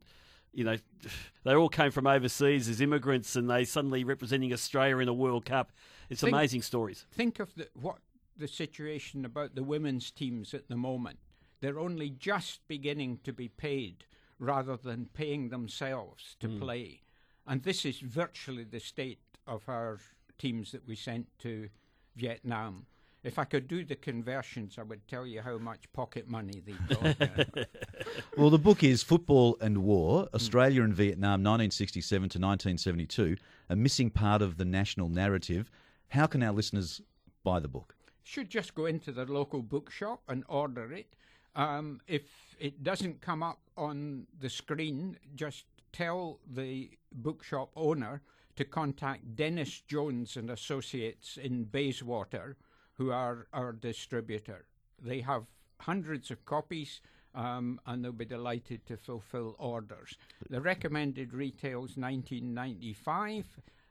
you 0.53 0.65
know, 0.65 0.77
they 1.45 1.55
all 1.55 1.69
came 1.69 1.91
from 1.91 2.07
overseas 2.07 2.69
as 2.69 2.81
immigrants 2.81 3.37
and 3.37 3.51
they 3.51 3.65
suddenly 3.65 4.05
representing 4.05 4.53
Australia 4.53 4.99
in 4.99 5.09
a 5.09 5.15
World 5.15 5.45
Cup. 5.45 5.73
It's 6.11 6.21
Think- 6.21 6.35
amazing 6.35 6.63
stories. 6.63 7.07
Think 7.13 7.41
of 7.41 7.55
the, 7.55 7.69
what 7.75 7.99
the 8.37 8.49
situation 8.49 9.25
about 9.25 9.55
the 9.55 9.63
women's 9.63 10.11
teams 10.11 10.55
at 10.55 10.69
the 10.69 10.77
moment. 10.77 11.19
They're 11.61 11.79
only 11.79 12.11
just 12.11 12.67
beginning 12.67 13.21
to 13.25 13.33
be 13.33 13.49
paid 13.49 14.05
rather 14.39 14.77
than 14.77 15.09
paying 15.15 15.51
themselves 15.51 16.37
to 16.41 16.49
hmm. 16.49 16.59
play. 16.59 17.03
And 17.47 17.63
this 17.63 17.85
is 17.85 18.01
virtually 18.01 18.65
the 18.65 18.81
state 18.81 19.21
of 19.47 19.69
our 19.69 19.99
teams 20.39 20.73
that 20.73 20.87
we 20.87 20.97
sent 20.97 21.27
to 21.41 21.69
Vietnam. 22.17 22.87
If 23.25 23.39
I 23.39 23.45
could 23.45 23.69
do 23.69 23.85
the 23.85 23.95
conversions, 23.95 24.79
I 24.79 24.83
would 24.83 25.07
tell 25.07 25.27
you 25.27 25.43
how 25.43 25.59
much 25.59 25.93
pocket 25.93 26.29
money 26.29 26.63
they 26.65 26.95
got. 26.95 27.69
Well, 28.37 28.51
the 28.51 28.59
book 28.59 28.83
is 28.83 29.03
Football 29.03 29.57
and 29.61 29.79
War 29.79 30.29
Australia 30.35 30.83
and 30.83 30.95
Vietnam, 30.95 31.43
1967 31.45 32.21
to 32.21 32.39
1972, 32.39 33.37
a 33.69 33.77
missing 33.77 34.11
part 34.11 34.43
of 34.43 34.57
the 34.57 34.65
national 34.65 35.09
narrative. 35.09 35.71
How 36.09 36.27
can 36.27 36.43
our 36.43 36.53
listeners 36.53 37.01
buy 37.45 37.61
the 37.61 37.69
book? 37.69 37.95
should 38.23 38.49
just 38.49 38.75
go 38.75 38.87
into 38.87 39.13
the 39.13 39.25
local 39.25 39.63
bookshop 39.63 40.23
and 40.29 40.45
order 40.49 40.93
it. 40.93 41.15
Um, 41.55 42.01
if 42.07 42.23
it 42.59 42.83
doesn't 42.83 43.21
come 43.21 43.43
up 43.43 43.61
on 43.77 44.27
the 44.41 44.49
screen, 44.49 45.19
just 45.35 45.67
tell 45.93 46.39
the 46.51 46.91
bookshop 47.13 47.71
owner 47.77 48.23
to 48.57 48.65
contact 48.65 49.35
Dennis 49.37 49.81
Jones 49.81 50.37
and 50.37 50.51
Associates 50.51 51.37
in 51.37 51.65
Bayswater, 51.65 52.57
who 52.95 53.11
are 53.11 53.47
our 53.53 53.73
distributor. 53.73 54.65
They 55.01 55.21
have 55.21 55.45
hundreds 55.81 56.31
of 56.31 56.45
copies. 56.45 57.01
Um, 57.35 57.81
and 57.87 58.05
they'll 58.05 58.13
be 58.13 58.27
delighted 58.27 58.85
to 58.89 58.99
fulfill 58.99 59.57
orders. 59.59 60.19
The 60.51 60.61
recommended 60.61 61.33
retail 61.33 61.87
is 61.87 61.97
1995, 61.97 63.47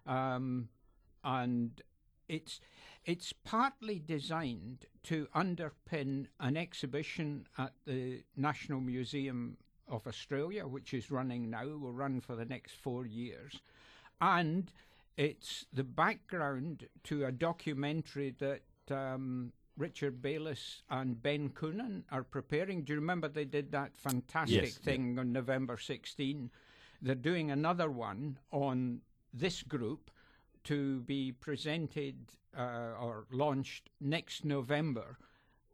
um, 0.06 0.70
and 1.24 1.82
it's 2.30 2.60
it's 3.04 3.34
partly 3.34 3.98
designed 3.98 4.86
to 5.04 5.28
underpin 5.36 6.28
an 6.40 6.56
exhibition 6.56 7.48
at 7.58 7.74
the 7.86 8.24
National 8.38 8.80
Museum 8.80 9.58
of 9.88 10.06
Australia, 10.06 10.68
which 10.68 10.94
is 10.94 11.12
running 11.12 11.50
now, 11.50 11.66
will 11.66 11.94
run 11.94 12.22
for 12.22 12.36
the 12.36 12.46
next 12.46 12.76
four 12.76 13.06
years. 13.06 13.60
And 14.20 14.72
it's 15.18 15.66
the 15.74 15.84
background 15.84 16.88
to 17.06 17.26
a 17.26 17.32
documentary 17.32 18.36
that 18.40 18.62
um, 18.90 19.52
Richard 19.78 20.22
Bayliss 20.22 20.82
and 20.90 21.22
Ben 21.22 21.50
Coonan 21.50 22.04
are 22.12 22.24
preparing. 22.24 22.84
Do 22.84 22.94
you 22.94 23.00
remember 23.00 23.28
they 23.28 23.46
did 23.46 23.72
that 23.72 23.96
fantastic 23.98 24.64
Yes. 24.64 24.78
thing 24.78 25.20
on 25.20 25.32
November 25.32 25.78
16? 25.78 26.50
They're 27.02 27.16
doing 27.16 27.52
another 27.52 27.90
one 27.90 28.38
on 28.52 29.02
this 29.34 29.64
group 29.64 30.12
to 30.66 31.02
be 31.02 31.32
presented 31.32 32.16
uh, 32.56 32.94
or 33.00 33.26
launched 33.32 33.90
next 34.00 34.46
November, 34.46 35.18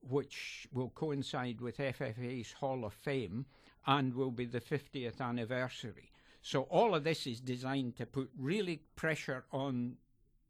which 0.01 0.67
will 0.71 0.89
coincide 0.91 1.59
with 1.59 1.77
FFA's 1.77 2.53
Hall 2.53 2.85
of 2.85 2.93
Fame 2.93 3.45
and 3.85 4.13
will 4.13 4.31
be 4.31 4.45
the 4.45 4.61
50th 4.61 5.19
anniversary. 5.19 6.11
So 6.41 6.61
all 6.63 6.95
of 6.95 7.03
this 7.03 7.27
is 7.27 7.41
designed 7.41 7.97
to 7.97 8.05
put 8.05 8.29
really 8.37 8.81
pressure 8.95 9.45
on 9.51 9.97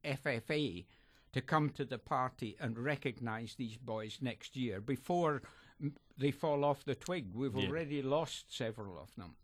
FFA 0.06 0.86
to 1.34 1.42
come 1.42 1.70
to 1.72 1.86
the 1.86 1.98
party 1.98 2.56
and 2.60 2.78
recognise 2.78 3.56
these 3.56 3.78
boys 3.78 4.20
next 4.22 4.56
year 4.56 4.80
before 4.82 5.42
mm, 5.82 5.92
they 6.18 6.32
fall 6.32 6.64
off 6.64 6.84
the 6.86 6.96
twig. 6.96 7.28
We've 7.34 7.56
already 7.56 8.02
lost 8.02 8.56
several 8.56 9.00
of 9.00 9.14
them. 9.16 9.36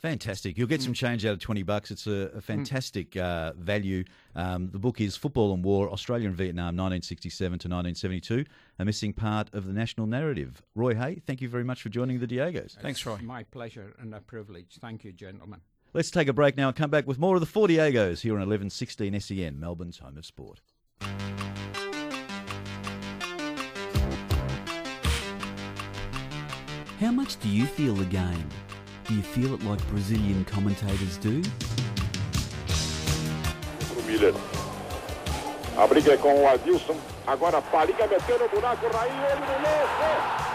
Fantastic. 0.00 0.56
You'll 0.56 0.66
get 0.66 0.80
some 0.80 0.94
change 0.94 1.26
out 1.26 1.34
of 1.34 1.40
20 1.40 1.62
bucks. 1.62 1.90
It's 1.90 2.06
a, 2.06 2.30
a 2.34 2.40
fantastic 2.40 3.18
uh, 3.18 3.52
value. 3.52 4.04
Um, 4.34 4.70
the 4.70 4.78
book 4.78 4.98
is 4.98 5.14
Football 5.14 5.52
and 5.52 5.62
War 5.62 5.90
Australia 5.90 6.26
and 6.26 6.34
Vietnam, 6.36 6.74
1967 6.74 7.50
to 7.50 7.68
1972, 7.68 8.46
a 8.78 8.84
missing 8.86 9.12
part 9.12 9.52
of 9.52 9.66
the 9.66 9.74
national 9.74 10.06
narrative. 10.06 10.62
Roy 10.74 10.94
Hay, 10.94 11.20
thank 11.26 11.42
you 11.42 11.50
very 11.50 11.64
much 11.64 11.82
for 11.82 11.90
joining 11.90 12.18
the 12.18 12.26
Diegos. 12.26 12.78
Thanks, 12.80 13.04
Roy. 13.04 13.18
My 13.22 13.42
pleasure 13.42 13.94
and 13.98 14.14
a 14.14 14.20
privilege. 14.20 14.78
Thank 14.80 15.04
you, 15.04 15.12
gentlemen. 15.12 15.60
Let's 15.92 16.10
take 16.10 16.28
a 16.28 16.32
break 16.32 16.56
now 16.56 16.68
and 16.68 16.76
come 16.76 16.88
back 16.88 17.06
with 17.06 17.18
more 17.18 17.34
of 17.34 17.40
the 17.40 17.46
Four 17.46 17.68
Diegos 17.68 18.22
here 18.22 18.32
on 18.32 18.38
1116 18.38 19.20
SEN, 19.20 19.60
Melbourne's 19.60 19.98
home 19.98 20.16
of 20.16 20.24
sport. 20.24 20.62
How 27.00 27.10
much 27.10 27.40
do 27.40 27.48
you 27.48 27.64
feel 27.64 27.94
the 27.94 28.04
game? 28.04 28.46
Do 29.06 29.14
you 29.14 29.22
feel 29.22 29.54
it 29.54 29.64
like 29.64 29.80
Brazilian 29.86 30.44
commentators 30.44 31.16
do? 31.16 31.40
A 35.78 35.86
briga 35.86 36.12
é 36.12 36.16
com 36.18 36.42
o 36.42 36.46
Adilson. 36.46 36.98
Agora 37.26 37.62
meteu 38.06 38.38
no 38.38 38.46
buraco, 38.50 38.86
Raí, 38.92 39.10
ele 39.10 39.40
no 39.40 39.62
lance. 39.62 40.49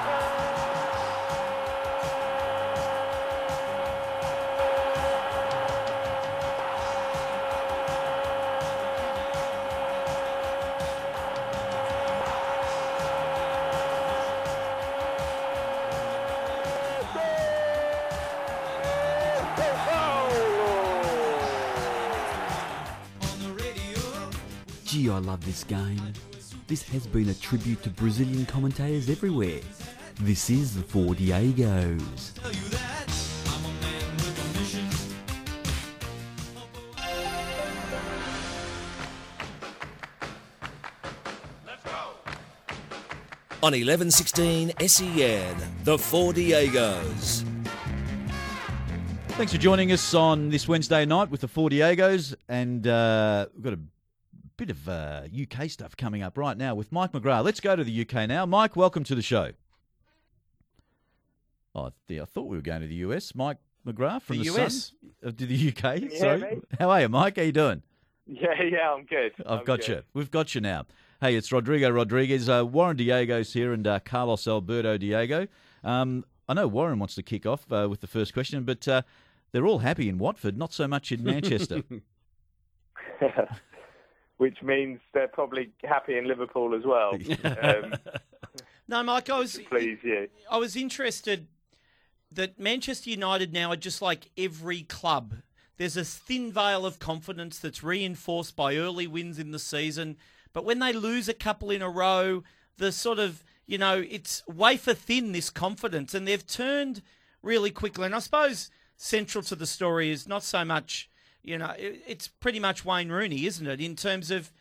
Love 25.25 25.43
this 25.43 25.63
game. 25.63 26.13
This 26.67 26.83
has 26.89 27.07
been 27.07 27.29
a 27.29 27.33
tribute 27.33 27.81
to 27.81 27.89
Brazilian 27.89 28.45
commentators 28.45 29.09
everywhere. 29.09 29.59
This 30.21 30.51
is 30.51 30.75
the 30.75 30.83
Four 30.83 31.15
Diegos. 31.15 32.37
On 43.63 43.71
1116 43.71 44.73
SEN, 44.87 45.55
the 45.83 45.97
Four 45.97 46.33
Diegos. 46.33 47.43
Thanks 49.29 49.51
for 49.51 49.57
joining 49.57 49.91
us 49.91 50.13
on 50.13 50.49
this 50.49 50.67
Wednesday 50.67 51.03
night 51.03 51.31
with 51.31 51.41
the 51.41 51.47
Four 51.47 51.69
Diegos, 51.69 52.35
and 52.47 52.85
uh, 52.85 53.47
we've 53.55 53.63
got 53.63 53.73
a 53.73 53.79
bit 54.65 54.75
of 54.75 54.89
uh, 54.89 55.21
UK 55.39 55.69
stuff 55.69 55.95
coming 55.95 56.23
up 56.23 56.37
right 56.37 56.57
now 56.57 56.73
with 56.73 56.91
Mike 56.91 57.11
McGrath. 57.11 57.43
Let's 57.43 57.59
go 57.59 57.75
to 57.75 57.83
the 57.83 58.01
UK 58.01 58.27
now. 58.27 58.45
Mike, 58.45 58.75
welcome 58.75 59.03
to 59.03 59.13
the 59.13 59.21
show. 59.21 59.51
Oh, 61.75 61.91
yeah, 62.07 62.23
I 62.23 62.25
thought 62.25 62.47
we 62.47 62.57
were 62.57 62.63
going 62.63 62.81
to 62.81 62.87
the 62.87 62.95
US. 62.95 63.35
Mike 63.35 63.57
McGrath 63.85 64.23
from 64.23 64.37
The 64.37 64.49
the, 64.49 64.55
US? 64.63 64.93
Sun, 65.01 65.09
uh, 65.23 65.31
to 65.37 65.45
the 65.45 65.69
UK. 65.69 65.99
hear 65.99 66.09
Sorry, 66.17 66.39
me? 66.39 66.61
how 66.79 66.89
are 66.89 67.01
you, 67.01 67.09
Mike? 67.09 67.35
How 67.35 67.43
you 67.43 67.51
doing? 67.51 67.83
Yeah, 68.25 68.59
yeah, 68.63 68.91
I'm 68.91 69.05
good. 69.05 69.33
I've 69.45 69.59
I'm 69.59 69.65
got 69.65 69.81
good. 69.81 69.87
you. 69.89 70.01
We've 70.13 70.31
got 70.31 70.55
you 70.55 70.61
now. 70.61 70.85
Hey, 71.21 71.35
it's 71.35 71.51
Rodrigo 71.51 71.91
Rodriguez. 71.91 72.49
Uh, 72.49 72.65
Warren 72.65 72.97
Diego's 72.97 73.53
here 73.53 73.71
and 73.71 73.85
uh, 73.85 73.99
Carlos 73.99 74.47
Alberto 74.47 74.97
Diego. 74.97 75.47
Um, 75.83 76.25
I 76.49 76.55
know 76.55 76.67
Warren 76.67 76.97
wants 76.97 77.13
to 77.15 77.23
kick 77.23 77.45
off 77.45 77.71
uh, 77.71 77.87
with 77.89 78.01
the 78.01 78.07
first 78.07 78.33
question, 78.33 78.63
but 78.63 78.87
uh, 78.87 79.03
they're 79.51 79.67
all 79.67 79.79
happy 79.79 80.09
in 80.09 80.17
Watford, 80.17 80.57
not 80.57 80.73
so 80.73 80.87
much 80.87 81.11
in 81.11 81.23
Manchester. 81.23 81.83
Which 84.37 84.61
means 84.61 84.99
they're 85.13 85.29
probably 85.29 85.71
happy 85.83 86.17
in 86.17 86.27
Liverpool 86.27 86.75
as 86.75 86.83
well. 86.85 87.13
um, 87.61 87.93
No, 88.87 89.01
Mike, 89.01 89.29
I 89.29 89.39
was 89.39 89.59
please 89.69 89.99
you. 90.03 90.27
I 90.49 90.57
was 90.57 90.75
interested 90.75 91.47
that 92.31 92.59
Manchester 92.59 93.09
United 93.09 93.51
now 93.51 93.71
are 93.71 93.77
just 93.77 94.01
like 94.01 94.29
every 94.37 94.83
club. 94.83 95.35
There's 95.77 95.97
a 95.97 96.05
thin 96.05 96.51
veil 96.51 96.85
of 96.85 96.99
confidence 96.99 97.59
that's 97.59 97.83
reinforced 97.83 98.55
by 98.55 98.75
early 98.75 99.07
wins 99.07 99.39
in 99.39 99.51
the 99.51 99.59
season, 99.59 100.17
but 100.53 100.65
when 100.65 100.79
they 100.79 100.93
lose 100.93 101.27
a 101.27 101.33
couple 101.33 101.71
in 101.71 101.81
a 101.81 101.89
row, 101.89 102.43
the 102.77 102.91
sort 102.91 103.19
of 103.19 103.43
you 103.65 103.77
know 103.77 104.03
it's 104.07 104.43
wafer 104.47 104.93
thin 104.93 105.31
this 105.31 105.49
confidence, 105.49 106.13
and 106.13 106.27
they've 106.27 106.45
turned 106.45 107.01
really 107.41 107.71
quickly. 107.71 108.05
And 108.05 108.15
I 108.15 108.19
suppose 108.19 108.69
central 108.97 109.43
to 109.45 109.55
the 109.55 109.65
story 109.65 110.11
is 110.11 110.27
not 110.27 110.43
so 110.43 110.63
much 110.63 111.09
you 111.45 111.57
know 111.57 111.69
it- 111.77 112.03
it's 112.07 112.27
pretty 112.27 112.59
much 112.59 112.83
Wayne 112.83 113.09
Rooney, 113.09 113.45
isn't 113.45 113.67
it? 113.67 113.79
In 113.79 113.95
terms 113.95 114.31
of 114.31 114.51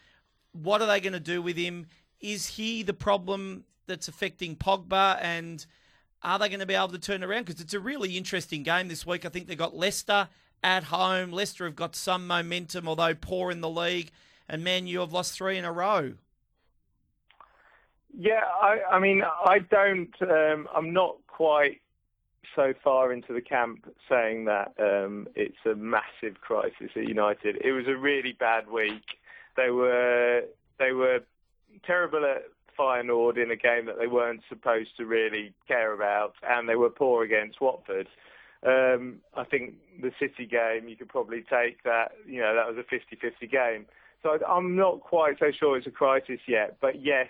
what 0.53 0.81
are 0.81 0.87
they 0.87 1.01
going 1.01 1.15
to 1.15 1.21
do 1.21 1.43
with 1.43 1.57
him? 1.57 1.87
Is 2.21 2.47
he 2.57 2.83
the 2.83 2.95
problem 2.95 3.65
that's 3.87 4.09
affecting 4.09 4.57
Pogba? 4.57 5.19
And 5.21 5.67
are 6.23 6.39
they 6.39 6.49
going 6.49 6.61
to 6.61 6.67
be 6.67 6.75
able 6.75 6.89
to 6.89 6.99
turn 6.99 7.25
around? 7.25 7.47
Because 7.47 7.61
it's 7.61 7.75
a 7.75 7.81
really 7.81 8.17
interesting 8.17 8.63
game 8.63 8.89
this 8.89 9.05
week. 9.05 9.25
I 9.25 9.29
think 9.29 9.47
they've 9.47 9.59
got 9.59 9.75
Leicester 9.75 10.29
at 10.63 10.85
home. 10.85 11.33
Leicester 11.33 11.65
have 11.65 11.77
got 11.77 11.97
some 11.97 12.27
momentum, 12.27 12.89
although 12.89 13.15
poor 13.15 13.51
in 13.51 13.61
the 13.61 13.69
league. 13.69 14.11
And 14.49 14.63
Man 14.63 14.87
U 14.87 15.01
have 15.01 15.13
lost 15.13 15.33
three 15.33 15.59
in 15.59 15.65
a 15.65 15.73
row. 15.73 16.15
Yeah, 18.17 18.43
I, 18.63 18.79
I 18.93 18.99
mean, 19.01 19.23
I 19.25 19.59
don't. 19.59 20.15
Um, 20.23 20.69
I'm 20.75 20.93
not 20.93 21.17
quite 21.27 21.81
so 22.55 22.73
far 22.83 23.13
into 23.13 23.33
the 23.33 23.41
camp 23.41 23.93
saying 24.09 24.45
that 24.47 24.73
um, 24.79 25.29
it's 25.35 25.57
a 25.65 25.75
massive 25.75 26.41
crisis 26.41 26.91
at 26.97 27.09
United. 27.09 27.57
It 27.65 27.73
was 27.73 27.87
a 27.89 27.97
really 27.97 28.33
bad 28.33 28.69
week. 28.71 29.05
They 29.57 29.71
were 29.71 30.43
they 30.79 30.93
were 30.93 31.21
terrible 31.87 32.25
at 32.25 32.45
Feyenoord 32.79 33.43
in 33.43 33.51
a 33.51 33.57
game 33.57 33.87
that 33.87 33.99
they 33.99 34.07
weren't 34.07 34.43
supposed 34.49 34.97
to 34.97 35.07
really 35.07 35.53
care 35.69 35.93
about, 35.93 36.35
and 36.43 36.69
they 36.69 36.77
were 36.77 36.91
poor 36.91 37.25
against 37.25 37.61
Watford. 37.61 38.09
Um, 38.67 39.17
I 39.35 39.45
think 39.45 39.75
the 40.01 40.11
City 40.19 40.47
game, 40.47 40.89
you 40.89 40.97
could 40.97 41.09
probably 41.09 41.45
take 41.49 41.83
that. 41.85 42.13
You 42.27 42.41
know, 42.41 42.55
that 42.55 42.67
was 42.67 42.77
a 42.79 42.95
50-50 42.95 43.51
game. 43.51 43.87
So 44.23 44.39
I'm 44.49 44.75
not 44.75 45.01
quite 45.01 45.39
so 45.39 45.53
sure 45.59 45.77
it's 45.77 45.87
a 45.87 45.91
crisis 45.91 46.41
yet. 46.49 46.79
But 46.81 47.03
yes, 47.05 47.29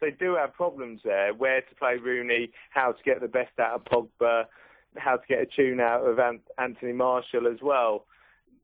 they 0.00 0.12
do 0.12 0.36
have 0.36 0.54
problems 0.54 1.00
there. 1.04 1.34
Where 1.34 1.60
to 1.60 1.74
play 1.74 1.96
Rooney, 1.96 2.50
how 2.70 2.92
to 2.92 3.02
get 3.02 3.20
the 3.20 3.28
best 3.28 3.58
out 3.58 3.74
of 3.74 3.84
Pogba, 3.84 4.44
how 4.98 5.16
to 5.16 5.26
get 5.28 5.40
a 5.40 5.46
tune 5.46 5.80
out 5.80 6.02
of 6.02 6.18
Anthony 6.58 6.92
Martial 6.92 7.46
as 7.46 7.58
well. 7.62 8.04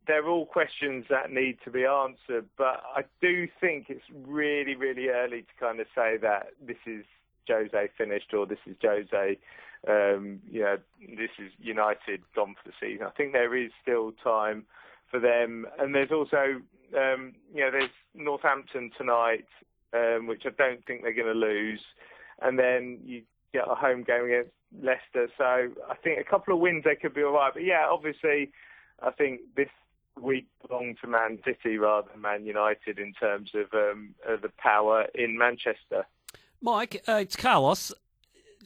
They're 0.06 0.28
all 0.28 0.46
questions 0.46 1.04
that 1.10 1.30
need 1.30 1.58
to 1.64 1.70
be 1.70 1.84
answered. 1.84 2.46
But 2.58 2.82
I 2.96 3.02
do 3.20 3.46
think 3.60 3.86
it's 3.88 4.04
really, 4.26 4.74
really 4.74 5.08
early 5.08 5.42
to 5.42 5.54
kind 5.60 5.80
of 5.80 5.86
say 5.94 6.16
that 6.18 6.48
this 6.66 6.78
is 6.86 7.04
Jose 7.48 7.88
finished 7.96 8.32
or 8.34 8.46
this 8.46 8.58
is 8.66 8.76
Jose, 8.82 9.38
um, 9.88 10.40
you 10.50 10.60
know, 10.60 10.76
this 11.00 11.30
is 11.38 11.52
United 11.60 12.20
gone 12.34 12.54
for 12.62 12.70
the 12.70 12.74
season. 12.80 13.06
I 13.06 13.10
think 13.10 13.32
there 13.32 13.56
is 13.56 13.70
still 13.82 14.12
time 14.22 14.64
for 15.10 15.18
them. 15.18 15.66
And 15.78 15.94
there's 15.94 16.12
also, 16.12 16.60
um, 16.96 17.34
you 17.52 17.60
know, 17.62 17.70
there's 17.70 17.90
Northampton 18.14 18.90
tonight, 18.96 19.46
um, 19.92 20.26
which 20.26 20.42
I 20.46 20.50
don't 20.50 20.84
think 20.86 21.02
they're 21.02 21.12
going 21.12 21.32
to 21.32 21.38
lose. 21.38 21.80
And 22.40 22.58
then 22.58 22.98
you 23.04 23.22
get 23.52 23.64
a 23.68 23.74
home 23.74 24.02
game 24.02 24.24
against 24.24 24.50
Leicester. 24.80 25.28
So 25.36 25.44
I 25.44 25.94
think 26.02 26.20
a 26.20 26.24
couple 26.24 26.54
of 26.54 26.60
wins 26.60 26.84
they 26.84 26.96
could 26.96 27.14
be 27.14 27.22
all 27.22 27.32
right. 27.32 27.52
But 27.52 27.64
yeah, 27.64 27.86
obviously, 27.90 28.52
I 29.02 29.10
think 29.10 29.40
this 29.56 29.68
week 30.20 30.46
belonged 30.66 30.98
to 31.00 31.06
Man 31.06 31.38
City 31.44 31.78
rather 31.78 32.08
than 32.12 32.20
Man 32.20 32.44
United 32.44 32.98
in 32.98 33.12
terms 33.14 33.50
of, 33.54 33.72
um, 33.72 34.14
of 34.26 34.42
the 34.42 34.50
power 34.58 35.06
in 35.14 35.38
Manchester. 35.38 36.06
Mike, 36.60 37.02
uh, 37.08 37.14
it's 37.14 37.36
Carlos. 37.36 37.92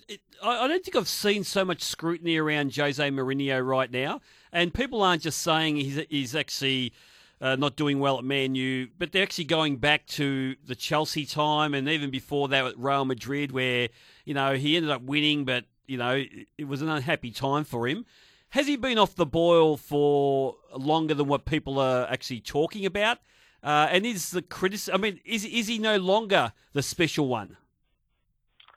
It, 0.09 0.21
I, 0.43 0.65
I 0.65 0.69
don't 0.69 0.85
think 0.85 0.97
I've 0.97 1.09
seen 1.09 1.45
so 1.45 1.65
much 1.65 1.83
scrutiny 1.83 2.37
around 2.37 2.75
Jose 2.77 3.11
Mourinho 3.11 3.67
right 3.67 3.91
now, 3.91 4.21
and 4.53 4.73
people 4.73 5.03
aren't 5.03 5.23
just 5.23 5.43
saying 5.43 5.77
he's 5.77 6.01
he's 6.11 6.37
actually 6.37 6.93
uh, 7.41 7.57
not 7.57 7.77
doing 7.77 7.99
well 7.99 8.19
at 8.19 8.25
Man 8.25 8.55
U, 8.55 8.89
but 8.99 9.13
they're 9.13 9.23
actually 9.23 9.45
going 9.45 9.77
back 9.77 10.07
to 10.09 10.57
the 10.67 10.75
Chelsea 10.75 11.25
time 11.27 11.75
and 11.75 11.89
even 11.89 12.11
before 12.11 12.49
that 12.49 12.67
at 12.67 12.79
Real 12.79 13.05
Madrid, 13.05 13.51
where 13.51 13.89
you 14.25 14.35
know 14.35 14.55
he 14.55 14.77
ended 14.77 14.91
up 14.91 15.03
winning, 15.03 15.45
but 15.45 15.65
you 15.87 15.99
know 15.99 16.25
it, 16.59 16.65
was 16.65 16.83
an 16.83 16.89
unhappy 16.89 17.31
time 17.31 17.65
for 17.65 17.87
him. 17.87 18.05
Has 18.51 18.67
he 18.67 18.77
been 18.77 18.99
off 18.99 19.15
the 19.15 19.27
boil 19.27 19.77
for 19.77 20.57
longer 20.75 21.15
than 21.15 21.27
what 21.27 21.45
people 21.45 21.79
are 21.79 22.07
actually 22.11 22.41
talking 22.41 22.87
about? 22.87 23.19
Uh, 23.63 23.89
and 23.91 24.07
is 24.07 24.31
the 24.31 24.43
criticism? 24.43 24.95
I 24.95 24.99
mean, 24.99 25.21
is 25.25 25.45
is 25.45 25.67
he 25.67 25.79
no 25.79 25.97
longer 25.97 26.53
the 26.73 26.83
special 26.83 27.29
one? 27.29 27.57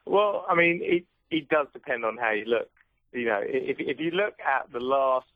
Well, 0.06 0.46
I 0.50 0.56
mean, 0.56 0.82
it 0.84 1.06
it 1.30 1.50
does 1.50 1.68
depend 1.74 2.06
on 2.06 2.18
how 2.18 2.32
you 2.32 2.46
look. 2.46 2.70
You 3.12 3.26
know, 3.26 3.42
if 3.44 3.80
if 3.80 4.00
you 4.00 4.12
look 4.12 4.36
at 4.46 4.72
the 4.72 4.80
last 4.80 5.28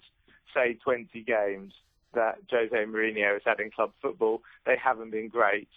say 0.53 0.76
20 0.84 1.21
games 1.24 1.74
that 2.13 2.38
Jose 2.49 2.76
Mourinho 2.76 3.34
has 3.34 3.41
had 3.45 3.59
in 3.59 3.71
club 3.71 3.91
football, 4.01 4.41
they 4.65 4.78
haven't 4.78 5.11
been 5.11 5.30
great. 5.30 5.67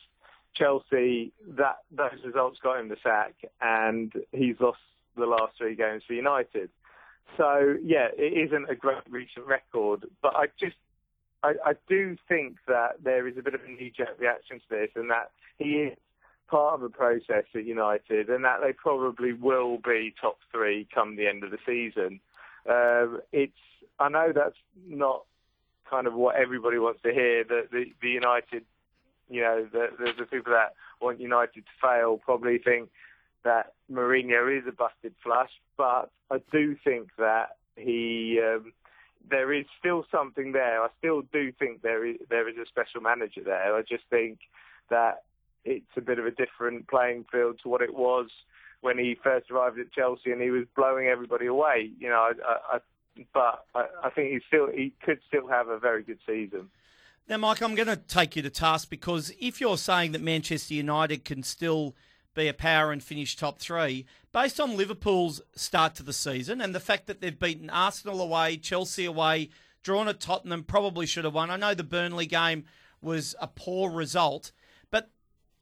Chelsea, 0.55 1.33
that 1.49 1.79
those 1.91 2.23
results 2.25 2.59
got 2.63 2.81
him 2.81 2.89
the 2.89 2.97
sack, 3.03 3.35
and 3.61 4.13
he's 4.33 4.57
lost 4.61 4.79
the 5.21 5.27
last 5.27 5.57
three 5.59 5.75
games 5.75 6.03
for 6.07 6.15
United. 6.15 6.71
So 7.37 7.77
yeah, 7.83 8.09
it 8.17 8.49
isn't 8.49 8.71
a 8.71 8.75
great 8.75 9.03
recent 9.11 9.47
record, 9.47 10.07
but 10.23 10.35
I 10.37 10.47
just 10.59 10.77
I, 11.43 11.55
I 11.65 11.73
do 11.89 12.17
think 12.29 12.57
that 12.67 13.03
there 13.03 13.27
is 13.27 13.37
a 13.37 13.43
bit 13.43 13.55
of 13.55 13.61
a 13.63 13.69
knee-jerk 13.69 14.19
reaction 14.19 14.59
to 14.59 14.65
this, 14.71 14.91
and 14.95 15.11
that 15.11 15.31
he 15.59 15.83
is 15.83 15.99
part 16.49 16.75
of 16.75 16.81
the 16.81 16.89
process 16.89 17.45
at 17.55 17.65
United, 17.65 18.31
and 18.31 18.45
that 18.45 18.61
they 18.63 18.73
probably 18.73 19.33
will 19.33 19.79
be 19.79 20.15
top 20.21 20.39
three 20.53 20.87
come 20.95 21.17
the 21.17 21.27
end 21.27 21.45
of 21.45 21.51
the 21.51 21.59
season. 21.67 22.21
Um, 22.69 23.21
it's 23.33 23.53
I 23.99 24.09
know 24.09 24.33
that's 24.35 24.57
not 24.87 25.25
kind 25.89 26.07
of 26.07 26.15
what 26.15 26.37
everybody 26.37 26.79
wants 26.79 27.03
to 27.03 27.13
hear. 27.13 27.45
The 27.45 27.67
the, 27.71 27.85
the 28.01 28.09
United, 28.09 28.65
you 29.29 29.43
know, 29.43 29.67
the, 29.71 29.89
the 29.99 30.13
the 30.19 30.27
people 30.27 30.53
that 30.53 30.75
want 31.01 31.21
United 31.21 31.65
to 31.65 31.73
fail 31.81 32.19
probably 32.19 32.59
think 32.59 32.89
that 33.47 33.73
Mourinho 33.91 34.59
is 34.59 34.65
a 34.69 34.73
busted 34.73 35.15
flush, 35.23 35.51
but 35.79 36.11
I 36.31 36.39
do 36.53 36.77
think 36.85 37.11
that 37.17 37.57
he. 37.77 38.41
Um, 38.45 38.73
there 39.29 39.53
is 39.53 39.65
still 39.79 40.05
something 40.11 40.53
there. 40.53 40.83
I 40.83 40.89
still 40.99 41.23
do 41.33 41.51
think 41.59 41.83
there 41.83 42.05
is 42.05 42.17
there 42.29 42.49
is 42.49 42.57
a 42.59 42.67
special 42.67 43.01
manager 43.01 43.43
there. 43.45 43.75
I 43.75 43.83
just 43.83 44.05
think 44.11 44.39
that 44.91 45.25
it's 45.65 45.97
a 45.97 46.01
bit 46.01 46.19
of 46.19 46.27
a 46.27 46.31
different 46.31 46.89
playing 46.89 47.25
field 47.33 47.59
to 47.63 47.69
what 47.69 47.83
it 47.83 47.95
was 47.95 48.29
when 48.83 48.99
he 48.99 49.17
first 49.23 49.51
arrived 49.51 49.79
at 49.81 49.93
Chelsea 49.93 50.31
and 50.31 50.41
he 50.41 50.51
was 50.51 50.65
blowing 50.77 51.09
everybody 51.09 51.47
away. 51.47 51.91
You 51.99 52.09
know, 52.09 52.31
I, 52.47 52.77
I, 52.77 52.79
but 53.35 53.65
I, 53.75 53.87
I 54.05 54.11
think 54.11 54.31
he 54.31 54.41
still 54.47 54.69
he 54.69 54.93
could 55.05 55.19
still 55.27 55.49
have 55.49 55.69
a 55.69 55.79
very 55.79 56.03
good 56.03 56.19
season. 56.27 56.69
Now, 57.29 57.39
Mike, 57.39 57.61
I'm 57.61 57.75
going 57.75 57.89
to 57.89 57.97
take 57.97 58.37
you 58.37 58.43
to 58.43 58.51
task 58.51 58.89
because 58.89 59.33
if 59.41 59.61
you're 59.61 59.79
saying 59.79 60.13
that 60.13 60.21
Manchester 60.21 60.75
United 60.75 61.25
can 61.25 61.43
still 61.43 61.97
be 62.37 62.47
a 62.47 62.55
power 62.55 62.93
and 62.93 63.03
finish 63.03 63.35
top 63.35 63.59
three, 63.59 64.07
based 64.33 64.61
on 64.61 64.77
Liverpool's 64.77 65.41
start 65.57 65.97
to 65.97 66.05
the 66.05 66.13
season 66.13 66.61
and 66.61 66.73
the 66.75 66.81
fact 66.81 67.07
that 67.07 67.21
they've 67.21 67.39
beaten 67.39 67.71
Arsenal 67.71 68.21
away, 68.21 68.57
Chelsea 68.59 69.05
away, 69.05 69.49
drawn 69.83 70.07
at 70.07 70.21
Tottenham, 70.21 70.63
probably 70.63 71.07
should 71.07 71.25
have 71.25 71.35
won. 71.35 71.51
I 71.51 71.57
know 71.57 71.75
the 71.75 71.83
Burnley 71.83 72.27
game 72.27 72.65
was 73.01 73.35
a 73.41 73.49
poor 73.49 73.91
result, 73.91 74.53
but 74.91 75.11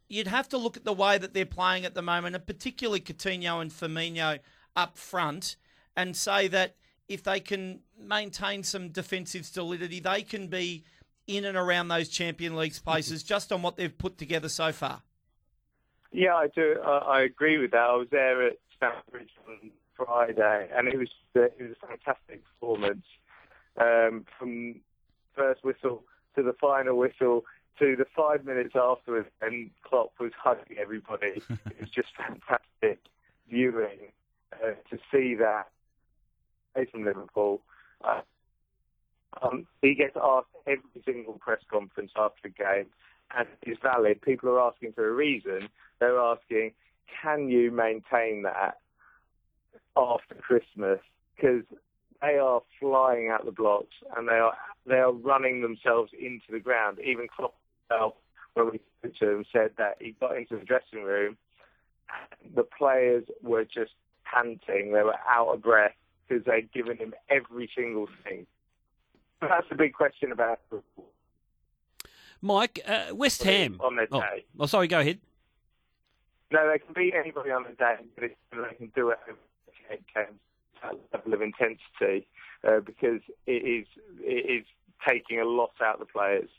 you'd 0.08 0.26
have 0.26 0.48
to 0.50 0.58
look 0.58 0.76
at 0.76 0.84
the 0.84 0.92
way 0.92 1.16
that 1.16 1.32
they're 1.32 1.46
playing 1.46 1.84
at 1.84 1.94
the 1.94 2.02
moment, 2.02 2.36
and 2.36 2.46
particularly 2.46 3.00
Coutinho 3.00 3.62
and 3.62 3.70
Firmino 3.70 4.40
up 4.76 4.98
front, 4.98 5.56
and 5.96 6.16
say 6.16 6.48
that 6.48 6.74
if 7.08 7.22
they 7.22 7.38
can 7.38 7.80
maintain 7.98 8.62
some 8.62 8.88
defensive 8.88 9.46
solidity, 9.46 10.00
they 10.00 10.22
can 10.22 10.48
be 10.48 10.84
in 11.26 11.44
and 11.44 11.56
around 11.56 11.88
those 11.88 12.08
Champion 12.08 12.56
League 12.56 12.74
places 12.84 13.22
just 13.34 13.52
on 13.52 13.62
what 13.62 13.76
they've 13.76 13.96
put 13.96 14.18
together 14.18 14.48
so 14.48 14.72
far. 14.72 15.02
Yeah, 16.14 16.36
I 16.36 16.46
do. 16.46 16.76
I, 16.84 16.98
I 16.98 17.20
agree 17.22 17.58
with 17.58 17.72
that. 17.72 17.90
I 17.90 17.96
was 17.96 18.06
there 18.12 18.46
at 18.46 18.58
Stamford 18.76 19.10
Bridge 19.10 19.30
on 19.48 19.70
Friday, 19.96 20.68
and 20.72 20.86
it 20.86 20.96
was 20.96 21.08
it 21.34 21.56
was 21.60 21.72
a 21.82 21.86
fantastic 21.88 22.40
performance 22.44 23.04
um, 23.80 24.24
from 24.38 24.76
first 25.34 25.64
whistle 25.64 26.04
to 26.36 26.44
the 26.44 26.52
final 26.60 26.96
whistle 26.96 27.44
to 27.80 27.96
the 27.96 28.04
five 28.16 28.44
minutes 28.44 28.74
afterwards, 28.76 29.28
and 29.42 29.70
Klopp 29.82 30.12
was 30.20 30.30
hugging 30.40 30.78
everybody. 30.80 31.42
it 31.50 31.80
was 31.80 31.90
just 31.90 32.10
fantastic 32.16 33.00
viewing 33.50 34.12
uh, 34.52 34.74
to 34.90 34.98
see 35.10 35.34
that. 35.34 35.64
He's 36.78 36.88
from 36.90 37.04
Liverpool. 37.04 37.60
Uh, 38.04 38.20
um, 39.42 39.66
he 39.82 39.96
gets 39.96 40.16
asked 40.16 40.46
every 40.64 41.02
single 41.04 41.34
press 41.34 41.60
conference 41.68 42.12
after 42.16 42.40
the 42.44 42.50
game, 42.50 42.86
and 43.36 43.46
it's 43.62 43.80
valid. 43.82 44.20
People 44.22 44.50
are 44.50 44.60
asking 44.60 44.92
for 44.92 45.08
a 45.08 45.12
reason. 45.12 45.68
They're 46.00 46.18
asking, 46.18 46.72
can 47.22 47.48
you 47.48 47.70
maintain 47.70 48.42
that 48.42 48.78
after 49.96 50.34
Christmas? 50.34 51.00
Because 51.36 51.62
they 52.20 52.38
are 52.38 52.62
flying 52.80 53.28
out 53.28 53.44
the 53.44 53.52
blocks 53.52 53.94
and 54.16 54.28
they 54.28 54.34
are 54.34 54.54
they 54.86 54.96
are 54.96 55.12
running 55.12 55.62
themselves 55.62 56.12
into 56.18 56.44
the 56.50 56.60
ground. 56.60 56.98
Even 56.98 57.26
Klopp 57.34 57.54
himself, 57.88 58.14
when 58.54 58.70
we 58.72 58.80
spoke 58.98 59.16
to 59.16 59.30
him, 59.30 59.44
said 59.52 59.70
that 59.78 59.96
he 59.98 60.14
got 60.20 60.36
into 60.36 60.56
the 60.56 60.64
dressing 60.64 61.02
room, 61.02 61.36
the 62.54 62.62
players 62.62 63.24
were 63.42 63.64
just 63.64 63.92
panting. 64.24 64.92
They 64.92 65.02
were 65.02 65.16
out 65.28 65.54
of 65.54 65.62
breath 65.62 65.94
because 66.28 66.44
they'd 66.44 66.72
given 66.72 66.96
him 66.96 67.14
every 67.30 67.70
single 67.74 68.08
thing. 68.22 68.46
That's 69.40 69.68
the 69.68 69.76
big 69.76 69.94
question 69.94 70.32
about 70.32 70.60
Liverpool. 70.70 71.13
Mike, 72.44 72.80
uh, 72.86 73.06
West 73.14 73.42
Ham. 73.42 73.80
On 73.80 73.96
their 73.96 74.06
oh, 74.12 74.20
day. 74.20 74.44
oh, 74.60 74.66
sorry, 74.66 74.86
go 74.86 75.00
ahead. 75.00 75.18
No, 76.52 76.70
they 76.70 76.78
can 76.78 76.92
beat 76.94 77.14
anybody 77.14 77.50
on 77.50 77.64
the 77.64 77.70
day, 77.70 77.96
but 78.14 78.24
it's, 78.24 78.34
they 78.52 78.76
can 78.76 78.92
do 78.94 79.08
it 79.08 79.18
over 79.26 79.38
games 80.14 80.38
level 81.12 81.32
of 81.32 81.40
intensity 81.40 82.26
uh, 82.66 82.80
because 82.80 83.20
it 83.46 83.52
is 83.52 83.86
it 84.20 84.60
is 84.60 84.66
taking 85.08 85.40
a 85.40 85.44
lot 85.44 85.70
out 85.82 85.94
of 85.94 86.00
the 86.00 86.06
players. 86.06 86.50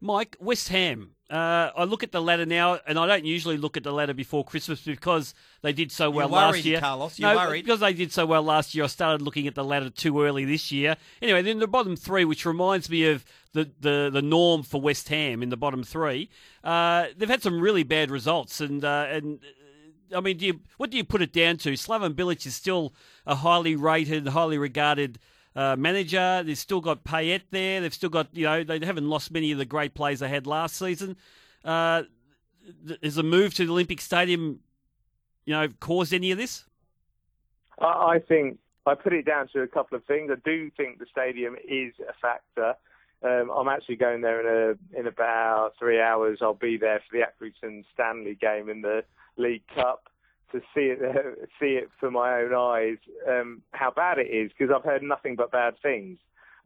Mike, 0.00 0.36
West 0.40 0.68
Ham. 0.68 1.12
Uh, 1.28 1.70
I 1.76 1.84
look 1.84 2.02
at 2.02 2.10
the 2.10 2.20
ladder 2.20 2.44
now, 2.44 2.80
and 2.88 2.98
I 2.98 3.06
don't 3.06 3.24
usually 3.24 3.56
look 3.56 3.76
at 3.76 3.84
the 3.84 3.92
ladder 3.92 4.14
before 4.14 4.44
Christmas 4.44 4.80
because 4.80 5.32
they 5.62 5.72
did 5.72 5.92
so 5.92 6.10
well 6.10 6.28
You're 6.28 6.36
last 6.36 6.64
year. 6.64 6.80
Carlos. 6.80 7.18
You're 7.20 7.32
no, 7.32 7.36
worried. 7.36 7.64
because 7.64 7.78
they 7.78 7.92
did 7.92 8.10
so 8.10 8.26
well 8.26 8.42
last 8.42 8.74
year. 8.74 8.82
I 8.82 8.88
started 8.88 9.22
looking 9.22 9.46
at 9.46 9.54
the 9.54 9.62
ladder 9.62 9.90
too 9.90 10.20
early 10.22 10.44
this 10.44 10.72
year. 10.72 10.96
Anyway, 11.22 11.42
then 11.42 11.60
the 11.60 11.68
bottom 11.68 11.94
three, 11.94 12.24
which 12.24 12.44
reminds 12.44 12.90
me 12.90 13.06
of 13.06 13.24
the, 13.52 13.70
the, 13.80 14.10
the 14.12 14.22
norm 14.22 14.64
for 14.64 14.80
West 14.80 15.08
Ham 15.08 15.40
in 15.40 15.50
the 15.50 15.56
bottom 15.56 15.84
three, 15.84 16.30
uh, 16.64 17.06
they've 17.16 17.28
had 17.28 17.42
some 17.42 17.60
really 17.60 17.84
bad 17.84 18.10
results, 18.10 18.60
and 18.60 18.84
uh, 18.84 19.06
and. 19.08 19.38
uh, 19.38 19.46
I 20.12 20.18
mean, 20.18 20.38
do 20.38 20.46
you, 20.46 20.60
what 20.76 20.90
do 20.90 20.96
you 20.96 21.04
put 21.04 21.22
it 21.22 21.32
down 21.32 21.56
to? 21.58 21.74
Slaven 21.74 22.14
Bilic 22.14 22.44
is 22.44 22.56
still 22.56 22.92
a 23.28 23.36
highly 23.36 23.76
rated, 23.76 24.26
highly 24.26 24.58
regarded 24.58 25.20
uh, 25.56 25.76
manager. 25.76 26.42
They've 26.44 26.58
still 26.58 26.80
got 26.80 27.04
Payet 27.04 27.42
there. 27.50 27.80
They've 27.80 27.94
still 27.94 28.10
got, 28.10 28.28
you 28.32 28.44
know, 28.44 28.64
they 28.64 28.84
haven't 28.84 29.08
lost 29.08 29.30
many 29.30 29.52
of 29.52 29.58
the 29.58 29.64
great 29.64 29.94
players 29.94 30.20
they 30.20 30.28
had 30.28 30.46
last 30.46 30.76
season. 30.76 31.16
Uh, 31.64 32.04
is 33.02 33.18
a 33.18 33.22
move 33.22 33.54
to 33.54 33.66
the 33.66 33.72
Olympic 33.72 34.00
Stadium, 34.00 34.60
you 35.44 35.54
know, 35.54 35.68
caused 35.80 36.14
any 36.14 36.30
of 36.30 36.38
this? 36.38 36.64
I, 37.80 37.84
I 37.84 38.18
think 38.26 38.58
I 38.86 38.94
put 38.94 39.12
it 39.12 39.24
down 39.24 39.48
to 39.52 39.62
a 39.62 39.66
couple 39.66 39.96
of 39.96 40.04
things. 40.04 40.30
I 40.32 40.38
do 40.44 40.70
think 40.76 40.98
the 40.98 41.06
stadium 41.10 41.56
is 41.56 41.94
a 42.08 42.12
factor. 42.20 42.74
Um, 43.22 43.50
I'm 43.50 43.68
actually 43.68 43.96
going 43.96 44.22
there 44.22 44.40
in 44.40 44.78
a 44.94 44.98
in 44.98 45.06
about 45.06 45.72
three 45.78 46.00
hours. 46.00 46.38
I'll 46.40 46.54
be 46.54 46.78
there 46.78 47.00
for 47.00 47.18
the 47.18 47.24
Accrington 47.24 47.84
Stanley 47.92 48.34
game 48.34 48.70
in 48.70 48.80
the 48.80 49.04
League 49.36 49.66
Cup 49.74 50.09
to 50.52 50.60
see 50.74 50.92
it 50.92 50.98
see 51.60 51.74
it 51.76 51.90
for 51.98 52.10
my 52.10 52.40
own 52.40 52.54
eyes 52.54 52.98
um, 53.28 53.62
how 53.72 53.90
bad 53.90 54.18
it 54.18 54.28
is 54.28 54.50
because 54.56 54.74
I've 54.74 54.84
heard 54.84 55.02
nothing 55.02 55.36
but 55.36 55.50
bad 55.50 55.74
things 55.82 56.18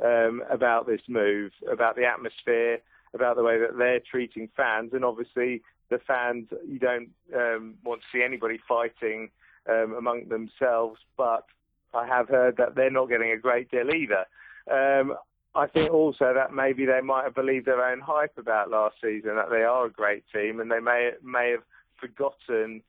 um, 0.02 0.42
about 0.50 0.86
this 0.86 1.00
move, 1.08 1.52
about 1.70 1.96
the 1.96 2.04
atmosphere, 2.04 2.78
about 3.14 3.36
the 3.36 3.42
way 3.42 3.58
that 3.58 3.76
they're 3.78 4.00
treating 4.00 4.48
fans, 4.56 4.90
and 4.92 5.04
obviously 5.04 5.62
the 5.90 5.98
fans 6.06 6.46
you 6.66 6.78
don't 6.78 7.10
um, 7.34 7.74
want 7.84 8.00
to 8.00 8.06
see 8.12 8.24
anybody 8.24 8.58
fighting 8.66 9.30
um, 9.68 9.94
among 9.96 10.28
themselves, 10.28 11.00
but 11.16 11.44
I 11.92 12.06
have 12.06 12.28
heard 12.28 12.56
that 12.56 12.74
they're 12.74 12.90
not 12.90 13.08
getting 13.08 13.30
a 13.30 13.38
great 13.38 13.70
deal 13.70 13.90
either. 13.90 14.24
Um, 14.70 15.14
I 15.54 15.68
think 15.68 15.92
also 15.92 16.32
that 16.34 16.52
maybe 16.52 16.84
they 16.84 17.00
might 17.00 17.24
have 17.24 17.34
believed 17.34 17.66
their 17.66 17.84
own 17.84 18.00
hype 18.00 18.36
about 18.36 18.70
last 18.70 18.96
season, 19.00 19.36
that 19.36 19.50
they 19.50 19.62
are 19.62 19.86
a 19.86 19.90
great 19.90 20.24
team, 20.32 20.58
and 20.58 20.70
they 20.70 20.80
may 20.80 21.12
may 21.22 21.50
have 21.52 21.62
forgotten 22.00 22.82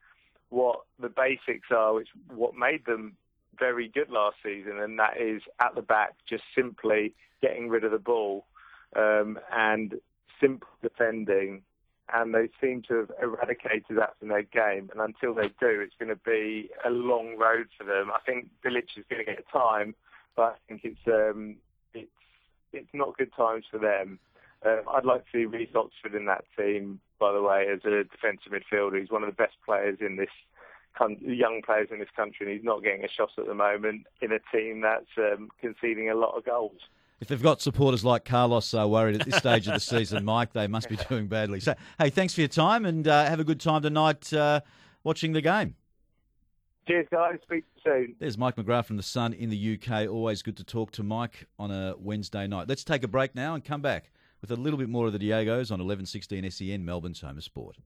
what 0.50 0.82
the 1.00 1.10
basics 1.10 1.70
are, 1.72 1.94
which 1.94 2.10
what 2.34 2.56
made 2.56 2.86
them 2.86 3.18
very 3.58 3.88
good 3.88 4.10
last 4.10 4.38
season, 4.44 4.80
and 4.80 5.00
that 5.00 5.20
is 5.20 5.42
at 5.60 5.76
the 5.76 5.82
back 5.82 6.16
just 6.28 6.44
simply 6.56 7.14
getting 7.42 7.70
rid 7.70 7.84
of 7.84 7.92
the 7.92 8.00
ball 8.00 8.46
um, 8.96 9.40
and 9.52 9.96
simple 10.42 10.68
defending. 10.82 11.62
And 12.14 12.36
they 12.36 12.50
seem 12.62 12.84
to 12.88 13.00
have 13.00 13.12
eradicated 13.20 13.98
that 13.98 14.14
from 14.20 14.28
their 14.28 14.44
game. 14.44 14.92
And 14.92 15.02
until 15.02 15.34
they 15.34 15.48
do, 15.60 15.82
it's 15.82 15.96
going 15.98 16.10
to 16.10 16.16
be 16.16 16.70
a 16.86 16.92
long 16.92 17.36
road 17.36 17.68
for 17.76 17.84
them. 17.84 18.12
I 18.14 18.20
think 18.24 18.48
Bilic 18.64 18.96
is 18.96 19.06
going 19.10 19.26
to 19.26 19.32
get 19.32 19.44
time, 19.52 19.96
but 20.36 20.44
I 20.44 20.54
think 20.68 20.82
it's 20.84 21.00
um, 21.08 21.56
it's 21.96 22.12
it's 22.74 22.90
not 22.94 23.18
good 23.18 23.32
times 23.36 23.66
for 23.72 23.80
them. 23.80 24.20
Um, 24.64 24.82
I'd 24.94 25.06
like 25.06 25.26
to 25.26 25.32
see 25.34 25.46
Reece 25.46 25.76
Oxford 25.76 26.14
in 26.14 26.26
that 26.26 26.46
team, 26.58 27.00
by 27.20 27.32
the 27.32 27.42
way, 27.42 27.68
as 27.72 27.80
a 27.86 28.04
defensive 28.04 28.52
midfielder. 28.52 29.00
He's 29.00 29.10
one 29.10 29.24
of 29.24 29.30
the 29.30 29.36
best 29.36 29.56
players 29.66 29.98
in 30.02 30.18
this 30.18 30.30
young 31.22 31.62
players 31.66 31.90
in 31.92 32.00
this 32.00 32.10
country, 32.16 32.46
and 32.46 32.56
he's 32.56 32.64
not 32.64 32.84
getting 32.84 33.04
a 33.04 33.10
shot 33.10 33.30
at 33.38 33.48
the 33.48 33.54
moment 33.54 34.08
in 34.22 34.32
a 34.32 34.40
team 34.56 34.82
that's 34.82 35.06
um, 35.18 35.50
conceding 35.60 36.10
a 36.10 36.16
lot 36.16 36.38
of 36.38 36.46
goals. 36.46 36.80
If 37.20 37.30
they've 37.30 37.42
got 37.42 37.62
supporters 37.62 38.04
like 38.04 38.26
Carlos 38.26 38.74
uh, 38.74 38.88
worried 38.88 39.20
at 39.20 39.26
this 39.26 39.38
stage 39.38 39.68
of 39.68 39.74
the 39.74 39.80
season, 39.80 40.26
Mike, 40.26 40.54
they 40.54 40.68
must 40.68 40.90
be 40.90 40.98
doing 41.10 41.28
badly. 41.28 41.60
So, 41.60 41.74
hey, 41.98 42.10
thanks 42.10 42.34
for 42.34 42.42
your 42.42 42.50
time 42.50 42.86
and 42.86 43.08
uh, 43.08 43.26
have 43.26 43.40
a 43.40 43.44
good 43.44 43.60
time 43.60 43.82
tonight 43.82 44.32
uh, 44.34 44.62
watching 45.04 45.32
the 45.32 45.42
game. 45.42 45.76
Cheers, 46.88 47.08
guys. 47.12 47.40
Speak 47.44 47.64
soon. 47.84 48.16
There's 48.20 48.38
Mike 48.38 48.58
McGrath 48.58 48.86
from 48.86 48.98
The 48.98 49.04
Sun 49.04 49.34
in 49.34 49.50
the 49.50 49.80
UK. 49.80 50.08
Always 50.08 50.42
good 50.42 50.58
to 50.58 50.64
talk 50.64 50.92
to 50.92 51.04
Mike 51.04 51.48
on 51.58 51.72
a 51.72 51.96
Wednesday 51.98 52.48
night. 52.48 52.68
Let's 52.68 52.84
take 52.84 53.04
a 53.04 53.08
break 53.08 53.34
now 53.34 53.56
and 53.56 53.64
come 53.64 53.82
back 53.82 54.12
with 54.48 54.60
a 54.60 54.62
little 54.62 54.78
bit 54.78 54.90
more 54.90 55.08
of 55.08 55.14
the 55.14 55.18
Diegos 55.18 55.72
on 55.72 55.80
1116 55.80 56.52
SEN, 56.52 56.86
Melbourne's 56.86 57.22
home 57.22 57.38
of 57.38 57.44
sport. 57.44 57.78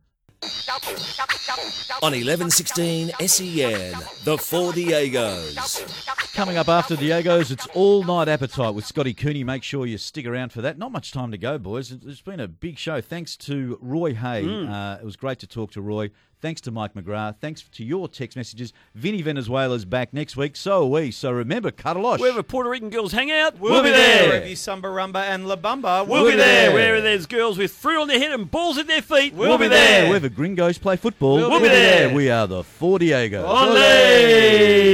On 2.02 2.12
1116 2.12 3.12
SEN, 3.28 3.94
the 4.26 4.38
Four 4.38 4.74
Diegos. 4.74 6.34
coming 6.34 6.58
up 6.58 6.68
after 6.68 6.98
Diego's. 6.98 7.52
It's 7.52 7.66
all 7.68 8.04
night 8.04 8.28
appetite 8.28 8.74
with 8.74 8.86
Scotty 8.86 9.14
Cooney. 9.14 9.44
Make 9.46 9.64
sure 9.64 9.86
you 9.86 9.98
stick 9.98 10.26
around 10.26 10.52
for 10.52 10.62
that. 10.62 10.78
Not 10.78 10.92
much 10.92 11.14
time 11.14 11.32
to 11.32 11.38
go, 11.38 11.58
boys. 11.58 11.92
It's 11.92 12.22
been 12.22 12.42
a 12.42 12.48
big 12.48 12.78
show. 12.78 13.00
Thanks 13.00 13.38
to 13.38 13.78
Roy 13.82 14.14
Hay. 14.14 14.44
Mm. 14.44 14.70
Uh, 14.70 15.00
it 15.00 15.06
was 15.06 15.16
great 15.16 15.40
to 15.40 15.48
talk 15.48 15.72
to 15.72 15.82
Roy. 15.82 16.12
Thanks 16.42 16.62
to 16.62 16.72
Mike 16.72 16.94
McGrath. 16.94 17.36
Thanks 17.42 17.64
to 17.74 17.84
your 17.84 18.08
text 18.08 18.38
messages. 18.38 18.72
Vinny 18.96 19.22
Venezuela's 19.22 19.84
back 19.84 20.14
next 20.14 20.38
week. 20.38 20.56
So 20.56 20.84
are 20.84 20.86
we. 20.86 21.12
So 21.12 21.32
remember, 21.32 21.70
cut 21.70 21.98
a 21.98 22.00
Cuddalosh. 22.00 22.20
Wherever 22.20 22.42
Puerto 22.44 22.70
Rican 22.70 22.90
girls 22.90 23.12
hang 23.12 23.30
out, 23.30 23.60
we'll, 23.60 23.74
We'll 23.74 23.84
be 23.84 23.90
be 23.90 23.96
there. 23.98 24.30
there. 24.30 24.40
Review 24.40 24.56
Samba 24.56 24.88
Rumba 24.88 25.22
and 25.22 25.48
La 25.50 25.58
Bamba. 25.58 26.08
We'll, 26.08 26.26
be 26.26 26.36
there. 26.38 26.72
Wherever 26.72 27.02
there's 27.02 27.26
girls 27.26 27.58
with 27.58 27.72
fruit 27.72 28.00
on 28.02 28.08
their 28.08 28.20
head 28.20 28.32
and 28.32 28.50
balls 28.50 28.78
at 28.78 28.88
their 28.88 29.02
feet, 29.02 29.34
we'll, 29.34 29.58
be 29.58 29.68
there. 29.68 30.08
Wherever 30.08 30.30
gringos 30.30 30.78
play 30.78 30.96
football, 30.96 31.36
We'll 31.36 31.60
be 31.60 31.68
there. 31.68 32.14
We 32.14 32.30
are 32.30 32.48
the 32.48 32.64
Four 32.64 33.00
Diegos. 33.00 33.46
Olé! 33.46 34.90